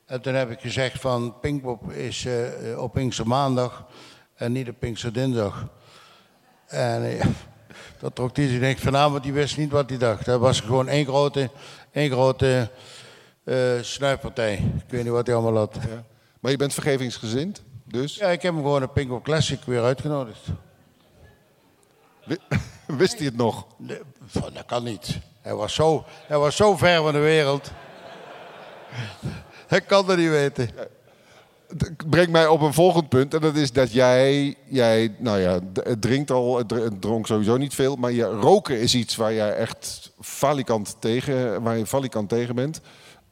En 0.07 0.21
toen 0.21 0.35
heb 0.35 0.51
ik 0.51 0.61
gezegd 0.61 1.01
van 1.01 1.35
Pinkpop 1.41 1.93
is 1.93 2.25
eh, 2.25 2.83
op 2.83 2.93
Pinkster 2.93 3.27
maandag 3.27 3.87
en 4.35 4.53
niet 4.53 4.69
op 4.69 4.79
Pinkster 4.79 5.13
dinsdag. 5.13 5.69
En 6.67 7.19
dat 8.05 8.15
trok 8.15 8.37
hij 8.37 8.49
zich 8.49 8.61
niks 8.61 8.81
van 8.83 8.97
aan, 8.97 9.11
want 9.11 9.23
die 9.23 9.33
wist 9.33 9.57
niet 9.57 9.71
wat 9.71 9.89
hij 9.89 9.99
dacht. 9.99 10.25
Dat 10.25 10.41
was 10.41 10.61
gewoon 10.61 10.89
één 10.89 11.05
grote, 11.07 11.51
één 11.93 12.11
grote 12.11 12.71
eh 13.45 13.73
snuifpartij. 13.81 14.53
Ik 14.55 14.85
weet 14.91 15.03
niet 15.03 15.13
wat 15.13 15.27
hij 15.27 15.37
allemaal 15.37 15.57
had. 15.57 15.77
Ja. 15.89 16.05
Maar 16.41 16.51
je 16.51 16.57
bent 16.57 16.75
vergevingsgezind, 16.75 17.63
dus 17.85 18.19
ik 18.19 18.43
heb 18.43 18.43
hem 18.43 18.57
gewoon 18.57 18.83
een 18.83 18.93
Pink 18.93 19.11
Up 19.13 19.23
Classic 19.23 19.61
weer 19.65 19.83
uitgenodigd. 19.83 20.41
wi- 22.25 22.39
wist 22.87 23.17
hij 23.17 23.27
het 23.27 23.37
nog? 23.37 23.67
Nee, 23.77 23.99
van, 24.27 24.53
dat 24.53 24.65
kan 24.67 24.85
niet. 24.85 25.19
Hij 25.41 25.55
was, 25.55 25.75
zo, 25.75 26.05
hij 26.27 26.39
was 26.39 26.57
zo 26.57 26.77
ver 26.77 27.03
van 27.03 27.13
de 27.13 27.19
wereld. 27.19 27.71
Hij 29.67 29.81
kan 29.81 30.07
dat 30.07 30.17
niet 30.17 30.29
weten. 30.31 30.71
Brengt 32.09 32.31
mij 32.31 32.47
op 32.47 32.61
een 32.61 32.73
volgend 32.73 33.09
punt. 33.09 33.35
En 33.35 33.41
dat 33.41 33.57
is 33.57 33.73
dat 33.73 33.93
jij, 33.93 34.55
jij 34.69 35.15
nou 35.19 35.39
ja, 35.39 35.59
het 35.73 36.01
drinkt 36.01 36.31
al, 36.31 36.63
dronk 37.01 37.27
sowieso 37.27 37.57
niet 37.57 37.75
veel. 37.75 37.97
Maar 37.97 38.13
je, 38.13 38.25
roken 38.25 38.81
is 38.81 38.95
iets 38.95 39.17
waar 39.17 39.35
jij 39.35 39.55
echt 39.55 40.13
falikant 40.21 40.97
tegen, 40.99 41.63
waar 41.63 41.79
je 41.79 41.87
falikant 41.87 42.29
tegen 42.29 42.55
bent. 42.55 42.81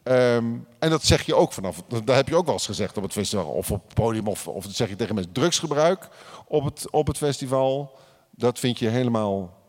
Ehm, 0.03 0.45
en 0.79 0.89
dat 0.89 1.03
zeg 1.03 1.25
je 1.25 1.35
ook 1.35 1.53
vanaf. 1.53 1.83
Dat 1.87 2.15
heb 2.15 2.27
je 2.27 2.35
ook 2.35 2.45
wel 2.45 2.53
eens 2.53 2.65
gezegd 2.65 2.97
op 2.97 3.03
het 3.03 3.11
festival. 3.11 3.45
Of 3.45 3.71
op 3.71 3.83
het 3.85 3.93
podium. 3.93 4.27
Of, 4.27 4.47
of 4.47 4.65
zeg 4.69 4.89
je 4.89 4.95
tegen 4.95 5.15
mensen. 5.15 5.33
Drugsgebruik 5.33 6.07
op 6.47 6.63
het, 6.63 6.91
op 6.91 7.07
het 7.07 7.17
festival. 7.17 7.97
Dat 8.31 8.59
vind 8.59 8.79
je 8.79 8.87
helemaal 8.87 9.61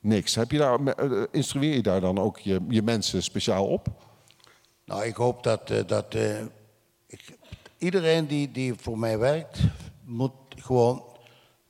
niks. 0.00 0.34
Heb 0.34 0.50
je 0.50 0.58
daar, 0.58 0.84
eh, 0.84 1.22
instrueer 1.30 1.74
je 1.74 1.82
daar 1.82 2.00
dan 2.00 2.18
ook 2.18 2.38
je, 2.38 2.60
je 2.68 2.82
mensen 2.82 3.22
speciaal 3.22 3.66
op? 3.66 3.88
Nou, 4.84 5.04
ik 5.04 5.16
hoop 5.16 5.42
dat, 5.42 5.70
eh, 5.70 5.78
dat 5.86 6.14
eh, 6.14 6.40
ik, 7.06 7.38
iedereen 7.80 8.26
die, 8.26 8.52
die 8.52 8.74
voor 8.74 8.98
mij 8.98 9.18
werkt, 9.18 9.58
moet 10.04 10.32
gewoon 10.56 11.04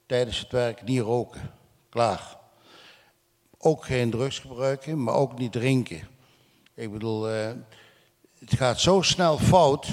tijdens 0.07 0.39
het 0.39 0.51
werk 0.53 0.83
niet 0.83 1.01
roken. 1.01 1.51
Klaar. 1.89 2.37
Ook 3.59 3.85
geen 3.85 4.11
drugs 4.11 4.39
gebruiken, 4.39 5.03
maar 5.03 5.15
ook 5.15 5.39
niet 5.39 5.53
drinken. 5.53 6.09
Ik 6.75 6.93
bedoel, 6.93 7.31
eh, 7.31 7.51
het 8.39 8.55
gaat 8.57 8.81
zo 8.81 9.03
snel 9.03 9.39
fout 9.39 9.87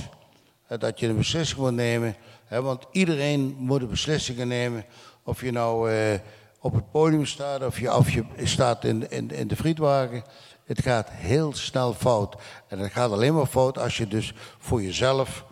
eh, 0.67 0.79
dat 0.79 0.99
je 0.99 1.07
een 1.07 1.17
beslissing 1.17 1.59
moet 1.59 1.71
nemen. 1.71 2.15
Hè, 2.45 2.61
want 2.61 2.85
iedereen 2.91 3.55
moet 3.59 3.89
beslissingen 3.89 4.47
nemen. 4.47 4.85
Of 5.23 5.41
je 5.41 5.51
nou 5.51 5.91
eh, 5.91 6.19
op 6.59 6.73
het 6.73 6.91
podium 6.91 7.25
staat 7.25 7.63
of 7.65 7.79
je, 7.79 7.95
of 7.95 8.11
je 8.11 8.25
staat 8.43 8.83
in, 8.83 9.11
in, 9.11 9.31
in 9.31 9.47
de 9.47 9.55
frietwagen. 9.55 10.23
Het 10.65 10.81
gaat 10.81 11.09
heel 11.09 11.53
snel 11.53 11.93
fout. 11.93 12.35
En 12.67 12.79
het 12.79 12.91
gaat 12.91 13.11
alleen 13.11 13.33
maar 13.33 13.45
fout 13.45 13.77
als 13.77 13.97
je 13.97 14.07
dus 14.07 14.33
voor 14.57 14.81
jezelf 14.81 15.45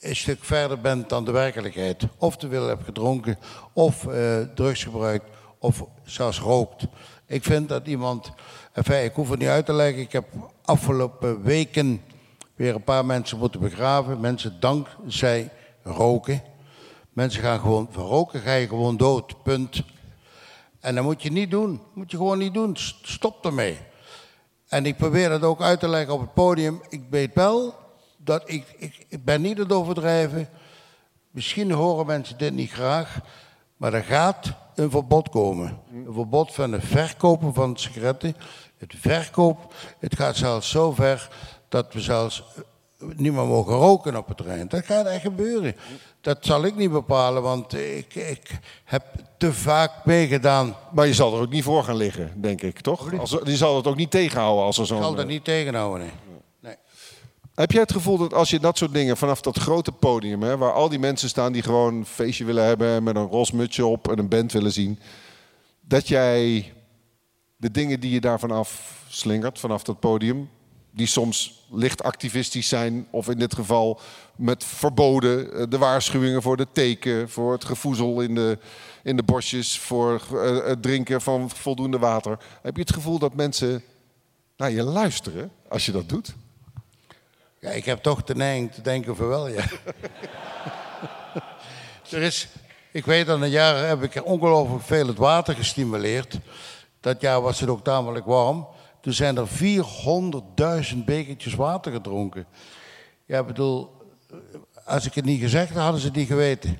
een 0.00 0.16
stuk 0.16 0.44
verder 0.44 0.80
bent 0.80 1.08
dan 1.08 1.24
de 1.24 1.30
werkelijkheid. 1.30 2.02
Of 2.18 2.36
te 2.36 2.48
veel 2.48 2.66
hebt 2.66 2.84
gedronken, 2.84 3.38
of 3.72 4.06
eh, 4.06 4.40
drugs 4.54 4.84
gebruikt, 4.84 5.30
of 5.58 5.84
zelfs 6.04 6.38
rookt. 6.38 6.86
Ik 7.26 7.44
vind 7.44 7.68
dat 7.68 7.86
iemand, 7.86 8.32
enfin, 8.72 9.04
ik 9.04 9.14
hoef 9.14 9.30
het 9.30 9.38
niet 9.38 9.48
uit 9.48 9.66
te 9.66 9.72
leggen, 9.72 10.02
ik 10.02 10.12
heb 10.12 10.24
afgelopen 10.64 11.42
weken 11.42 12.02
weer 12.54 12.74
een 12.74 12.84
paar 12.84 13.04
mensen 13.04 13.38
moeten 13.38 13.60
begraven. 13.60 14.20
Mensen 14.20 14.60
dankzij 14.60 15.50
roken. 15.82 16.42
Mensen 17.12 17.42
gaan 17.42 17.60
gewoon, 17.60 17.88
van 17.90 18.04
roken 18.04 18.40
ga 18.40 18.52
je 18.52 18.68
gewoon 18.68 18.96
dood, 18.96 19.42
punt. 19.42 19.82
En 20.80 20.94
dat 20.94 21.04
moet 21.04 21.22
je 21.22 21.32
niet 21.32 21.50
doen, 21.50 21.80
moet 21.94 22.10
je 22.10 22.16
gewoon 22.16 22.38
niet 22.38 22.54
doen, 22.54 22.76
stop 23.02 23.44
ermee. 23.44 23.78
En 24.68 24.86
ik 24.86 24.96
probeer 24.96 25.28
dat 25.28 25.42
ook 25.42 25.62
uit 25.62 25.80
te 25.80 25.88
leggen 25.88 26.14
op 26.14 26.20
het 26.20 26.34
podium. 26.34 26.82
Ik 26.88 27.02
weet 27.10 27.34
wel 27.34 27.74
dat 28.24 28.42
ik, 28.46 28.64
ik, 28.76 29.06
ik 29.08 29.24
ben 29.24 29.42
niet 29.42 29.56
aan 29.56 29.62
het 29.62 29.72
overdrijven. 29.72 30.48
Misschien 31.30 31.70
horen 31.70 32.06
mensen 32.06 32.38
dit 32.38 32.54
niet 32.54 32.70
graag, 32.70 33.18
maar 33.76 33.94
er 33.94 34.04
gaat 34.04 34.52
een 34.74 34.90
verbod 34.90 35.28
komen. 35.28 35.78
Een 35.92 36.14
verbod 36.14 36.54
van 36.54 36.72
het 36.72 36.84
verkopen 36.84 37.54
van 37.54 37.76
sigaretten. 37.76 38.36
Het 38.78 38.94
verkoop, 38.98 39.74
het 39.98 40.16
gaat 40.16 40.36
zelfs 40.36 40.70
zo 40.70 40.92
ver 40.92 41.28
dat 41.68 41.92
we 41.92 42.00
zelfs 42.00 42.44
eh, 42.56 42.62
niet 43.16 43.32
meer 43.32 43.46
mogen 43.46 43.74
roken 43.74 44.16
op 44.16 44.28
het 44.28 44.36
terrein. 44.36 44.68
Dat 44.68 44.84
gaat 44.84 45.06
echt 45.06 45.22
gebeuren. 45.22 45.76
Dat 46.20 46.38
zal 46.40 46.64
ik 46.64 46.76
niet 46.76 46.92
bepalen, 46.92 47.42
want 47.42 47.74
ik, 47.74 48.14
ik 48.14 48.58
heb 48.84 49.04
te 49.38 49.52
vaak 49.52 50.04
meegedaan. 50.04 50.76
Maar 50.92 51.06
je 51.06 51.14
zal 51.14 51.34
er 51.34 51.40
ook 51.40 51.50
niet 51.50 51.64
voor 51.64 51.84
gaan 51.84 51.96
liggen, 51.96 52.32
denk 52.40 52.62
ik, 52.62 52.80
toch? 52.80 53.18
Als, 53.18 53.30
je 53.44 53.56
zal 53.56 53.76
het 53.76 53.86
ook 53.86 53.96
niet 53.96 54.10
tegenhouden 54.10 54.64
als 54.64 54.76
er 54.76 54.82
Ik 54.82 54.88
zo'n... 54.88 55.02
zal 55.02 55.14
dat 55.14 55.26
niet 55.26 55.44
tegenhouden. 55.44 56.00
Nee. 56.06 56.10
Heb 57.54 57.72
jij 57.72 57.80
het 57.80 57.92
gevoel 57.92 58.18
dat 58.18 58.34
als 58.34 58.50
je 58.50 58.60
dat 58.60 58.78
soort 58.78 58.92
dingen 58.92 59.16
vanaf 59.16 59.40
dat 59.40 59.58
grote 59.58 59.92
podium, 59.92 60.42
hè, 60.42 60.56
waar 60.56 60.72
al 60.72 60.88
die 60.88 60.98
mensen 60.98 61.28
staan 61.28 61.52
die 61.52 61.62
gewoon 61.62 61.94
een 61.94 62.06
feestje 62.06 62.44
willen 62.44 62.64
hebben 62.64 63.02
met 63.02 63.16
een 63.16 63.26
roze 63.26 63.56
mutsje 63.56 63.86
op 63.86 64.10
en 64.10 64.18
een 64.18 64.28
band 64.28 64.52
willen 64.52 64.72
zien, 64.72 64.98
dat 65.80 66.08
jij 66.08 66.72
de 67.56 67.70
dingen 67.70 68.00
die 68.00 68.10
je 68.10 68.20
daarvan 68.20 68.50
afslingert, 68.50 69.58
vanaf 69.58 69.82
dat 69.82 70.00
podium, 70.00 70.50
die 70.90 71.06
soms 71.06 71.66
licht 71.70 72.02
activistisch 72.02 72.68
zijn, 72.68 73.06
of 73.10 73.28
in 73.28 73.38
dit 73.38 73.54
geval 73.54 74.00
met 74.36 74.64
verboden, 74.64 75.52
eh, 75.52 75.64
de 75.68 75.78
waarschuwingen 75.78 76.42
voor 76.42 76.56
de 76.56 76.66
teken, 76.72 77.30
voor 77.30 77.52
het 77.52 77.64
gevoezel 77.64 78.20
in 78.20 78.34
de, 78.34 78.58
in 79.02 79.16
de 79.16 79.22
bosjes, 79.22 79.78
voor 79.78 80.22
eh, 80.32 80.66
het 80.66 80.82
drinken 80.82 81.20
van 81.20 81.50
voldoende 81.50 81.98
water. 81.98 82.38
Heb 82.62 82.74
je 82.74 82.82
het 82.82 82.92
gevoel 82.94 83.18
dat 83.18 83.34
mensen 83.34 83.82
naar 84.56 84.70
je 84.70 84.82
luisteren 84.82 85.50
als 85.68 85.86
je 85.86 85.92
dat 85.92 86.08
doet? 86.08 86.34
Ja, 87.64 87.70
ik 87.70 87.84
heb 87.84 88.02
toch 88.02 88.24
de 88.24 88.34
neiging 88.34 88.72
te 88.72 88.80
denken 88.80 89.16
van 89.16 89.28
wel, 89.28 89.48
ja. 89.48 89.64
er 92.10 92.22
is, 92.22 92.48
ik 92.90 93.04
weet 93.04 93.26
dat 93.26 93.40
een 93.40 93.50
jaar 93.50 93.88
heb 93.88 94.02
ik 94.02 94.24
ongelooflijk 94.24 94.84
veel 94.84 95.06
het 95.06 95.18
water 95.18 95.54
gestimuleerd. 95.54 96.38
Dat 97.00 97.20
jaar 97.20 97.40
was 97.40 97.60
het 97.60 97.68
ook 97.68 97.84
tamelijk 97.84 98.26
warm. 98.26 98.66
Toen 99.00 99.12
zijn 99.12 99.36
er 99.36 99.48
400.000 100.92 100.98
bekertjes 101.04 101.54
water 101.54 101.92
gedronken. 101.92 102.46
Ja, 103.26 103.40
ik 103.40 103.46
bedoel, 103.46 103.90
als 104.84 105.06
ik 105.06 105.14
het 105.14 105.24
niet 105.24 105.40
gezegd 105.40 105.72
had, 105.72 105.82
hadden 105.82 106.00
ze 106.00 106.06
het 106.06 106.16
niet 106.16 106.28
geweten. 106.28 106.78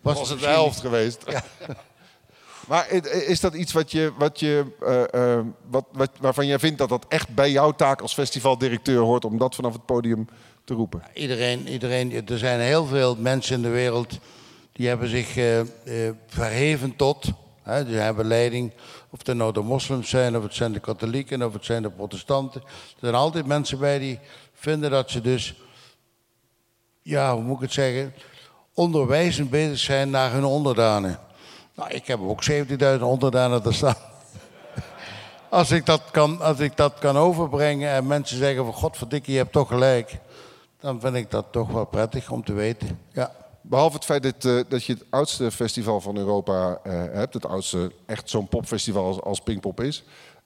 was 0.00 0.28
het 0.30 0.40
de 0.40 0.46
helft 0.46 0.80
geweest. 0.80 1.24
maar 2.68 2.90
is 3.26 3.40
dat 3.40 3.54
iets 3.54 3.72
wat 3.72 3.90
je, 3.90 4.12
wat 4.18 4.40
je, 4.40 4.64
eh, 4.80 5.36
eh, 5.36 5.44
wat, 5.70 5.84
wat, 5.92 6.10
waarvan 6.20 6.46
jij 6.46 6.58
vindt 6.58 6.78
dat 6.78 6.88
dat 6.88 7.04
echt 7.08 7.34
bij 7.34 7.50
jouw 7.50 7.72
taak 7.72 8.00
als 8.00 8.14
festivaldirecteur 8.14 8.98
hoort 8.98 9.24
om 9.24 9.38
dat 9.38 9.54
vanaf 9.54 9.72
het 9.72 9.84
podium 9.84 10.28
te 10.64 10.74
roepen? 10.74 11.02
Iedereen, 11.14 11.68
iedereen, 11.68 12.28
er 12.28 12.38
zijn 12.38 12.60
heel 12.60 12.86
veel 12.86 13.16
mensen 13.16 13.56
in 13.56 13.62
de 13.62 13.68
wereld 13.68 14.18
die 14.72 14.88
hebben 14.88 15.08
zich 15.08 15.36
eh, 15.36 15.60
verheven 16.26 16.96
tot, 16.96 17.26
hè, 17.62 17.84
die 17.84 17.96
hebben 17.96 18.26
leiding, 18.26 18.72
of 19.10 19.26
het 19.26 19.36
nou 19.36 19.52
de 19.52 19.60
moslims 19.60 20.08
zijn, 20.08 20.36
of 20.36 20.42
het 20.42 20.54
zijn 20.54 20.72
de 20.72 20.80
katholieken, 20.80 21.42
of 21.42 21.52
het 21.52 21.64
zijn 21.64 21.82
de 21.82 21.90
protestanten. 21.90 22.60
Er 22.62 22.68
zijn 23.00 23.14
altijd 23.14 23.46
mensen 23.46 23.78
bij 23.78 23.98
die 23.98 24.18
vinden 24.52 24.90
dat 24.90 25.10
ze 25.10 25.20
dus, 25.20 25.54
ja, 27.02 27.34
hoe 27.34 27.42
moet 27.42 27.56
ik 27.56 27.62
het 27.62 27.72
zeggen, 27.72 28.14
onderwijzend 28.74 29.50
bezig 29.50 29.78
zijn 29.78 30.10
naar 30.10 30.32
hun 30.32 30.44
onderdanen. 30.44 31.26
Nou, 31.78 31.90
ik 31.90 32.06
heb 32.06 32.20
ook 32.20 32.42
17.000 32.50 33.00
onderdanen 33.00 33.62
te 33.62 33.72
staan. 33.72 33.96
Als 35.48 35.70
ik, 35.70 35.86
dat 35.86 36.02
kan, 36.10 36.40
als 36.40 36.58
ik 36.58 36.76
dat 36.76 36.98
kan 36.98 37.16
overbrengen 37.16 37.90
en 37.90 38.06
mensen 38.06 38.36
zeggen 38.36 38.64
van 38.64 38.74
godverdikke, 38.74 39.32
je 39.32 39.36
hebt 39.36 39.52
toch 39.52 39.68
gelijk. 39.68 40.18
Dan 40.80 41.00
vind 41.00 41.14
ik 41.14 41.30
dat 41.30 41.46
toch 41.50 41.70
wel 41.70 41.84
prettig 41.84 42.30
om 42.30 42.44
te 42.44 42.52
weten. 42.52 42.98
Ja. 43.12 43.32
Behalve 43.60 43.96
het 43.96 44.04
feit 44.04 44.22
dat, 44.22 44.44
eh, 44.44 44.60
dat 44.68 44.84
je 44.84 44.92
het 44.92 45.04
oudste 45.10 45.50
festival 45.50 46.00
van 46.00 46.16
Europa 46.16 46.80
eh, 46.82 46.92
hebt, 46.92 47.34
het 47.34 47.46
oudste 47.46 47.92
echt 48.06 48.30
zo'n 48.30 48.48
popfestival 48.48 49.04
als, 49.06 49.20
als 49.20 49.40
Pinkpop 49.40 49.80
is, 49.80 50.04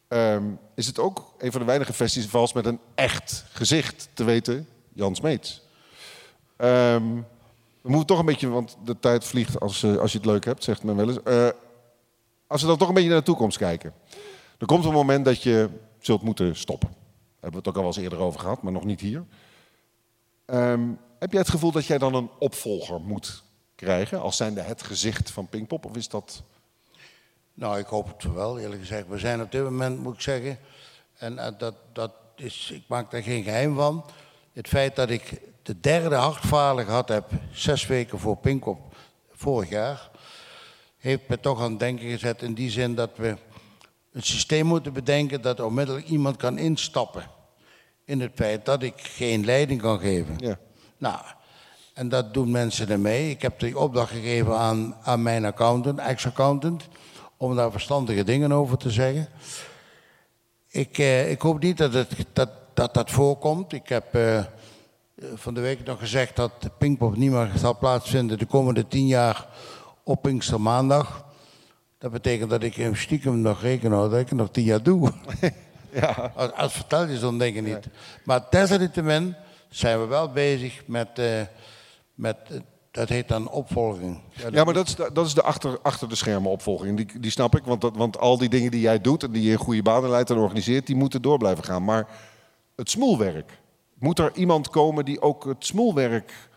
ehm, 0.09 0.45
is 0.75 0.87
het 0.87 0.99
ook 0.99 1.35
een 1.39 1.53
van 1.53 1.61
de 1.61 1.67
weinige 1.67 1.93
festivals 1.93 2.53
met 2.53 2.67
een 2.67 2.81
echt 2.95 3.45
gezicht, 3.53 4.09
te 4.15 4.25
weten, 4.25 4.69
Jan 4.93 5.15
Smeets. 5.15 5.63
Ehm, 6.57 7.05
we 7.83 7.89
moeten 7.89 8.07
toch 8.07 8.19
een 8.19 8.25
beetje, 8.25 8.49
want 8.49 8.77
de 8.85 8.99
tijd 8.99 9.25
vliegt 9.25 9.61
als, 9.61 9.83
eh, 9.83 9.97
als 9.97 10.13
je 10.13 10.19
het 10.19 10.27
leuk 10.27 10.45
hebt, 10.45 10.65
zegt 10.65 10.83
men 10.83 10.97
wel 10.97 11.09
eens. 11.09 11.23
Eh, 11.23 11.49
als 12.47 12.61
we 12.61 12.67
dan 12.67 12.77
toch 12.79 12.89
een 12.89 12.95
beetje 12.95 13.09
naar 13.09 13.19
de 13.19 13.25
toekomst 13.25 13.59
kijken. 13.59 13.95
Er 14.59 14.67
komt 14.67 14.85
een 14.85 14.93
moment 14.93 15.25
dat 15.25 15.43
je 15.43 15.69
zult 15.99 16.23
moeten 16.23 16.57
stoppen. 16.57 16.89
Daar 16.89 17.41
hebben 17.41 17.63
we 17.63 17.69
het 17.69 17.77
ook 17.77 17.83
al 17.83 17.87
eens 17.87 17.97
eerder 17.97 18.19
over 18.19 18.41
gehad, 18.41 18.63
maar 18.63 18.73
nog 18.73 18.85
niet 18.85 19.01
hier. 19.01 19.25
Ehm, 20.45 20.89
heb 21.19 21.31
jij 21.31 21.41
het 21.41 21.51
gevoel 21.51 21.73
dat 21.73 21.87
jij 21.87 21.99
dan 21.99 22.15
een 22.15 22.31
opvolger 22.39 23.01
moet 23.01 23.43
krijgen, 23.75 24.21
als 24.21 24.37
zijnde 24.37 24.61
het 24.61 24.83
gezicht 24.83 25.31
van 25.31 25.49
Pinkpop? 25.49 25.85
Of 25.85 25.97
is 25.97 26.09
dat... 26.09 26.43
Nou, 27.55 27.79
ik 27.79 27.87
hoop 27.87 28.07
het 28.07 28.33
wel, 28.33 28.59
eerlijk 28.59 28.81
gezegd. 28.81 29.09
We 29.09 29.19
zijn 29.19 29.43
op 29.43 29.53
dit 29.53 29.63
moment, 29.63 29.99
moet 29.99 30.15
ik 30.15 30.21
zeggen, 30.21 30.59
en 31.17 31.39
eh, 31.39 31.53
dat, 31.59 31.75
dat 31.93 32.13
is, 32.37 32.71
ik 32.75 32.83
maak 32.87 33.11
daar 33.11 33.23
geen 33.23 33.43
geheim 33.43 33.75
van. 33.75 34.05
Het 34.53 34.69
feit 34.69 34.97
dat 34.97 35.11
ik 35.11 35.41
de 35.63 35.81
derde 35.81 36.15
hartfalen 36.15 36.85
gehad 36.85 37.09
heb, 37.09 37.31
zes 37.53 37.87
weken 37.87 38.19
voor 38.19 38.37
Pinkop 38.37 38.95
vorig 39.33 39.69
jaar, 39.69 40.11
heeft 40.99 41.29
me 41.29 41.41
toch 41.41 41.61
aan 41.61 41.71
het 41.71 41.81
denken 41.81 42.11
gezet 42.11 42.43
in 42.43 42.55
die 42.55 42.71
zin 42.71 42.95
dat 42.95 43.11
we 43.17 43.37
een 44.13 44.23
systeem 44.23 44.67
moeten 44.67 44.93
bedenken 44.93 45.43
dat 45.43 45.61
onmiddellijk 45.61 46.07
iemand 46.07 46.37
kan 46.37 46.59
instappen. 46.59 47.25
In 48.05 48.21
het 48.21 48.33
feit 48.35 48.65
dat 48.65 48.83
ik 48.83 48.95
geen 48.97 49.45
leiding 49.45 49.81
kan 49.81 49.99
geven. 50.01 50.35
Ja. 50.39 50.59
Nou, 50.99 51.19
En 51.95 52.09
dat 52.09 52.35
doen 52.35 52.51
mensen 52.51 52.89
ermee. 52.89 53.31
Ik 53.31 53.43
heb 53.43 53.59
de 53.59 53.79
opdracht 53.79 54.11
gegeven 54.11 54.59
aan, 54.59 54.97
aan 55.03 55.23
mijn 55.23 55.45
accountant, 55.45 55.99
ex-accountant, 55.99 56.89
om 57.37 57.57
daar 57.57 57.71
verstandige 57.71 58.25
dingen 58.25 58.53
over 58.53 58.79
te 58.79 58.91
zeggen. 58.91 59.29
Ik, 60.69 60.99
eh, 60.99 61.31
ik 61.31 61.41
hoop 61.41 61.63
niet 61.63 61.79
dat, 61.79 61.93
het, 61.93 62.15
dat, 62.33 62.51
dat 62.75 62.95
dat 62.95 63.11
voorkomt. 63.11 63.73
Ik 63.73 63.89
heb 63.89 64.15
eh, 64.15 64.45
van 65.35 65.55
de 65.55 65.61
week 65.61 65.85
nog 65.85 65.99
gezegd 65.99 66.37
dat 66.37 66.53
Pinkpop 66.79 67.17
niet 67.17 67.31
meer 67.31 67.51
zal 67.57 67.79
plaatsvinden 67.79 68.39
de 68.39 68.47
komende 68.47 68.89
tien 68.89 69.07
jaar 69.07 69.47
op 70.03 70.23
Pinkstermaandag. 70.23 71.25
Dat 71.99 72.11
betekent 72.11 72.51
dat 72.51 72.63
ik 72.63 72.77
in 72.77 72.97
stiekem 72.97 73.41
nog 73.41 73.63
reken 73.63 73.93
houd 73.93 74.11
dat 74.11 74.21
ik 74.21 74.29
het 74.29 74.39
nog 74.39 74.51
tien 74.51 74.65
jaar 74.65 74.83
doe. 74.83 75.13
Ja. 75.95 76.33
Als, 76.37 76.53
als 76.53 76.73
vertel 76.73 77.07
je 77.07 77.19
zo'n 77.19 77.39
dingen 77.39 77.65
niet. 77.65 77.89
Maar 78.25 78.47
desalniettemin 78.51 79.35
zijn 79.69 80.01
we 80.01 80.07
wel 80.07 80.31
bezig 80.31 80.83
met, 80.87 81.09
eh, 81.19 81.41
met 82.15 82.37
eh, 82.49 82.57
dat 82.91 83.09
heet 83.09 83.29
dan 83.29 83.51
opvolging. 83.51 84.21
Ja, 84.51 84.65
maar 84.65 84.75
dat 84.75 84.89
is 84.89 84.95
de, 84.95 85.11
dat 85.13 85.27
is 85.27 85.35
de 85.35 85.43
achter, 85.43 85.79
achter 85.83 86.09
de 86.09 86.15
schermen 86.15 86.51
opvolging. 86.51 86.97
Die, 86.97 87.21
die 87.21 87.31
snap 87.31 87.57
ik, 87.57 87.65
want, 87.65 87.81
dat, 87.81 87.97
want 87.97 88.19
al 88.19 88.39
die 88.39 88.49
dingen 88.49 88.71
die 88.71 88.81
jij 88.81 89.01
doet 89.01 89.23
en 89.23 89.31
die 89.31 89.43
je 89.43 89.51
in 89.51 89.57
goede 89.57 89.83
banen 89.83 90.11
leidt 90.11 90.31
en 90.31 90.37
organiseert, 90.37 90.87
die 90.87 90.97
moeten 90.97 91.23
door 91.23 91.39
blijven 91.39 91.65
gaan. 91.65 91.85
Maar 91.85 92.07
het 92.77 92.91
smoelwerk, 92.91 93.59
moet 94.03 94.19
er 94.19 94.33
iemand 94.35 94.71
komen 94.71 95.05
die 95.05 95.21
ook 95.21 95.45
het 95.45 95.67
smoelwerk 95.67 96.49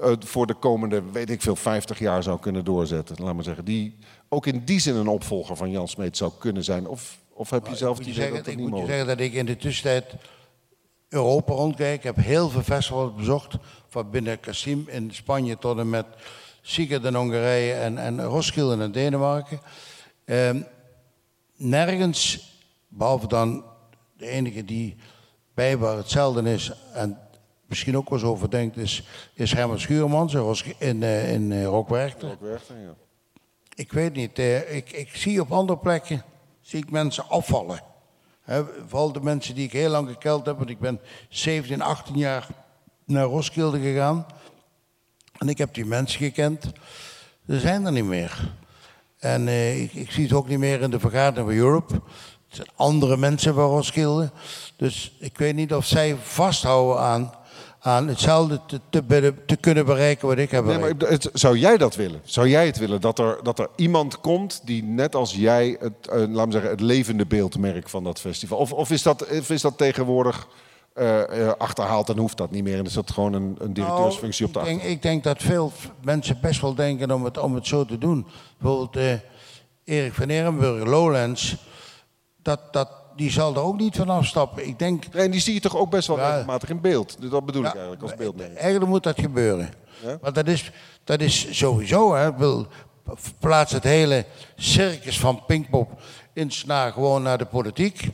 eh, 0.00 0.12
voor 0.18 0.46
de 0.46 0.54
komende, 0.54 1.02
weet 1.12 1.30
ik 1.30 1.42
veel, 1.42 1.56
50 1.56 1.98
jaar 1.98 2.22
zou 2.22 2.40
kunnen 2.40 2.64
doorzetten? 2.64 3.16
Laat 3.18 3.34
maar 3.34 3.44
zeggen. 3.44 3.64
Die 3.64 3.96
ook 4.28 4.46
in 4.46 4.64
die 4.64 4.80
zin 4.80 4.96
een 4.96 5.08
opvolger 5.08 5.56
van 5.56 5.70
Jan 5.70 5.88
Smeet 5.88 6.16
zou 6.16 6.32
kunnen 6.38 6.64
zijn? 6.64 6.86
Of, 6.86 7.18
of 7.32 7.50
heb 7.50 7.66
je 7.66 7.76
zelf 7.76 7.98
die 7.98 8.06
idee 8.06 8.14
zeggen, 8.14 8.34
dat 8.36 8.44
dat 8.44 8.54
ik 8.54 8.60
niet 8.60 8.68
moet 8.68 8.78
je 8.78 8.84
mogelijk 8.84 9.08
zeggen 9.08 9.18
dat 9.18 9.26
ik 9.26 9.38
in 9.38 9.46
de 9.46 9.56
tussentijd 9.56 10.14
Europa 11.08 11.52
rondkijk. 11.52 11.96
Ik 11.96 12.02
heb 12.02 12.16
heel 12.16 12.48
veel 12.48 12.62
festivals 12.62 13.14
bezocht. 13.14 13.54
Van 13.88 14.10
binnen 14.10 14.40
Kassim 14.40 14.84
in 14.88 15.14
Spanje 15.14 15.58
tot 15.58 15.78
en 15.78 15.90
met 15.90 16.06
Sigurd 16.60 17.04
in 17.04 17.14
Hongarije 17.14 17.72
en, 17.72 17.98
en 17.98 18.24
Roskilde 18.24 18.84
in 18.84 18.92
Denemarken. 18.92 19.60
Ehm, 20.24 20.62
nergens, 21.56 22.50
behalve 22.88 23.26
dan 23.26 23.64
de 24.16 24.26
enige 24.26 24.64
die 24.64 24.96
bij 25.54 25.78
waar 25.78 25.96
hetzelfde 25.96 26.52
is 26.52 26.72
en 26.92 27.18
misschien 27.66 27.96
ook 27.96 28.10
wel 28.10 28.18
zo 28.18 28.26
over 28.26 28.50
denkt, 28.50 28.76
is, 28.76 29.02
is 29.34 29.52
Herman 29.52 29.78
Schuurmans 29.80 30.34
in, 30.34 30.40
Ros- 30.40 30.64
in, 30.78 31.02
in 31.02 31.64
Rockwerchter. 31.64 32.30
ook 32.30 32.40
werkt? 32.40 32.66
Ja. 32.66 32.94
Ik 33.74 33.92
weet 33.92 34.14
niet. 34.14 34.38
eh, 34.38 34.76
ik, 34.76 34.90
ik 34.92 35.16
zie 35.16 35.40
op 35.40 35.52
andere 35.52 35.78
plekken 35.78 36.24
zie 36.60 36.78
ik 36.82 36.90
mensen 36.90 37.28
afvallen. 37.28 37.80
Hè, 38.42 38.64
vooral 38.86 39.12
de 39.12 39.20
mensen 39.20 39.54
die 39.54 39.64
ik 39.64 39.72
heel 39.72 39.90
lang 39.90 40.08
gekeld 40.08 40.46
heb. 40.46 40.56
Want 40.58 40.70
ik 40.70 40.78
ben 40.78 41.00
17, 41.28 41.82
18 41.82 42.16
jaar 42.16 42.46
naar 43.04 43.24
Roskilde 43.24 43.80
gegaan. 43.80 44.26
En 45.38 45.48
ik 45.48 45.58
heb 45.58 45.74
die 45.74 45.84
mensen 45.86 46.18
gekend. 46.18 46.64
Ze 47.46 47.60
zijn 47.60 47.86
er 47.86 47.92
niet 47.92 48.04
meer. 48.04 48.54
En 49.18 49.48
eh, 49.48 49.82
ik, 49.82 49.92
ik 49.92 50.10
zie 50.10 50.22
het 50.24 50.32
ook 50.32 50.48
niet 50.48 50.58
meer 50.58 50.80
in 50.80 50.90
de 50.90 51.00
vergadering 51.00 51.48
van 51.48 51.58
Europe. 51.58 52.00
Het 52.50 52.58
zijn 52.58 52.68
andere 52.76 53.16
mensen 53.16 53.54
van 53.54 53.64
Roskilde. 53.68 54.30
Dus 54.76 55.12
ik 55.18 55.38
weet 55.38 55.54
niet 55.54 55.74
of 55.74 55.84
zij 55.86 56.16
vasthouden 56.22 57.02
aan, 57.02 57.32
aan 57.80 58.08
hetzelfde 58.08 58.60
te, 58.66 58.80
te, 58.90 59.34
te 59.46 59.56
kunnen 59.56 59.84
bereiken 59.84 60.28
wat 60.28 60.38
ik 60.38 60.50
heb 60.50 60.64
Nee, 60.64 60.76
bereikt. 60.76 61.00
maar 61.02 61.10
het- 61.10 61.30
zou 61.32 61.58
jij 61.58 61.76
dat 61.76 61.94
willen? 61.96 62.20
Zou 62.24 62.48
jij 62.48 62.66
het 62.66 62.78
willen 62.78 63.00
dat 63.00 63.18
er, 63.18 63.38
dat 63.42 63.58
er 63.58 63.68
iemand 63.76 64.20
komt 64.20 64.60
die 64.64 64.82
net 64.82 65.14
als 65.14 65.34
jij 65.34 65.76
het, 65.80 65.92
eh, 66.08 66.16
laat 66.28 66.46
me 66.46 66.52
zeggen, 66.52 66.70
het 66.70 66.80
levende 66.80 67.26
beeldmerk 67.26 67.88
van 67.88 68.04
dat 68.04 68.20
festival? 68.20 68.58
Of, 68.58 68.72
of, 68.72 68.90
is, 68.90 69.02
dat, 69.02 69.26
of 69.38 69.50
is 69.50 69.60
dat 69.60 69.78
tegenwoordig 69.78 70.48
eh, 70.94 71.46
eh, 71.46 71.52
achterhaald 71.58 72.08
en 72.08 72.18
hoeft 72.18 72.36
dat 72.36 72.50
niet 72.50 72.62
meer? 72.64 72.78
En 72.78 72.84
is 72.84 72.92
dat 72.92 73.10
gewoon 73.10 73.32
een, 73.32 73.56
een 73.58 73.72
directeursfunctie 73.72 74.46
op 74.46 74.52
de 74.52 74.58
Nou, 74.58 74.70
ik 74.70 74.76
achtergrond? 74.76 75.02
denk, 75.02 75.14
ik 75.14 75.24
denk 75.24 75.38
dat 75.38 75.42
veel 75.52 75.72
mensen 76.04 76.38
best 76.40 76.60
wel 76.60 76.74
denken 76.74 77.10
om 77.10 77.24
het, 77.24 77.38
om 77.38 77.54
het 77.54 77.66
zo 77.66 77.84
te 77.84 77.98
doen. 77.98 78.26
Bijvoorbeeld 78.58 79.20
Erik 79.84 80.14
van 80.14 80.28
Ehrenburg, 80.28 80.84
Lowlands, 80.84 81.56
dat, 82.42 82.72
dat, 82.72 82.90
die 83.16 83.30
zal 83.30 83.54
er 83.54 83.60
ook 83.62 83.78
niet 83.78 83.96
van 83.96 84.08
afstappen. 84.08 84.66
Ik 84.66 84.78
denk, 84.78 85.12
Nee, 85.12 85.24
en 85.24 85.30
die 85.30 85.40
zie 85.40 85.54
je 85.54 85.60
toch 85.60 85.76
ook 85.76 85.90
best 85.90 86.08
wel 86.08 86.18
Ja. 86.18 86.30
regelmatig 86.30 86.68
in 86.68 86.80
beeld? 86.80 87.16
Dus 87.20 87.30
Dat 87.30 87.46
bedoel 87.46 87.64
ik 87.64 87.72
eigenlijk 87.72 88.02
als 88.02 88.14
beeldmerk. 88.14 88.56
eigenlijk 88.56 88.90
moet 88.90 89.02
dat 89.02 89.20
gebeuren. 89.20 89.70
Ja? 90.02 90.18
Want 90.20 90.34
dat 90.34 90.46
is, 90.48 90.70
dat 91.04 91.20
is 91.20 91.58
sowieso, 91.58 92.14
hè, 92.14 92.28
ik 92.28 92.36
wil, 92.36 92.66
plaats 93.38 93.72
het 93.72 93.84
hele 93.84 94.24
circus 94.56 95.20
van 95.20 95.44
Pinkpop 95.46 96.00
naar, 96.66 96.92
gewoon 96.92 97.22
naar 97.22 97.38
de 97.38 97.44
politiek. 97.46 98.08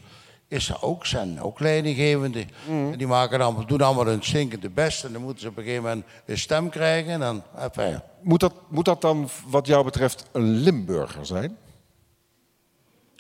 Is 0.49 0.69
er 0.69 0.83
ook, 0.83 1.07
zijn 1.07 1.43
ook 1.43 1.61
leidinggevenden. 1.61 2.49
Mm. 2.69 2.93
En 2.93 2.99
die 2.99 3.07
maken 3.07 3.39
dan, 3.39 3.65
doen 3.67 3.81
allemaal 3.81 4.07
hun 4.07 4.23
stinkende 4.23 4.71
best. 4.71 5.05
En 5.05 5.13
dan 5.13 5.23
moeten 5.23 5.41
ze 5.43 5.49
op 5.49 5.57
een 5.57 5.63
gegeven 5.63 5.83
moment 5.85 6.05
een 6.27 6.39
stem 6.39 6.69
krijgen. 6.69 7.13
En 7.13 7.21
dan, 7.21 7.43
enfin, 7.59 8.01
Moet 8.21 8.41
dat, 8.41 8.53
moet 8.69 8.85
dat 8.85 9.01
dan 9.01 9.29
wat 9.49 9.67
jou 9.67 9.85
betreft 9.85 10.25
een 10.33 10.51
Limburger 10.51 11.27
zijn? 11.27 11.57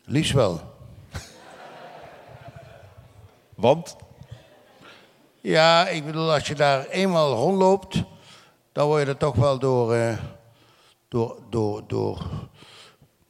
liefst 0.05 0.33
wel. 0.33 0.61
Want? 3.57 3.97
Ja, 5.41 5.89
ik 5.89 6.05
bedoel, 6.07 6.33
als 6.33 6.47
je 6.49 6.55
daar 6.55 6.87
eenmaal 6.87 7.35
rondloopt, 7.35 8.03
dan 8.73 8.87
word 8.87 9.03
je 9.03 9.09
er 9.09 9.17
toch 9.17 9.35
wel 9.35 9.59
door, 9.59 9.95
eh, 9.95 10.19
door, 11.09 11.39
door, 11.51 11.83
door, 11.87 12.27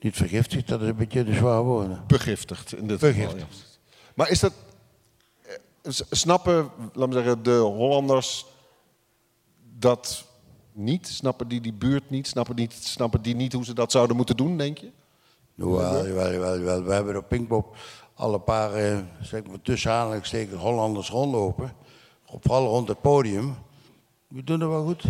niet 0.01 0.17
vergiftigd, 0.17 0.69
dat 0.69 0.81
is 0.83 0.89
een 0.89 0.97
beetje 0.97 1.25
de 1.25 1.35
zwaar 1.35 1.63
woorden. 1.63 2.05
Begiftigd 2.07 2.73
in 2.73 2.87
dit 2.87 3.01
Begiftigd. 3.01 3.33
geval. 3.33 3.49
ja. 3.49 3.91
Maar 4.15 4.31
is 4.31 4.41
dat. 4.41 4.53
eh, 5.43 5.55
s- 5.93 6.03
Snappen, 6.11 6.71
laat 6.93 7.09
me 7.09 7.15
zeggen, 7.15 7.43
de 7.43 7.57
Hollanders 7.59 8.47
dat 9.79 10.25
niet? 10.73 11.09
Snappen 11.09 11.49
die 11.49 11.61
die 11.61 11.73
buurt 11.73 12.11
niet? 12.11 12.27
Snappen, 12.27 12.55
niet? 12.57 12.73
snappen 12.73 13.23
die 13.23 13.35
niet 13.35 13.53
hoe 13.53 13.65
ze 13.65 13.75
dat 13.75 13.93
zouden 13.93 14.17
moeten 14.17 14.37
doen, 14.37 14.57
denk 14.57 14.79
je? 14.79 14.91
Jawel, 15.55 16.07
jawel, 16.07 16.33
jawel, 16.33 16.59
jawel. 16.59 16.83
We 16.83 16.93
hebben 16.93 17.17
op 17.17 17.29
Pinkpop 17.29 17.77
al 18.17 18.35
een 18.35 18.45
paar, 18.45 18.75
eh, 18.75 18.99
zeg 19.21 19.45
maar 19.45 19.63
tussen 19.63 19.93
aanhalingstekens, 19.93 20.61
Hollanders 20.61 21.11
rondlopen. 21.11 21.73
Vooral 22.41 22.67
rond 22.67 22.89
het 22.89 23.01
podium. 23.01 23.57
We 24.29 24.45
doen 24.45 24.61
het 24.61 24.69
wel 24.69 24.85
goed. 24.85 25.05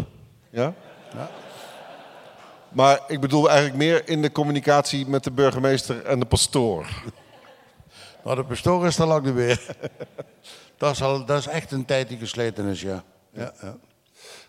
Ja? 0.51 0.75
Ja. 1.15 1.31
Maar 2.69 3.01
ik 3.09 3.21
bedoel 3.21 3.49
eigenlijk 3.49 3.79
meer 3.79 4.09
in 4.09 4.23
de 4.23 4.33
communicatie 4.33 5.07
met 5.07 5.25
de 5.25 5.31
burgemeester 5.31 6.05
en 6.05 6.19
de 6.19 6.27
pastoor. 6.27 7.03
Maar 8.25 8.37
de 8.37 8.45
pastoor 8.45 8.87
is 8.87 8.99
er 8.99 9.07
lang 9.07 9.25
niet 9.25 9.35
meer. 9.35 9.77
dat, 10.79 10.93
is 10.93 11.03
al, 11.03 11.25
dat 11.25 11.39
is 11.39 11.47
echt 11.47 11.73
een 11.73 11.85
tijd 11.85 12.09
die 12.09 12.19
gesleten 12.19 12.65
is, 12.67 12.81
ja. 12.81 13.05
ja, 13.31 13.53
ja. 13.61 13.77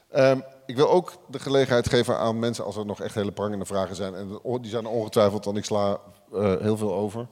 Ehm, 0.10 0.40
ik 0.66 0.76
wil 0.76 0.90
ook 0.90 1.14
de 1.28 1.40
gelegenheid 1.40 1.90
geven 1.90 2.18
aan 2.18 2.40
mensen 2.40 2.66
als 2.66 2.76
er 2.76 2.86
nog 2.86 3.02
echt 3.02 3.16
hele 3.16 3.32
prangende 3.32 3.66
vragen 3.66 3.96
zijn. 3.96 4.16
En 4.16 4.40
die 4.62 4.72
zijn 4.72 4.86
ongetwijfeld, 4.86 5.46
want 5.46 5.58
ik 5.58 5.66
sla 5.66 6.00
eh, 6.34 6.56
heel 6.60 6.78
veel 6.78 6.94
over, 6.94 7.28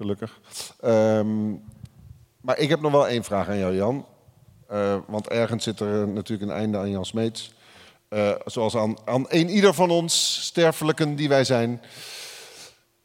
gelukkig. 0.00 0.40
Ehm, 0.80 1.50
maar 2.40 2.58
ik 2.58 2.68
heb 2.68 2.80
nog 2.80 2.92
wel 2.92 3.08
één 3.08 3.24
vraag 3.24 3.48
aan 3.48 3.58
jou, 3.58 3.74
Jan. 3.74 4.06
Eh, 4.66 4.96
want 5.06 5.28
ergens 5.28 5.64
zit 5.64 5.80
er 5.80 6.08
natuurlijk 6.08 6.50
een 6.50 6.56
einde 6.56 6.78
aan 6.78 6.90
Jan 6.90 7.04
Smeets. 7.04 7.52
Eh, 8.08 8.30
zoals 8.44 8.76
aan, 8.76 8.96
aan 9.04 9.24
een 9.28 9.48
ieder 9.48 9.74
van 9.74 9.90
ons, 9.90 10.44
sterfelijken 10.44 11.16
die 11.16 11.28
wij 11.28 11.44
zijn. 11.44 11.82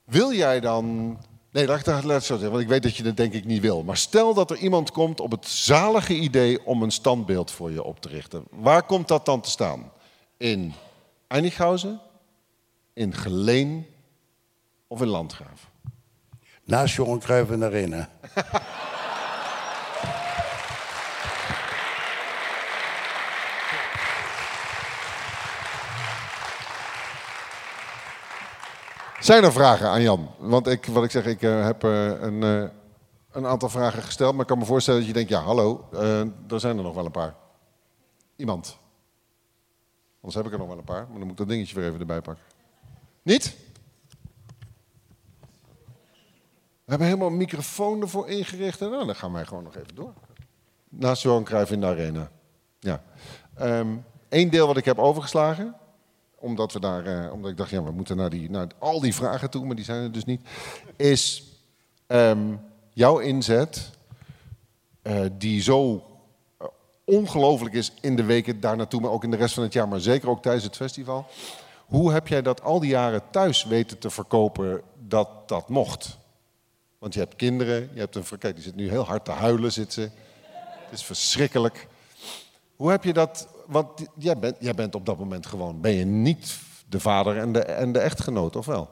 Wil 0.03 0.33
jij 0.33 0.59
dan... 0.59 1.17
Nee, 1.51 1.67
laat 1.67 1.87
ik 1.87 2.03
zo 2.03 2.19
zeggen, 2.19 2.49
want 2.49 2.61
ik 2.61 2.67
weet 2.67 2.83
dat 2.83 2.95
je 2.95 3.03
dat 3.03 3.17
denk 3.17 3.33
ik 3.33 3.45
niet 3.45 3.61
wil. 3.61 3.83
Maar 3.83 3.97
stel 3.97 4.33
dat 4.33 4.51
er 4.51 4.57
iemand 4.57 4.91
komt 4.91 5.19
op 5.19 5.31
het 5.31 5.47
zalige 5.47 6.15
idee 6.15 6.65
om 6.65 6.83
een 6.83 6.91
standbeeld 6.91 7.51
voor 7.51 7.71
je 7.71 7.83
op 7.83 7.99
te 7.99 8.09
richten. 8.09 8.43
Waar 8.49 8.83
komt 8.83 9.07
dat 9.07 9.25
dan 9.25 9.41
te 9.41 9.49
staan? 9.49 9.91
In 10.37 10.73
Einighausen, 11.27 12.01
in 12.93 13.13
Geleen 13.13 13.85
of 14.87 15.01
in 15.01 15.07
Landgraaf? 15.07 15.73
Naast 16.66 16.95
Johan 16.95 17.20
Cruijff 17.20 17.49
de 17.49 17.66
arena. 17.66 18.09
Zijn 29.20 29.43
er 29.43 29.51
vragen 29.51 29.89
aan 29.89 30.01
Jan? 30.01 30.30
Want 30.38 30.68
ik, 30.68 30.86
wat 30.86 31.03
ik 31.03 31.11
zeg, 31.11 31.26
ik 31.26 31.41
eh, 31.41 31.66
heb 31.66 31.84
eh, 31.84 32.22
een, 32.22 32.43
eh, 32.43 32.70
een 33.32 33.45
aantal 33.45 33.70
vragen 33.70 34.03
gesteld. 34.03 34.32
Maar 34.32 34.41
ik 34.41 34.47
kan 34.47 34.57
me 34.57 34.66
voorstellen 34.66 34.99
dat 34.99 35.07
je 35.07 35.16
denkt, 35.16 35.30
ja 35.30 35.39
hallo, 35.39 35.88
er 36.49 36.59
zijn 36.59 36.78
er 36.78 36.84
nog 36.84 36.95
wel 36.95 37.05
een 37.05 37.11
paar. 37.11 37.36
Iemand? 38.36 38.78
Anders 40.16 40.36
heb 40.36 40.45
ik 40.45 40.51
er 40.51 40.57
nog 40.57 40.68
wel 40.68 40.78
een 40.78 40.84
paar, 40.84 41.07
maar 41.07 41.18
dan 41.18 41.22
moet 41.22 41.32
ik 41.32 41.38
dat 41.38 41.47
dingetje 41.47 41.76
weer 41.76 41.88
even 41.88 41.99
erbij 41.99 42.22
pakken. 42.22 42.43
Niet? 43.22 43.55
We 46.86 46.91
hebben 46.91 47.07
helemaal 47.07 47.29
een 47.29 47.38
microfoon 47.38 48.01
ervoor 48.01 48.29
ingericht. 48.29 48.81
En 48.81 48.89
nou, 48.89 49.05
dan 49.05 49.15
gaan 49.15 49.33
wij 49.33 49.45
gewoon 49.45 49.63
nog 49.63 49.75
even 49.75 49.95
door. 49.95 50.13
Naast 50.89 51.21
Johan 51.21 51.43
Cruijff 51.43 51.71
in 51.71 51.79
de 51.79 51.86
arena. 51.86 52.31
Ja. 52.79 53.03
Eén 54.29 54.49
deel 54.49 54.67
wat 54.67 54.77
ik 54.77 54.86
heb 54.86 54.97
overgeslagen 54.97 55.75
omdat, 56.45 56.73
we 56.73 56.79
daar, 56.79 57.05
eh, 57.05 57.33
omdat 57.33 57.51
ik 57.51 57.57
dacht, 57.57 57.69
ja, 57.69 57.83
we 57.83 57.91
moeten 57.91 58.17
naar, 58.17 58.29
die, 58.29 58.49
naar 58.49 58.67
al 58.79 58.99
die 58.99 59.15
vragen 59.15 59.49
toe, 59.49 59.65
maar 59.65 59.75
die 59.75 59.86
zijn 59.86 60.03
er 60.03 60.11
dus 60.11 60.25
niet. 60.25 60.41
Is 60.95 61.43
ehm, 62.07 62.55
jouw 62.93 63.17
inzet, 63.17 63.91
eh, 65.01 65.21
die 65.38 65.61
zo 65.61 66.03
eh, 66.57 66.67
ongelooflijk 67.03 67.75
is 67.75 67.93
in 68.01 68.15
de 68.15 68.23
weken 68.23 68.59
daar 68.59 68.77
naartoe, 68.77 69.01
maar 69.01 69.11
ook 69.11 69.23
in 69.23 69.31
de 69.31 69.38
rest 69.38 69.53
van 69.53 69.63
het 69.63 69.73
jaar, 69.73 69.88
maar 69.88 69.99
zeker 69.99 70.29
ook 70.29 70.41
tijdens 70.41 70.63
het 70.63 70.75
festival. 70.75 71.25
Hoe 71.86 72.11
heb 72.11 72.27
jij 72.27 72.41
dat 72.41 72.61
al 72.61 72.79
die 72.79 72.89
jaren 72.89 73.21
thuis 73.31 73.63
weten 73.63 73.97
te 73.97 74.09
verkopen 74.09 74.81
dat 74.99 75.29
dat 75.45 75.69
mocht? 75.69 76.17
Want 77.05 77.17
je 77.17 77.23
hebt 77.23 77.35
kinderen, 77.35 77.89
je 77.93 77.99
hebt 77.99 78.15
een... 78.15 78.37
Kijk, 78.39 78.55
die 78.55 78.63
zit 78.63 78.75
nu 78.75 78.89
heel 78.89 79.05
hard 79.05 79.25
te 79.25 79.31
huilen, 79.31 79.71
zit 79.71 79.93
ze. 79.93 80.01
Het 80.01 80.91
is 80.91 81.03
verschrikkelijk. 81.03 81.87
Hoe 82.75 82.89
heb 82.89 83.03
je 83.03 83.13
dat... 83.13 83.47
Want 83.67 83.89
jij 84.17 84.39
bent, 84.39 84.55
jij 84.59 84.73
bent 84.73 84.95
op 84.95 85.05
dat 85.05 85.19
moment 85.19 85.45
gewoon... 85.45 85.81
Ben 85.81 85.91
je 85.91 86.05
niet 86.05 86.59
de 86.89 86.99
vader 86.99 87.37
en 87.37 87.51
de, 87.51 87.59
en 87.59 87.91
de 87.91 87.99
echtgenoot, 87.99 88.55
of 88.55 88.65
wel? 88.65 88.89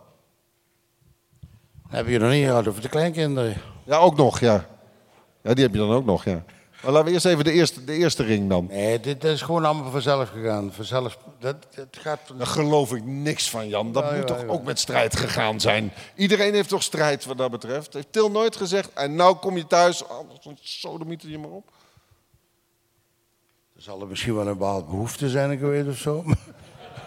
Heb 1.87 2.07
je 2.07 2.19
nog 2.19 2.31
niet 2.31 2.45
gehad 2.45 2.67
over 2.67 2.81
de 2.81 2.89
kleinkinderen? 2.89 3.57
Ja, 3.83 3.97
ook 3.97 4.17
nog, 4.17 4.39
ja. 4.39 4.65
Ja, 5.41 5.53
die 5.53 5.63
heb 5.63 5.73
je 5.73 5.79
dan 5.79 5.91
ook 5.91 6.05
nog, 6.05 6.25
ja. 6.25 6.43
Maar 6.83 6.91
laten 6.91 7.07
we 7.07 7.13
eerst 7.13 7.25
even 7.25 7.43
de 7.43 7.51
eerste, 7.51 7.83
de 7.83 7.93
eerste 7.93 8.23
ring 8.23 8.49
dan. 8.49 8.65
Nee, 8.65 8.99
dit 8.99 9.23
is 9.23 9.41
gewoon 9.41 9.65
allemaal 9.65 9.91
vanzelf 9.91 10.29
gegaan. 10.29 10.73
Vanzelf, 10.73 11.17
dat, 11.39 11.55
dat 11.75 11.87
gaat... 11.91 12.19
Daar 12.37 12.47
geloof 12.47 12.93
ik 12.93 13.03
niks 13.03 13.49
van, 13.49 13.67
Jan. 13.67 13.91
Dat 13.91 14.03
moet 14.03 14.19
ja, 14.19 14.23
toch 14.23 14.41
ja. 14.41 14.47
ook 14.47 14.63
met 14.63 14.79
strijd 14.79 15.15
gegaan 15.15 15.59
zijn? 15.59 15.93
Iedereen 16.15 16.53
heeft 16.53 16.69
toch 16.69 16.83
strijd 16.83 17.25
wat 17.25 17.37
dat 17.37 17.51
betreft? 17.51 17.93
Heeft 17.93 18.11
Til 18.11 18.31
nooit 18.31 18.55
gezegd, 18.55 18.93
en 18.93 19.15
nou 19.15 19.35
kom 19.35 19.57
je 19.57 19.67
thuis, 19.67 20.03
oh, 20.03 20.29
zo'n 20.41 20.57
sodemieter 20.61 21.29
je 21.29 21.37
maar 21.37 21.49
op. 21.49 21.71
Er 23.75 23.81
zal 23.81 24.01
er 24.01 24.07
misschien 24.07 24.35
wel 24.35 24.47
een 24.47 24.57
bepaalde 24.57 24.85
behoefte 24.85 25.29
zijn 25.29 25.57
geweest 25.57 25.87
of 25.87 25.97
zo. 25.97 26.23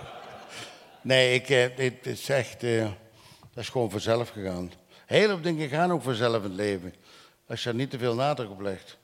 nee, 1.03 1.35
ik, 1.35 1.49
eh, 1.49 1.77
dit 1.77 2.07
is 2.07 2.29
echt... 2.29 2.63
eh, 2.63 2.83
dat 3.55 3.65
is 3.65 3.69
gewoon 3.69 3.91
vanzelf 3.91 4.29
gegaan. 4.29 4.73
Heel 5.07 5.29
veel 5.29 5.41
dingen 5.41 5.69
gaan 5.69 5.93
ook 5.93 6.03
vanzelf 6.03 6.37
in 6.37 6.43
het 6.43 6.53
leven. 6.53 6.95
Als 7.49 7.63
je 7.63 7.69
er 7.69 7.75
niet 7.75 7.91
te 7.91 7.99
veel 7.99 8.15
nadruk 8.15 8.51
op 8.51 8.61
legt? 8.61 8.99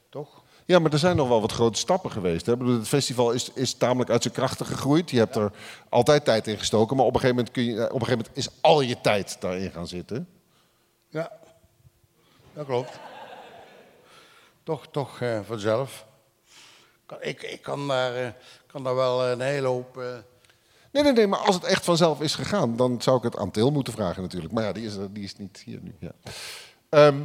Ja, 0.73 0.79
maar 0.79 0.93
er 0.93 0.99
zijn 0.99 1.17
nog 1.17 1.29
wel 1.29 1.41
wat 1.41 1.53
grote 1.53 1.79
stappen 1.79 2.11
geweest. 2.11 2.47
Hè? 2.47 2.53
Het 2.57 2.89
festival 2.89 3.33
is, 3.33 3.51
is 3.55 3.75
tamelijk 3.75 4.11
uit 4.11 4.23
zijn 4.23 4.35
krachten 4.35 4.67
gegroeid. 4.67 5.11
Je 5.11 5.19
hebt 5.19 5.37
er 5.37 5.53
altijd 5.89 6.25
tijd 6.25 6.47
in 6.47 6.59
gestoken, 6.59 6.97
maar 6.97 7.07
op 7.07 7.15
een 7.15 7.21
gegeven 7.21 7.37
moment, 7.37 7.55
kun 7.55 7.65
je, 7.65 7.73
op 7.73 8.01
een 8.01 8.07
gegeven 8.07 8.19
moment 8.19 8.37
is 8.37 8.49
al 8.61 8.81
je 8.81 9.01
tijd 9.01 9.37
daarin 9.41 9.71
gaan 9.71 9.87
zitten. 9.87 10.29
Ja, 11.09 11.33
dat 12.53 12.67
klopt. 12.67 12.99
Toch, 14.63 14.87
toch 14.91 15.21
eh, 15.21 15.41
vanzelf. 15.47 16.07
Ik, 17.21 17.43
ik 17.43 17.63
kan, 17.63 17.89
daar, 17.89 18.15
eh, 18.15 18.29
kan 18.67 18.85
daar 18.85 18.95
wel 18.95 19.27
een 19.27 19.41
hele 19.41 19.67
hoop... 19.67 19.99
eh, 19.99 20.05
Nee, 20.91 21.03
nee, 21.03 21.13
nee, 21.13 21.27
maar 21.27 21.39
als 21.39 21.55
het 21.55 21.65
echt 21.65 21.85
vanzelf 21.85 22.21
is 22.21 22.35
gegaan, 22.35 22.77
dan 22.77 23.03
zou 23.03 23.17
ik 23.17 23.23
het 23.23 23.37
aan 23.37 23.51
Til 23.51 23.71
moeten 23.71 23.93
vragen 23.93 24.23
natuurlijk. 24.23 24.53
Maar 24.53 24.65
ja, 24.65 24.73
die 24.73 24.87
is, 24.87 24.95
die 25.11 25.25
is 25.25 25.37
niet 25.37 25.63
hier 25.65 25.79
nu. 25.83 25.95
Ja. 25.99 26.13
Ehm, 26.89 27.23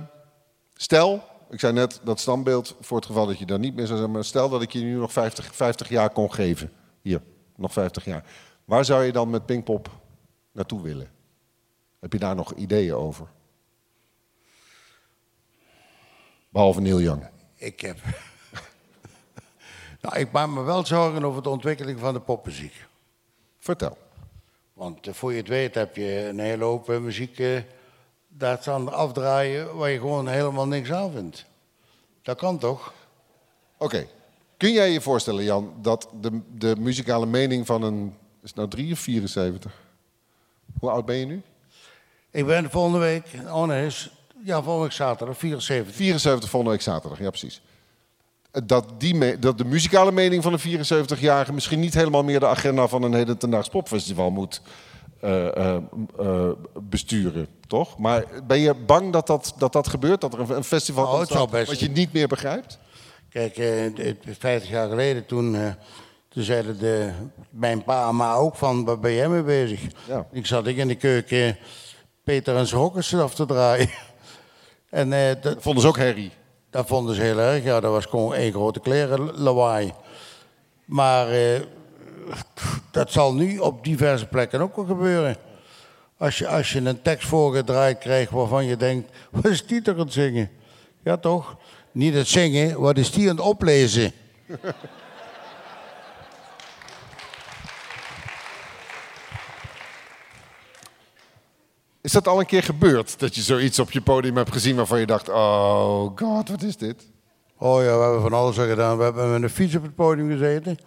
stel, 0.74 1.24
ik 1.50 1.60
zei 1.60 1.74
net 1.74 2.02
dat 2.04 2.20
standbeeld 2.20 2.76
voor 2.80 2.98
het 2.98 3.06
geval 3.06 3.26
dat 3.26 3.40
je 3.40 3.46
daar 3.46 3.60
niet 3.60 3.76
meer 3.76 3.86
zou 3.86 4.00
zijn, 4.00 4.12
maar 4.12 4.24
stel 4.24 4.50
dat 4.50 4.62
ik 4.62 4.72
je 4.72 4.80
nu 4.80 4.96
nog 4.96 5.12
50, 5.12 5.56
50 5.56 5.90
jaar 5.90 6.10
kon 6.10 6.34
geven. 6.34 6.72
Hier, 7.02 7.22
nog 7.56 7.74
50 7.74 8.06
jaar. 8.06 8.26
Waar 8.66 8.86
zou 8.86 9.04
je 9.04 9.12
dan 9.12 9.30
met 9.30 9.46
Pinkpop 9.46 9.90
naartoe 10.52 10.82
willen? 10.82 11.12
Heb 12.00 12.14
je 12.14 12.20
daar 12.20 12.36
nog 12.36 12.54
ideeën 12.54 12.94
over? 12.94 13.28
Behalve 16.50 16.82
Neil 16.82 17.02
Young. 17.02 17.30
ik 17.56 17.80
heb... 17.80 17.98
nou, 20.02 20.18
ik 20.18 20.32
maak 20.32 20.50
me 20.50 20.62
wel 20.62 20.86
zorgen 20.86 21.24
over 21.24 21.44
de 21.44 21.50
ontwikkeling 21.50 22.00
van 22.00 22.14
de 22.14 22.20
popmuziek. 22.20 22.86
Vertel. 23.60 23.98
Want 24.74 25.08
eh, 25.08 25.14
voor 25.14 25.32
je 25.32 25.38
het 25.38 25.48
weet 25.48 25.76
heb 25.76 25.96
je 25.96 26.28
een 26.28 26.40
hele 26.40 26.64
hoop 26.64 26.90
eh, 26.90 27.00
muziek 27.00 27.40
daar 28.38 28.58
staan 28.62 28.94
afdraaien 28.94 29.76
waar 29.76 29.90
je 29.90 30.00
gewoon 30.00 30.28
helemaal 30.28 30.68
niks 30.68 30.92
aan 30.92 31.12
vindt. 31.12 31.46
Dat 32.22 32.38
kan 32.38 32.58
toch? 32.58 32.94
Oké. 33.78 34.08
Kun 34.58 34.72
jij 34.72 34.92
je 34.92 35.02
voorstellen, 35.02 35.44
Jan, 35.44 35.74
dat 35.82 36.10
de, 36.22 36.40
de 36.54 36.76
muzikale 36.80 37.26
mening 37.26 37.66
van 37.66 37.82
een. 37.82 38.16
Is 38.44 38.50
het 38.50 38.56
nou 38.56 38.70
3 38.70 38.92
of 38.94 39.00
74? 39.00 39.72
Hoe 40.80 40.90
oud 40.90 41.06
ben 41.06 41.16
je 41.16 41.26
nu? 41.26 41.42
Ik 42.32 42.46
ben 42.46 42.70
volgende 42.72 42.98
week, 43.00 43.26
oh 43.48 43.64
nee, 43.64 43.92
ja, 44.44 44.56
volgende 44.62 44.82
week 44.82 44.92
zaterdag, 44.92 45.38
74. 45.38 45.96
74 45.96 46.50
volgende 46.50 46.76
week 46.76 46.84
zaterdag, 46.86 47.20
ja 47.20 47.30
precies. 47.30 47.62
Dat, 48.64 48.86
die 48.98 49.16
me- 49.16 49.40
dat 49.40 49.58
de 49.58 49.66
muzikale 49.66 50.12
mening 50.12 50.44
van 50.44 50.54
een 50.54 50.86
74-jarige 50.86 51.54
misschien 51.54 51.80
niet 51.80 51.94
helemaal 51.94 52.24
meer 52.24 52.40
de 52.40 52.48
agenda 52.48 52.88
van 52.88 53.04
een 53.04 53.14
hedendaags 53.14 53.70
popfestival 53.70 54.32
moet 54.32 54.62
besturen, 56.90 57.48
toch? 57.68 57.98
Maar 57.98 58.24
ben 58.48 58.60
je 58.60 58.74
bang 58.74 59.12
dat 59.14 59.28
dat, 59.28 59.54
dat, 59.58 59.74
dat 59.74 59.88
gebeurt? 59.88 60.22
Dat 60.22 60.34
er 60.34 60.40
een, 60.40 60.50
een 60.56 60.64
festival 60.64 61.18
ontstaat 61.18 61.50
best- 61.50 61.68
wat 61.68 61.80
je 61.80 61.90
niet 61.90 62.14
meer 62.14 62.28
begrijpt? 62.28 62.80
Kijk, 63.30 63.58
eh, 63.58 63.70
het- 64.06 64.18
50 64.40 64.70
jaar 64.70 64.90
geleden 64.90 65.26
toen, 65.26 65.56
eh, 65.56 65.72
toen 66.30 66.44
zeiden 66.44 66.80
de, 66.80 67.12
mijn 67.50 67.84
pa 67.84 68.08
en 68.08 68.16
ma 68.16 68.34
ook 68.34 68.56
van, 68.56 68.86
waar 68.86 69.00
ben 69.00 69.14
jij 69.14 69.30
mee 69.30 69.44
bezig? 69.44 69.82
Ja. 70.08 70.26
Ik 70.32 70.46
zat 70.46 70.68
ik 70.68 70.78
in 70.78 70.88
de 70.88 70.96
keuken 70.96 71.58
Peter 72.24 72.56
en 72.56 72.68
zijn 72.68 72.82
hokkers 72.82 73.16
af 73.16 73.36
te 73.36 73.46
draaien. 73.46 73.90
En 74.90 75.14
eh, 75.14 75.28
dat, 75.28 75.44
Dat 75.44 75.58
vonden 75.60 75.82
ze 75.82 75.88
ook 75.88 75.98
herrie. 75.98 76.32
dat 76.70 76.88
vonden 76.88 77.16
ze 77.16 77.22
heel 77.22 77.40
erg. 77.40 77.64
Ja, 77.64 77.80
dat 77.80 77.92
was 77.92 78.06
gewoon 78.06 78.34
één 78.34 78.52
grote 78.52 78.80
kleren 78.80 79.32
lawaai. 79.40 79.94
Maar 80.86 81.30
eh, 81.30 81.60
dat 82.92 83.12
zal 83.12 83.34
nu 83.34 83.58
op 83.58 83.84
diverse 83.84 84.26
plekken 84.26 84.62
ook 84.62 84.76
wel 84.76 84.86
gebeuren. 84.86 85.38
Als 86.18 86.38
je, 86.38 86.48
als 86.48 86.72
je 86.72 86.80
een 86.80 87.02
tekst 87.02 87.28
voorgedraaid 87.28 87.98
krijgt 87.98 88.32
waarvan 88.32 88.66
je 88.66 88.78
denkt, 88.78 89.12
wat 89.32 89.46
is 89.46 89.66
die 89.66 89.82
toch 89.82 89.96
aan 89.96 90.02
het 90.02 90.14
zingen? 90.14 90.50
Ja 91.04 91.18
toch? 91.18 91.58
Niet 91.92 92.14
het 92.14 92.28
zingen, 92.28 92.80
wat 92.80 92.98
is 92.98 93.12
die 93.12 93.30
aan 93.30 93.36
het 93.36 93.46
oplezen? 93.46 94.12
Is 102.02 102.14
dat 102.14 102.28
al 102.28 102.40
een 102.40 102.46
keer 102.46 102.64
gebeurd? 102.64 103.20
Dat 103.20 103.36
je 103.36 103.42
zoiets 103.42 103.80
op 103.80 103.92
je 103.92 104.02
podium 104.02 104.38
hebt 104.38 104.52
gezien 104.52 104.76
waarvan 104.76 105.00
je 105.00 105.06
dacht: 105.06 105.30
oh 105.30 106.12
god, 106.16 106.50
wat 106.50 106.62
is 106.62 106.78
dit? 106.78 107.12
Oh 107.58 107.84
ja, 107.84 107.98
we 107.98 108.04
hebben 108.04 108.22
van 108.22 108.34
alles 108.34 108.60
al 108.60 108.66
gedaan. 108.66 108.98
We 108.98 109.04
hebben 109.04 109.32
met 109.32 109.44
een 109.44 109.50
fiets 109.50 109.76
op 109.76 109.84
het 109.84 109.96
podium 109.96 110.30
gezeten. 110.30 110.78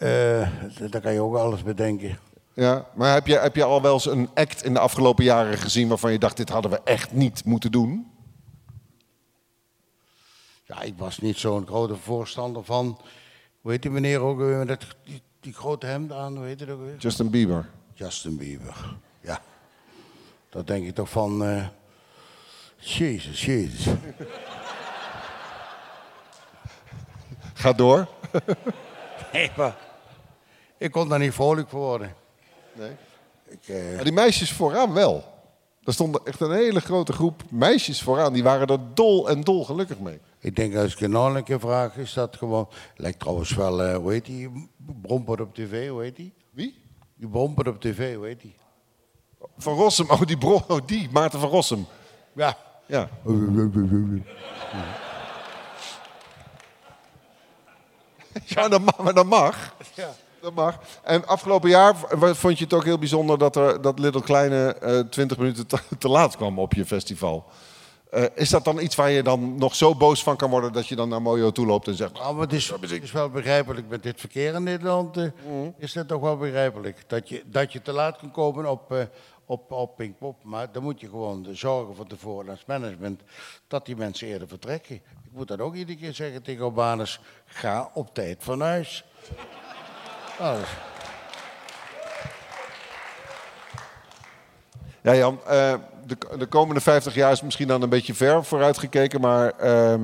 Eh, 0.00 0.48
daar 0.90 1.00
kan 1.00 1.12
je 1.12 1.20
ook 1.20 1.36
alles 1.36 1.62
bedenken. 1.62 2.18
Ja, 2.52 2.86
maar 2.94 3.12
heb 3.12 3.26
je, 3.26 3.38
heb 3.38 3.56
je 3.56 3.64
al 3.64 3.82
wel 3.82 3.92
eens 3.92 4.06
een 4.06 4.28
act 4.34 4.64
in 4.64 4.72
de 4.72 4.78
afgelopen 4.78 5.24
jaren 5.24 5.58
gezien 5.58 5.88
waarvan 5.88 6.12
je 6.12 6.18
dacht: 6.18 6.36
dit 6.36 6.48
hadden 6.48 6.70
we 6.70 6.80
echt 6.84 7.12
niet 7.12 7.44
moeten 7.44 7.72
doen? 7.72 8.10
Ja, 10.64 10.80
ik 10.80 10.94
was 10.96 11.18
niet 11.18 11.36
zo'n 11.36 11.66
grote 11.66 11.96
voorstander 11.96 12.64
van. 12.64 13.00
Hoe 13.60 13.70
heet 13.70 13.82
die 13.82 13.90
meneer 13.90 14.20
ook 14.20 14.38
weer 14.38 14.66
met 14.66 14.86
die, 15.04 15.22
die 15.40 15.52
grote 15.52 15.86
hemd 15.86 16.12
aan? 16.12 16.36
Hoe 16.36 16.46
heet 16.46 16.60
het 16.60 16.70
ook 16.70 16.80
weer? 16.80 16.96
Justin 16.96 17.30
Bieber. 17.30 17.68
Justin 17.94 18.36
Bieber. 18.36 18.96
Ja. 19.20 19.40
Dat 20.48 20.66
denk 20.66 20.86
ik 20.86 20.94
toch 20.94 21.10
van. 21.10 21.44
eh 21.44 21.66
Jezus, 22.76 23.44
Jezus. 23.44 23.86
Ga 27.54 27.72
door. 27.72 28.06
Nee, 29.32 29.50
maar. 29.56 29.76
Ik 30.80 30.92
kon 30.92 31.08
daar 31.08 31.18
niet 31.18 31.34
vrolijk 31.34 31.68
voor 31.68 31.80
worden. 31.80 32.14
Nee. 32.72 32.90
Ik, 33.48 33.68
eh, 33.68 33.94
Maar 33.94 34.04
die 34.04 34.12
meisjes 34.12 34.52
vooraan 34.52 34.92
wel. 34.92 35.24
Er 35.84 35.92
stond 35.92 36.22
echt 36.22 36.40
een 36.40 36.52
hele 36.52 36.80
grote 36.80 37.12
groep 37.12 37.42
meisjes 37.50 38.02
vooraan. 38.02 38.32
Die 38.32 38.42
waren 38.42 38.66
er 38.66 38.78
dol 38.94 39.28
en 39.28 39.40
dol 39.40 39.64
gelukkig 39.64 39.98
mee. 39.98 40.20
ik 40.38 40.56
denk 40.56 40.76
als 40.76 40.94
ik 40.94 41.00
een 41.00 41.44
keer 41.44 41.60
vraag, 41.60 41.96
is 41.96 42.12
dat 42.12 42.36
gewoon. 42.36 42.68
Lijkt 42.96 43.20
trouwens 43.20 43.54
wel, 43.54 43.82
eh, 43.82 43.96
hoe 43.96 44.12
heet 44.12 44.24
die? 44.24 44.70
Bromper 45.02 45.40
op 45.40 45.54
tv, 45.54 45.88
hoe 45.88 46.02
heet 46.02 46.16
die? 46.16 46.32
Wie? 46.50 46.82
Die 47.14 47.28
Bromper 47.28 47.68
op 47.68 47.80
tv, 47.80 48.14
hoe 48.14 48.26
heet 48.26 48.40
die? 48.40 48.54
Van 49.56 49.74
Rossum. 49.74 50.10
Oh, 50.10 50.20
die, 50.20 50.38
bro, 50.38 50.62
oh, 50.68 50.78
die 50.86 51.08
Maarten 51.12 51.40
van 51.40 51.48
Rossum. 51.48 51.86
Ja. 52.32 52.56
Ja. 52.86 53.08
Ja, 58.44 58.68
dat 58.68 58.80
mag. 58.80 58.98
Maar 58.98 59.14
dat 59.14 59.26
mag. 59.26 59.74
Ja. 59.94 60.14
Dat 60.40 60.54
mag. 60.54 60.78
En 61.02 61.26
afgelopen 61.26 61.70
jaar 61.70 61.94
vond 62.34 62.58
je 62.58 62.64
het 62.64 62.72
ook 62.72 62.84
heel 62.84 62.98
bijzonder 62.98 63.38
dat, 63.38 63.56
er, 63.56 63.80
dat 63.82 63.98
Little 63.98 64.22
Kleine 64.22 64.74
eh 64.74 64.98
20 64.98 65.38
minuten 65.38 65.66
te, 65.66 65.78
te 65.98 66.08
laat 66.08 66.36
kwam 66.36 66.58
op 66.58 66.72
je 66.74 66.84
festival. 66.86 67.44
Eh, 68.10 68.24
is 68.34 68.50
dat 68.50 68.64
dan 68.64 68.80
iets 68.80 68.94
waar 68.94 69.10
je 69.10 69.22
dan 69.22 69.54
nog 69.58 69.74
zo 69.74 69.94
boos 69.94 70.22
van 70.22 70.36
kan 70.36 70.50
worden 70.50 70.72
dat 70.72 70.86
je 70.86 70.96
dan 70.96 71.08
naar 71.08 71.22
Mojo 71.22 71.50
toe 71.50 71.66
loopt 71.66 71.86
en 71.88 71.94
zegt... 71.94 72.12
Nou, 72.12 72.32
maar 72.34 72.42
het 72.42 72.52
is, 72.52 72.68
het 72.68 73.02
is 73.02 73.12
wel 73.12 73.30
begrijpelijk 73.30 73.88
met 73.88 74.02
dit 74.02 74.20
verkeer 74.20 74.54
in 74.54 74.62
Nederland. 74.62 75.16
eh, 75.16 75.24
Is 75.78 75.92
dat 75.92 76.08
toch 76.08 76.20
wel 76.20 76.36
begrijpelijk? 76.36 77.04
Dat 77.06 77.28
je, 77.28 77.42
dat 77.46 77.72
je 77.72 77.82
te 77.82 77.92
laat 77.92 78.16
kan 78.18 78.30
komen 78.30 78.70
op, 78.70 79.08
op, 79.46 79.72
op 79.72 79.96
Pinkpop. 79.96 80.36
Maar 80.44 80.72
dan 80.72 80.82
moet 80.82 81.00
je 81.00 81.08
gewoon 81.08 81.46
zorgen 81.52 81.94
van 81.96 82.06
tevoren 82.06 82.48
als 82.50 82.64
management 82.66 83.20
dat 83.68 83.86
die 83.86 83.96
mensen 83.96 84.28
eerder 84.28 84.48
vertrekken. 84.48 84.94
Ik 84.94 85.02
moet 85.32 85.48
dat 85.48 85.60
ook 85.60 85.74
iedere 85.74 85.98
keer 85.98 86.14
zeggen 86.14 86.42
tegen 86.42 86.64
Urbanus. 86.64 87.20
Ga 87.44 87.90
op 87.94 88.14
tijd 88.14 88.36
van 88.40 88.60
huis. 88.60 89.04
Nou, 90.40 90.60
is- 90.60 90.68
Ja, 95.02 95.14
Jan, 95.14 95.40
eh, 95.46 95.74
de, 96.06 96.16
de 96.38 96.46
komende 96.46 96.80
50 96.80 97.14
jaar 97.14 97.32
is 97.32 97.42
misschien 97.42 97.68
dan 97.68 97.82
een 97.82 97.88
beetje 97.88 98.14
ver 98.14 98.44
vooruitgekeken, 98.44 99.20
maar 99.20 99.50
ehm 99.58 100.02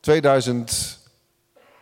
2030 0.00 1.02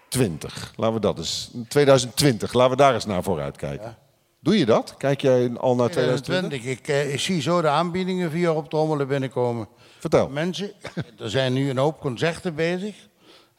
20. 0.09 0.73
Laten 0.77 0.95
we 0.95 1.01
dat 1.01 1.19
eens. 1.19 1.51
2020, 1.69 2.53
laten 2.53 2.71
we 2.71 2.77
daar 2.77 2.95
eens 2.95 3.07
naar 3.07 3.23
vooruit 3.23 3.57
kijken. 3.57 3.97
Doe 4.41 4.59
je 4.59 4.65
dat? 4.67 4.95
Kijk 4.99 5.21
jij 5.21 5.51
al 5.57 5.75
naar 5.75 5.91
2020? 5.91 6.49
2020. 6.51 6.65
Ik, 6.65 6.89
eh, 6.89 7.13
ik 7.13 7.21
zie 7.21 7.41
zo 7.43 7.61
de 7.61 7.69
aanbiedingen 7.69 8.31
via 8.31 8.53
op 8.53 8.69
trommelen 8.71 9.09
binnenkomen. 9.09 9.69
Vertel. 9.99 10.29
Mensen, 10.29 10.73
er 11.23 11.31
zijn 11.31 11.53
nu 11.53 11.71
een 11.71 11.79
hoop 11.79 12.01
concerten 12.01 12.55
bezig. 12.55 12.95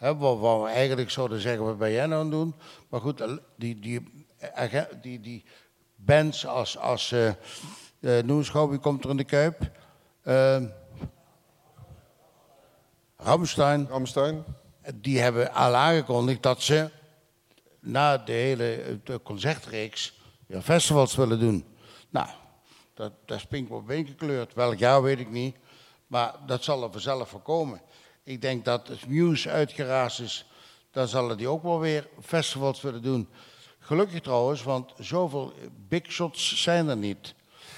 Hè, 0.04 0.18
wat, 0.18 0.62
we 0.62 0.68
eigenlijk 0.68 1.10
zouden 1.10 1.42
zeggen, 1.42 1.66
wat 1.66 1.78
ben 1.78 1.92
jij 1.92 2.06
nou 2.06 2.14
aan 2.14 2.30
het 2.30 2.32
doen? 2.32 2.56
Maar 2.90 3.02
goed, 3.02 3.22
eh, 3.22 3.32
die, 3.58 3.80
die, 3.80 4.26
eh, 4.38 4.82
die, 5.02 5.20
die 5.20 5.46
bands 5.96 6.48
als, 6.48 6.78
als 6.78 7.14
eens 8.02 8.50
gauw, 8.50 8.70
wie 8.70 8.80
komt 8.80 9.04
er 9.04 9.10
in 9.10 9.18
de 9.18 9.24
Kuip? 9.24 9.72
Ramstein. 13.18 13.88
Ramstein? 13.88 14.44
Die 14.96 15.20
hebben 15.20 15.54
al 15.54 15.76
aangekondigd 15.76 16.44
dat 16.44 16.62
ze 16.62 16.90
na 17.80 18.18
de 18.18 18.32
hele 18.32 19.00
de 19.04 19.22
concertreeks 19.22 20.20
weer 20.48 20.62
festivals 20.62 21.16
willen 21.16 21.40
doen. 21.40 21.66
Nou, 22.10 22.28
dat, 22.94 23.12
dat 23.26 23.38
is 23.38 23.46
Pinkpop 23.46 23.84
gekleurd. 23.88 24.54
Welk 24.54 24.78
jaar 24.78 25.02
weet 25.02 25.20
ik 25.20 25.30
niet. 25.30 25.56
Maar 26.08 26.36
dat 26.46 26.64
zal 26.64 26.84
er 26.84 26.92
vanzelf 26.92 27.30
voorkomen. 27.30 27.82
Ik 28.24 28.42
denk 28.42 28.66
dat 28.66 28.90
als 28.90 29.06
Muse 29.06 29.50
uitgeraasd 29.50 30.20
is, 30.20 30.46
dan 30.92 31.08
zullen 31.08 31.38
die 31.38 31.48
ook 31.48 31.64
wel 31.64 31.80
weer 31.80 32.08
festivals 32.22 32.82
willen 32.82 33.02
doen. 33.02 33.30
Gelukkig 33.80 34.22
trouwens, 34.22 34.64
want 34.64 34.92
zoveel 34.98 35.54
big 35.88 36.12
shots 36.12 36.62
zijn 36.62 36.88
er 36.88 36.98
niet. 36.98 37.36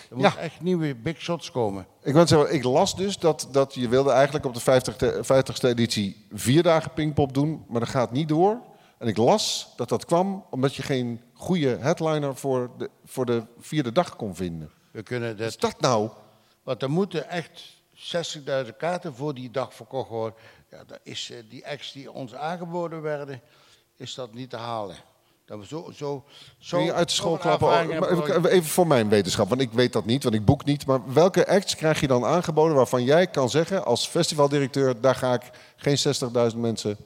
Er 0.09 0.15
moeten 0.15 0.39
echt 0.39 0.61
nieuwe 0.61 0.95
big 0.95 1.21
shots 1.21 1.51
komen. 1.51 1.87
Ik, 2.03 2.13
wou 2.13 2.27
zeggen, 2.27 2.53
ik 2.53 2.63
las 2.63 2.95
dus 2.95 3.17
dat, 3.17 3.47
dat 3.51 3.73
je 3.73 3.89
wilde 3.89 4.11
eigenlijk 4.11 4.45
op 4.45 4.53
de 4.53 4.61
50ste, 4.61 5.25
50ste 5.25 5.69
editie 5.69 6.25
vier 6.33 6.63
dagen 6.63 6.93
Pinkpop 6.93 7.33
doen, 7.33 7.65
maar 7.67 7.79
dat 7.79 7.89
gaat 7.89 8.11
niet 8.11 8.27
door. 8.27 8.61
En 8.97 9.07
ik 9.07 9.17
las 9.17 9.73
dat 9.75 9.89
dat 9.89 10.05
kwam 10.05 10.45
omdat 10.49 10.75
je 10.75 10.83
geen 10.83 11.21
goede 11.33 11.77
headliner 11.79 12.35
voor 12.35 12.71
de, 12.77 12.89
voor 13.05 13.25
de 13.25 13.43
vierde 13.59 13.91
dag 13.91 14.15
kon 14.15 14.35
vinden. 14.35 14.71
We 14.91 15.03
kunnen 15.03 15.29
Wat 15.29 15.37
dat 15.37 15.47
is 15.47 15.57
dat 15.57 15.81
nou? 15.81 16.09
Want 16.63 16.81
er 16.81 16.89
moeten 16.89 17.29
echt 17.29 17.83
60.000 17.95 18.77
kaarten 18.77 19.15
voor 19.15 19.33
die 19.33 19.51
dag 19.51 19.73
verkocht 19.73 20.09
worden. 20.09 20.39
Ja, 20.71 20.83
dat 20.83 20.99
is, 21.03 21.29
eh, 21.31 21.37
die 21.49 21.67
acts 21.67 21.91
die 21.91 22.11
ons 22.11 22.35
aangeboden 22.35 23.01
werden, 23.01 23.41
is 23.95 24.13
dat 24.13 24.33
niet 24.33 24.49
te 24.49 24.57
halen. 24.57 24.95
Dat 25.45 25.59
we 25.59 25.65
zo, 25.65 25.91
zo, 25.95 26.23
zo, 26.57 26.77
Kun 26.77 26.85
je 26.85 26.93
uit 26.93 27.09
de 27.09 27.13
school 27.13 27.37
klappen? 27.37 27.89
Even, 27.89 28.45
even 28.45 28.69
voor 28.69 28.87
mijn 28.87 29.09
wetenschap, 29.09 29.49
want 29.49 29.61
ik 29.61 29.71
weet 29.71 29.93
dat 29.93 30.05
niet, 30.05 30.23
want 30.23 30.35
ik 30.35 30.45
boek 30.45 30.65
niet. 30.65 30.85
Maar 30.85 31.13
welke 31.13 31.47
acts 31.47 31.75
krijg 31.75 31.99
je 31.99 32.07
dan 32.07 32.25
aangeboden 32.25 32.75
waarvan 32.75 33.03
jij 33.03 33.27
kan 33.27 33.49
zeggen 33.49 33.85
als 33.85 34.07
festivaldirecteur, 34.07 35.01
daar 35.01 35.15
ga 35.15 35.33
ik 35.33 35.49
geen 35.75 35.97
60.000 35.97 36.57
mensen, 36.57 36.97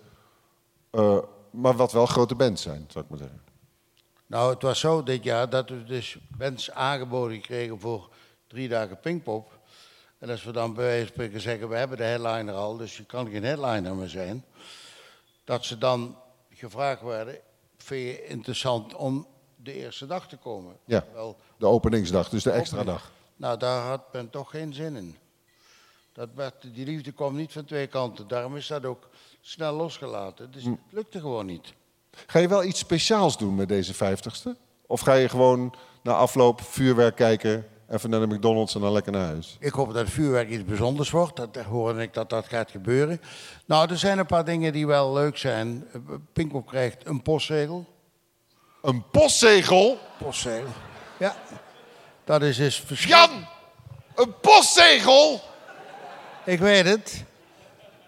eh, 0.92 1.18
maar 1.52 1.76
wat 1.76 1.92
wel 1.92 2.06
grote 2.06 2.36
bands 2.36 2.62
zijn, 2.62 2.86
zou 2.88 3.04
ik 3.04 3.10
maar 3.10 3.20
zeggen. 3.20 3.42
Nou, 4.26 4.54
het 4.54 4.62
was 4.62 4.80
zo 4.80 5.04
dit 5.04 5.24
jaar 5.24 5.50
dat 5.50 5.70
we 5.70 5.84
dus 5.84 6.18
bands 6.38 6.72
aangeboden 6.72 7.42
kregen 7.42 7.80
voor 7.80 8.10
drie 8.48 8.68
dagen 8.68 9.00
Pinkpop. 9.00 9.59
En 10.20 10.30
als 10.30 10.44
we 10.44 10.52
dan 10.52 10.74
bij 10.74 10.84
wijze 10.84 11.06
van 11.06 11.14
spreken 11.14 11.42
zeggen, 11.42 11.70
we 11.70 11.76
hebben 11.76 11.98
de 11.98 12.04
headliner 12.04 12.54
al, 12.54 12.78
dus 12.78 12.98
je 12.98 13.06
kan 13.06 13.30
geen 13.30 13.44
headliner 13.44 13.96
meer 13.96 14.10
zijn. 14.10 14.46
Dat 15.44 15.66
ze 15.66 15.78
dan 15.78 16.18
gevraagd 16.50 17.02
werden, 17.02 17.40
vind 17.78 18.08
je 18.08 18.26
interessant 18.26 18.96
om 18.96 19.28
de 19.56 19.74
eerste 19.74 20.06
dag 20.06 20.28
te 20.28 20.38
komen? 20.38 20.78
Ja. 20.86 21.06
Wel, 21.14 21.38
De 21.58 21.66
openingsdag, 21.66 22.30
dus 22.30 22.44
de 22.44 22.52
extra 22.52 22.84
dag. 22.84 23.12
Nou, 23.36 23.58
daar 23.58 23.88
had 23.88 24.14
men 24.14 24.30
toch 24.30 24.50
geen 24.50 24.74
zin 24.74 24.96
in. 24.96 25.18
Dat 26.14 26.30
werd, 26.36 26.74
die 26.74 26.86
liefde 26.86 27.12
kwam 27.12 27.36
niet 27.36 27.52
van 27.52 27.66
twee 27.66 27.88
kanten. 27.88 28.28
Daarom 28.28 28.56
is 28.56 28.68
dat 28.68 28.86
ook 28.86 29.10
snel 29.42 29.74
losgelaten. 29.74 30.52
Dus 30.52 30.64
het 30.64 30.78
lukte 30.90 31.20
gewoon 31.20 31.46
niet. 31.46 31.74
Ga 32.28 32.40
je 32.40 32.48
wel 32.48 32.64
iets 32.64 32.80
speciaals 32.80 33.38
doen 33.38 33.56
met 33.56 33.68
deze 33.68 33.94
50ste? 33.94 34.60
Of 34.88 35.00
ga 35.00 35.14
je 35.14 35.30
gewoon 35.30 35.76
na 36.04 36.14
afloop 36.14 36.62
vuurwerk 36.62 37.16
kijken, 37.16 37.68
even 37.92 38.10
naar 38.10 38.20
de 38.20 38.28
McDonald's 38.36 38.76
en 38.76 38.82
dan 38.82 38.92
lekker 38.92 39.12
naar 39.12 39.26
huis? 39.26 39.58
Ik 39.60 39.72
hoop 39.74 39.88
dat 39.88 39.96
het 39.96 40.10
vuurwerk 40.10 40.50
iets 40.50 40.66
bijzonders 40.66 41.10
wordt. 41.10 41.36
Dat 41.36 41.56
hoorde 41.56 42.02
ik 42.02 42.14
dat 42.14 42.30
dat 42.30 42.46
gaat 42.48 42.72
gebeuren. 42.72 43.22
Nou, 43.66 43.90
er 43.90 43.98
zijn 43.98 44.18
een 44.18 44.26
paar 44.26 44.46
dingen 44.46 44.74
die 44.74 44.88
wel 44.88 45.14
leuk 45.14 45.38
zijn. 45.38 45.88
Eh, 45.94 46.00
Pinkpop 46.34 46.68
krijgt 46.68 47.08
een 47.08 47.22
postzegel. 47.22 47.86
Een 48.82 49.04
postzegel? 49.12 49.98
Postzegel. 50.18 50.68
Ja. 51.20 51.36
Dat 52.24 52.42
is 52.42 52.58
dus. 52.58 52.84
Jan! 52.88 53.30
Een 54.16 54.34
postzegel? 54.42 55.42
Ik 56.46 56.60
weet 56.60 56.86
het. 56.86 57.24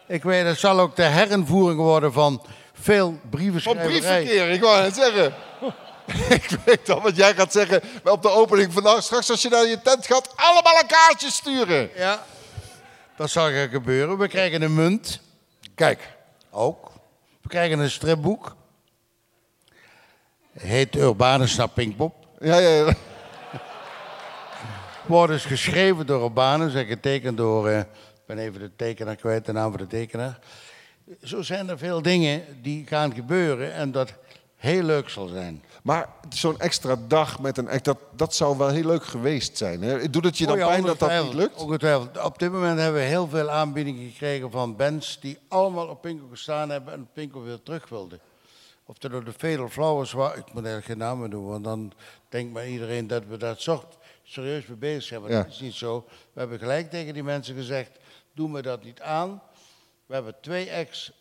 Ik 0.07 0.23
weet 0.23 0.45
het. 0.45 0.59
zal 0.59 0.79
ook 0.79 0.95
de 0.95 1.03
herinvoering 1.03 1.79
worden 1.79 2.13
van 2.13 2.41
veel 2.73 3.07
Van 3.07 3.29
brievenschrijverij. 3.29 3.89
briefverkeer, 3.99 4.49
ik 4.49 4.61
wou 4.61 4.83
het 4.83 4.95
zeggen. 4.95 5.33
ik 6.39 6.49
weet 6.65 6.89
al 6.89 7.01
wat 7.01 7.15
jij 7.15 7.33
gaat 7.33 7.51
zeggen 7.51 7.81
maar 8.03 8.13
op 8.13 8.21
de 8.21 8.29
opening 8.29 8.73
vandaag. 8.73 9.03
Straks 9.03 9.29
als 9.29 9.41
je 9.41 9.49
naar 9.49 9.65
je 9.65 9.81
tent 9.81 10.05
gaat, 10.05 10.33
allemaal 10.35 10.79
een 10.81 10.87
kaartje 10.87 11.31
sturen. 11.31 11.89
Ja, 11.95 12.25
dat 13.15 13.29
zal 13.29 13.51
gaan 13.51 13.69
gebeuren. 13.69 14.17
We 14.17 14.27
krijgen 14.27 14.61
een 14.61 14.73
munt. 14.73 15.19
Kijk, 15.75 16.15
ook. 16.49 16.91
We 17.41 17.49
krijgen 17.49 17.79
een 17.79 17.91
stripboek. 17.91 18.55
Heet 20.53 20.95
Urbanus 20.95 21.55
naar 21.55 21.69
Pinkpop. 21.69 22.15
Ja, 22.39 22.57
ja, 22.57 22.69
ja. 22.69 22.93
Wordt 25.05 25.31
dus 25.31 25.45
geschreven 25.45 26.05
door 26.05 26.23
Urbanus 26.23 26.73
en 26.73 26.85
getekend 26.85 27.37
door... 27.37 27.67
eh, 27.67 27.79
ik 27.79 28.25
ben 28.25 28.37
even 28.37 28.59
de 28.59 28.71
tekenaar 28.75 29.15
kwijt, 29.15 29.45
de 29.45 29.51
naam 29.51 29.71
van 29.71 29.79
de 29.79 29.87
tekenaar. 29.87 30.39
Zo 31.23 31.41
zijn 31.41 31.69
er 31.69 31.77
veel 31.77 32.01
dingen 32.01 32.61
die 32.61 32.87
gaan 32.87 33.13
gebeuren 33.13 33.73
en 33.73 33.91
dat 33.91 34.13
heel 34.61 34.83
leuk 34.83 35.09
zal 35.09 35.27
zijn. 35.27 35.63
Maar 35.83 36.09
zo'n 36.29 36.59
extra 36.59 36.95
dag 37.07 37.39
met 37.39 37.57
een 37.57 37.69
act, 37.69 37.85
dat, 37.85 37.97
dat 38.15 38.35
zou 38.35 38.57
wel 38.57 38.69
heel 38.69 38.85
leuk 38.85 39.03
geweest 39.03 39.57
zijn. 39.57 39.81
Hè? 39.81 40.09
Doet 40.09 40.23
het 40.23 40.37
je 40.37 40.45
dan 40.45 40.53
Oh 40.53 40.59
ja, 40.59 40.67
pijn 40.67 40.83
dat 40.83 40.99
dat 40.99 41.23
niet 41.23 41.33
lukt? 41.33 41.55
Ongetwijfeld. 41.55 42.23
Op 42.23 42.39
dit 42.39 42.51
moment 42.51 42.79
hebben 42.79 43.01
we 43.01 43.07
heel 43.07 43.27
veel 43.27 43.49
aanbiedingen 43.49 44.09
gekregen 44.09 44.51
van 44.51 44.75
bands 44.75 45.19
die 45.19 45.37
allemaal 45.47 45.87
op 45.87 46.01
Pinko 46.01 46.27
gestaan 46.29 46.69
hebben 46.69 46.93
en 46.93 47.09
Pinko 47.13 47.43
weer 47.43 47.63
terug 47.63 47.89
wilden. 47.89 48.19
Of 48.85 48.97
dat 48.97 49.11
door 49.11 49.23
de 49.23 49.33
Fatal 49.33 49.69
Flowers 49.69 50.11
was, 50.11 50.31
ik 50.31 50.53
moet 50.53 50.65
eigenlijk 50.65 50.85
geen 50.85 50.97
namen 50.97 51.29
doen, 51.29 51.45
want 51.45 51.63
dan 51.63 51.91
denkt 52.29 52.53
maar 52.53 52.67
iedereen 52.67 53.07
dat 53.07 53.23
we 53.27 53.37
dat 53.37 53.61
soort 53.61 53.97
serieus 54.23 54.65
mee 54.65 54.77
bezig 54.77 55.03
zijn. 55.03 55.21
Maar 55.21 55.31
Ja. 55.31 55.41
dat 55.43 55.51
is 55.51 55.59
niet 55.59 55.73
zo. 55.73 56.05
We 56.33 56.39
hebben 56.39 56.59
gelijk 56.59 56.89
tegen 56.89 57.13
die 57.13 57.23
mensen 57.23 57.55
gezegd, 57.55 57.91
doe 58.33 58.49
me 58.49 58.61
dat 58.61 58.83
niet 58.83 59.01
aan. 59.01 59.41
We 60.05 60.13
hebben 60.13 60.35
twee 60.41 60.69
ex 60.69 61.11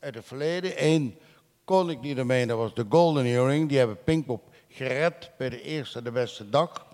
uit 0.00 0.14
het 0.14 0.24
verleden. 0.26 0.84
Eén 0.84 1.18
kon 1.66 1.90
ik 1.90 2.00
niet 2.00 2.18
ermee, 2.18 2.46
dat 2.46 2.58
was 2.58 2.74
de 2.74 2.86
Golden 2.88 3.24
Earring. 3.24 3.68
Die 3.68 3.78
hebben 3.78 4.02
Pinkpop 4.04 4.42
gered 4.68 5.30
bij 5.38 5.48
de 5.48 5.62
eerste 5.62 6.02
de 6.02 6.10
beste 6.10 6.50
dag. 6.50 6.86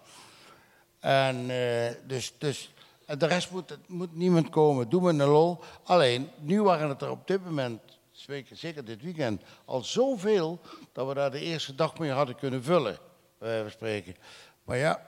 En 1.00 1.50
eh, 1.50 1.94
dus, 2.06 2.32
dus 2.38 2.72
en 3.06 3.18
de 3.18 3.26
rest 3.26 3.50
moet, 3.50 3.78
moet 3.86 4.16
niemand 4.16 4.48
komen. 4.50 4.88
Doe 4.88 5.00
me 5.00 5.08
een 5.08 5.28
lol. 5.30 5.60
Alleen, 5.82 6.30
nu 6.40 6.62
waren 6.62 6.88
het 6.88 7.02
er 7.02 7.10
op 7.10 7.26
dit 7.26 7.44
moment, 7.44 7.80
zeker, 8.10 8.56
zeker 8.56 8.84
dit 8.84 9.02
weekend, 9.02 9.42
al 9.64 9.84
zoveel 9.84 10.60
dat 10.92 11.08
we 11.08 11.14
daar 11.14 11.30
de 11.30 11.40
eerste 11.40 11.74
dag 11.74 11.98
mee 11.98 12.10
hadden 12.10 12.36
kunnen 12.36 12.62
vullen. 12.64 12.98
Van 13.38 13.70
spreken. 13.70 14.16
Maar 14.64 14.76
ja, 14.76 15.02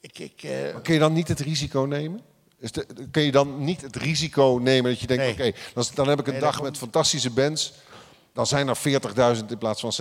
ik, 0.00 0.18
ik, 0.18 0.42
eh, 0.42 0.76
Kun 0.82 0.94
je 0.94 1.00
dan 1.00 1.12
niet 1.12 1.28
het 1.28 1.40
risico 1.40 1.80
nemen? 1.80 2.20
Is 2.58 2.72
de, 2.72 2.86
kun 3.10 3.22
je 3.22 3.32
dan 3.32 3.64
niet 3.64 3.80
het 3.80 3.96
risico 3.96 4.58
nemen 4.62 4.90
dat 4.90 5.00
je 5.00 5.06
denkt, 5.06 5.38
Nee. 5.38 5.48
oké, 5.48 5.58
dan, 5.74 5.84
dan 5.94 6.08
heb 6.08 6.18
ik 6.18 6.26
een 6.26 6.32
Nee, 6.32 6.42
dag 6.42 6.62
met 6.62 6.78
fantastische 6.78 7.30
bands. 7.30 7.72
Dan 8.32 8.46
zijn 8.46 8.68
er 8.68 8.76
40.000 9.36 9.44
in 9.48 9.58
plaats 9.58 9.80
van 9.80 9.92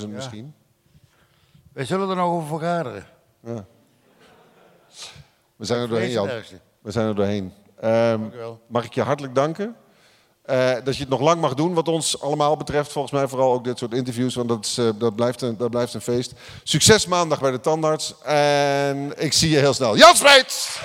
60.000 0.00 0.08
misschien. 0.08 0.54
wij 1.72 1.84
zullen 1.84 2.08
er 2.08 2.16
nog 2.16 2.30
over 2.30 2.48
vergaderen. 2.48 3.06
Ja. 3.44 3.64
We 5.56 5.64
zijn 5.64 5.80
er 5.80 5.88
doorheen, 5.88 6.10
Jan. 6.10 6.28
We 6.80 6.90
zijn 6.90 7.06
er 7.06 7.14
doorheen. 7.14 7.52
Ehm, 7.80 8.20
mag 8.66 8.84
ik 8.84 8.94
je 8.94 9.02
hartelijk 9.02 9.34
danken. 9.34 9.76
Eh, 10.42 10.72
dat 10.84 10.94
je 10.94 11.00
het 11.00 11.08
nog 11.08 11.20
lang 11.20 11.40
mag 11.40 11.54
doen, 11.54 11.74
wat 11.74 11.88
ons 11.88 12.20
allemaal 12.20 12.56
betreft. 12.56 12.92
Volgens 12.92 13.12
mij 13.12 13.28
vooral 13.28 13.52
ook 13.52 13.64
dit 13.64 13.78
soort 13.78 13.94
interviews, 13.94 14.34
want 14.34 14.48
dat, 14.48 14.64
is, 14.64 14.78
eh, 14.78 14.88
dat, 14.98 15.16
blijft, 15.16 15.42
een, 15.42 15.56
dat 15.56 15.70
blijft 15.70 15.94
een 15.94 16.00
feest. 16.00 16.32
Succes 16.62 17.06
maandag 17.06 17.40
bij 17.40 17.50
de 17.50 17.60
tandarts. 17.60 18.14
En 18.22 19.12
ik 19.16 19.32
zie 19.32 19.50
je 19.50 19.58
heel 19.58 19.74
snel. 19.74 19.96
Jan 19.96 20.16
Spreets! 20.16 20.80